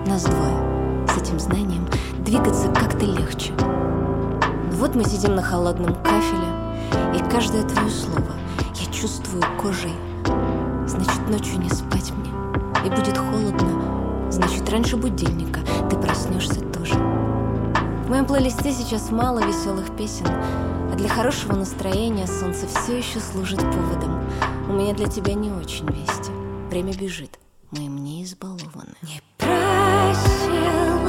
Нас 0.05 0.24
двое 0.24 1.07
С 1.07 1.22
этим 1.22 1.39
знанием 1.39 1.88
двигаться 2.20 2.68
как-то 2.70 3.05
легче 3.05 3.53
вот 4.74 4.95
мы 4.95 5.05
сидим 5.05 5.36
на 5.36 5.41
холодном 5.41 5.93
кафеле, 5.93 6.49
и 7.16 7.32
каждое 7.32 7.64
твое 7.64 7.89
слово 7.89 8.34
я 8.76 8.91
чувствую 8.91 9.41
кожей. 9.61 9.93
Значит, 10.88 11.30
ночью 11.30 11.59
не 11.59 11.70
спать 11.70 12.11
мне, 12.11 12.32
и 12.84 12.89
будет 12.89 13.18
холодно. 13.18 13.93
Значит, 14.34 14.67
раньше 14.67 14.97
будильника 14.97 15.59
ты 15.91 15.95
проснешься 15.95 16.59
тоже. 16.59 16.95
В 16.95 18.09
моем 18.09 18.25
плейлисте 18.25 18.71
сейчас 18.71 19.11
мало 19.11 19.45
веселых 19.45 19.95
песен, 19.95 20.25
а 20.27 20.95
для 20.95 21.07
хорошего 21.07 21.55
настроения 21.55 22.25
солнце 22.25 22.65
все 22.67 22.97
еще 22.97 23.19
служит 23.19 23.59
поводом. 23.59 24.27
У 24.67 24.73
меня 24.73 24.95
для 24.95 25.07
тебя 25.07 25.36
не 25.36 25.51
очень 25.51 25.86
вести. 25.86 26.31
Время 26.71 26.95
бежит, 26.95 27.38
мы 27.69 27.86
им 27.86 28.03
не 28.03 28.23
избалованы. 28.23 28.95
Не 29.03 29.21
просил, 29.38 30.99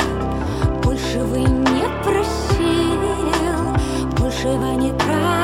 больше 0.82 1.20
вы 1.24 1.40
не 1.40 1.88
просили 2.04 3.04
большего 4.44 4.74
не 4.74 4.92
просил 4.92 5.43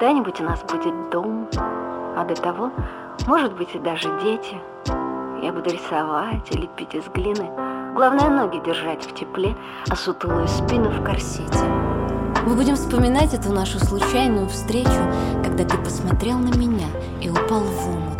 Когда-нибудь 0.00 0.40
у 0.40 0.44
нас 0.44 0.62
будет 0.62 1.10
дом 1.10 1.46
А 2.16 2.24
до 2.24 2.34
того, 2.34 2.70
может 3.26 3.54
быть, 3.54 3.74
и 3.74 3.78
даже 3.78 4.08
дети– 4.22 4.58
я 5.42 5.52
буду 5.52 5.68
рисовать 5.70 6.50
и 6.50 6.56
лепить 6.56 6.94
из 6.94 7.04
глины. 7.08 7.50
Главное, 7.94 8.30
ноги 8.30 8.62
держать 8.64 9.04
в 9.04 9.14
тепле, 9.14 9.54
а 9.90 9.96
сутулую 9.96 10.48
спину 10.48 10.88
в 10.88 11.04
корсете. 11.04 11.64
Мы 12.46 12.54
будем 12.54 12.76
вспоминать 12.76 13.34
эту 13.34 13.52
нашу 13.52 13.78
случайную 13.78 14.48
встречу, 14.48 15.00
когда 15.44 15.64
ты 15.64 15.76
посмотрел 15.76 16.38
на 16.38 16.54
меня 16.56 16.88
и 17.20 17.28
упал 17.28 17.60
в 17.60 17.88
омут. 17.88 18.18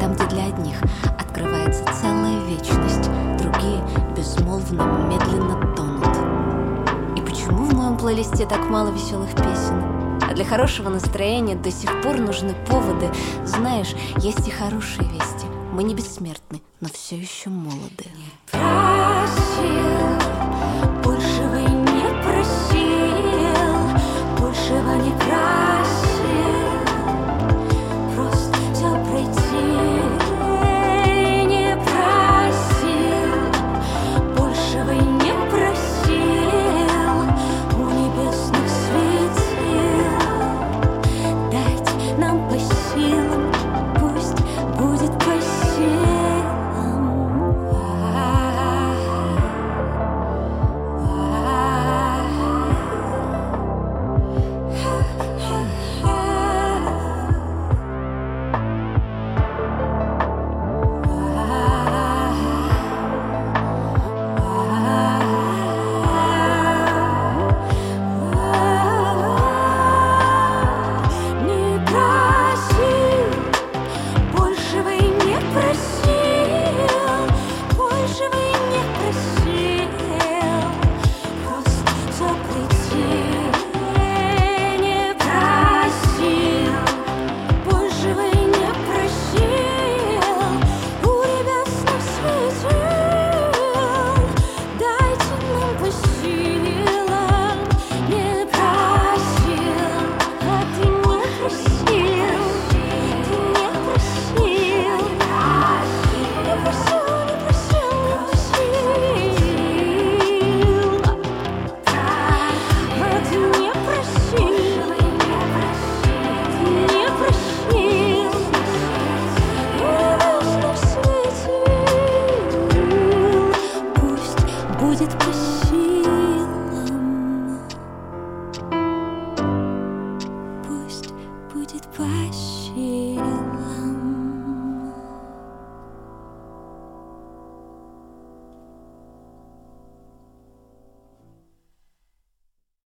Там, 0.00 0.14
где 0.14 0.24
для 0.26 0.46
одних 0.46 0.76
открывается 1.18 1.84
целая 2.00 2.38
вечность, 2.46 3.10
другие 3.40 3.82
безмолвно, 4.16 4.82
медленно 5.08 5.74
тонут. 5.74 7.18
И 7.18 7.20
почему 7.20 7.64
в 7.64 7.74
моем 7.74 7.96
плейлисте 7.96 8.46
так 8.46 8.68
мало 8.68 8.90
веселых 8.90 9.30
песен? 9.34 9.97
А 10.28 10.34
для 10.34 10.44
хорошего 10.44 10.90
настроения 10.90 11.56
до 11.56 11.70
сих 11.70 12.02
пор 12.02 12.18
нужны 12.18 12.54
поводы. 12.66 13.10
Знаешь, 13.44 13.94
есть 14.18 14.46
и 14.46 14.50
хорошие 14.50 15.08
вести. 15.08 15.46
Мы 15.72 15.82
не 15.84 15.94
бессмертны, 15.94 16.60
но 16.80 16.88
все 16.92 17.16
еще 17.16 17.48
молоды. 17.48 18.04
Не 18.14 18.30
просил, 18.50 20.18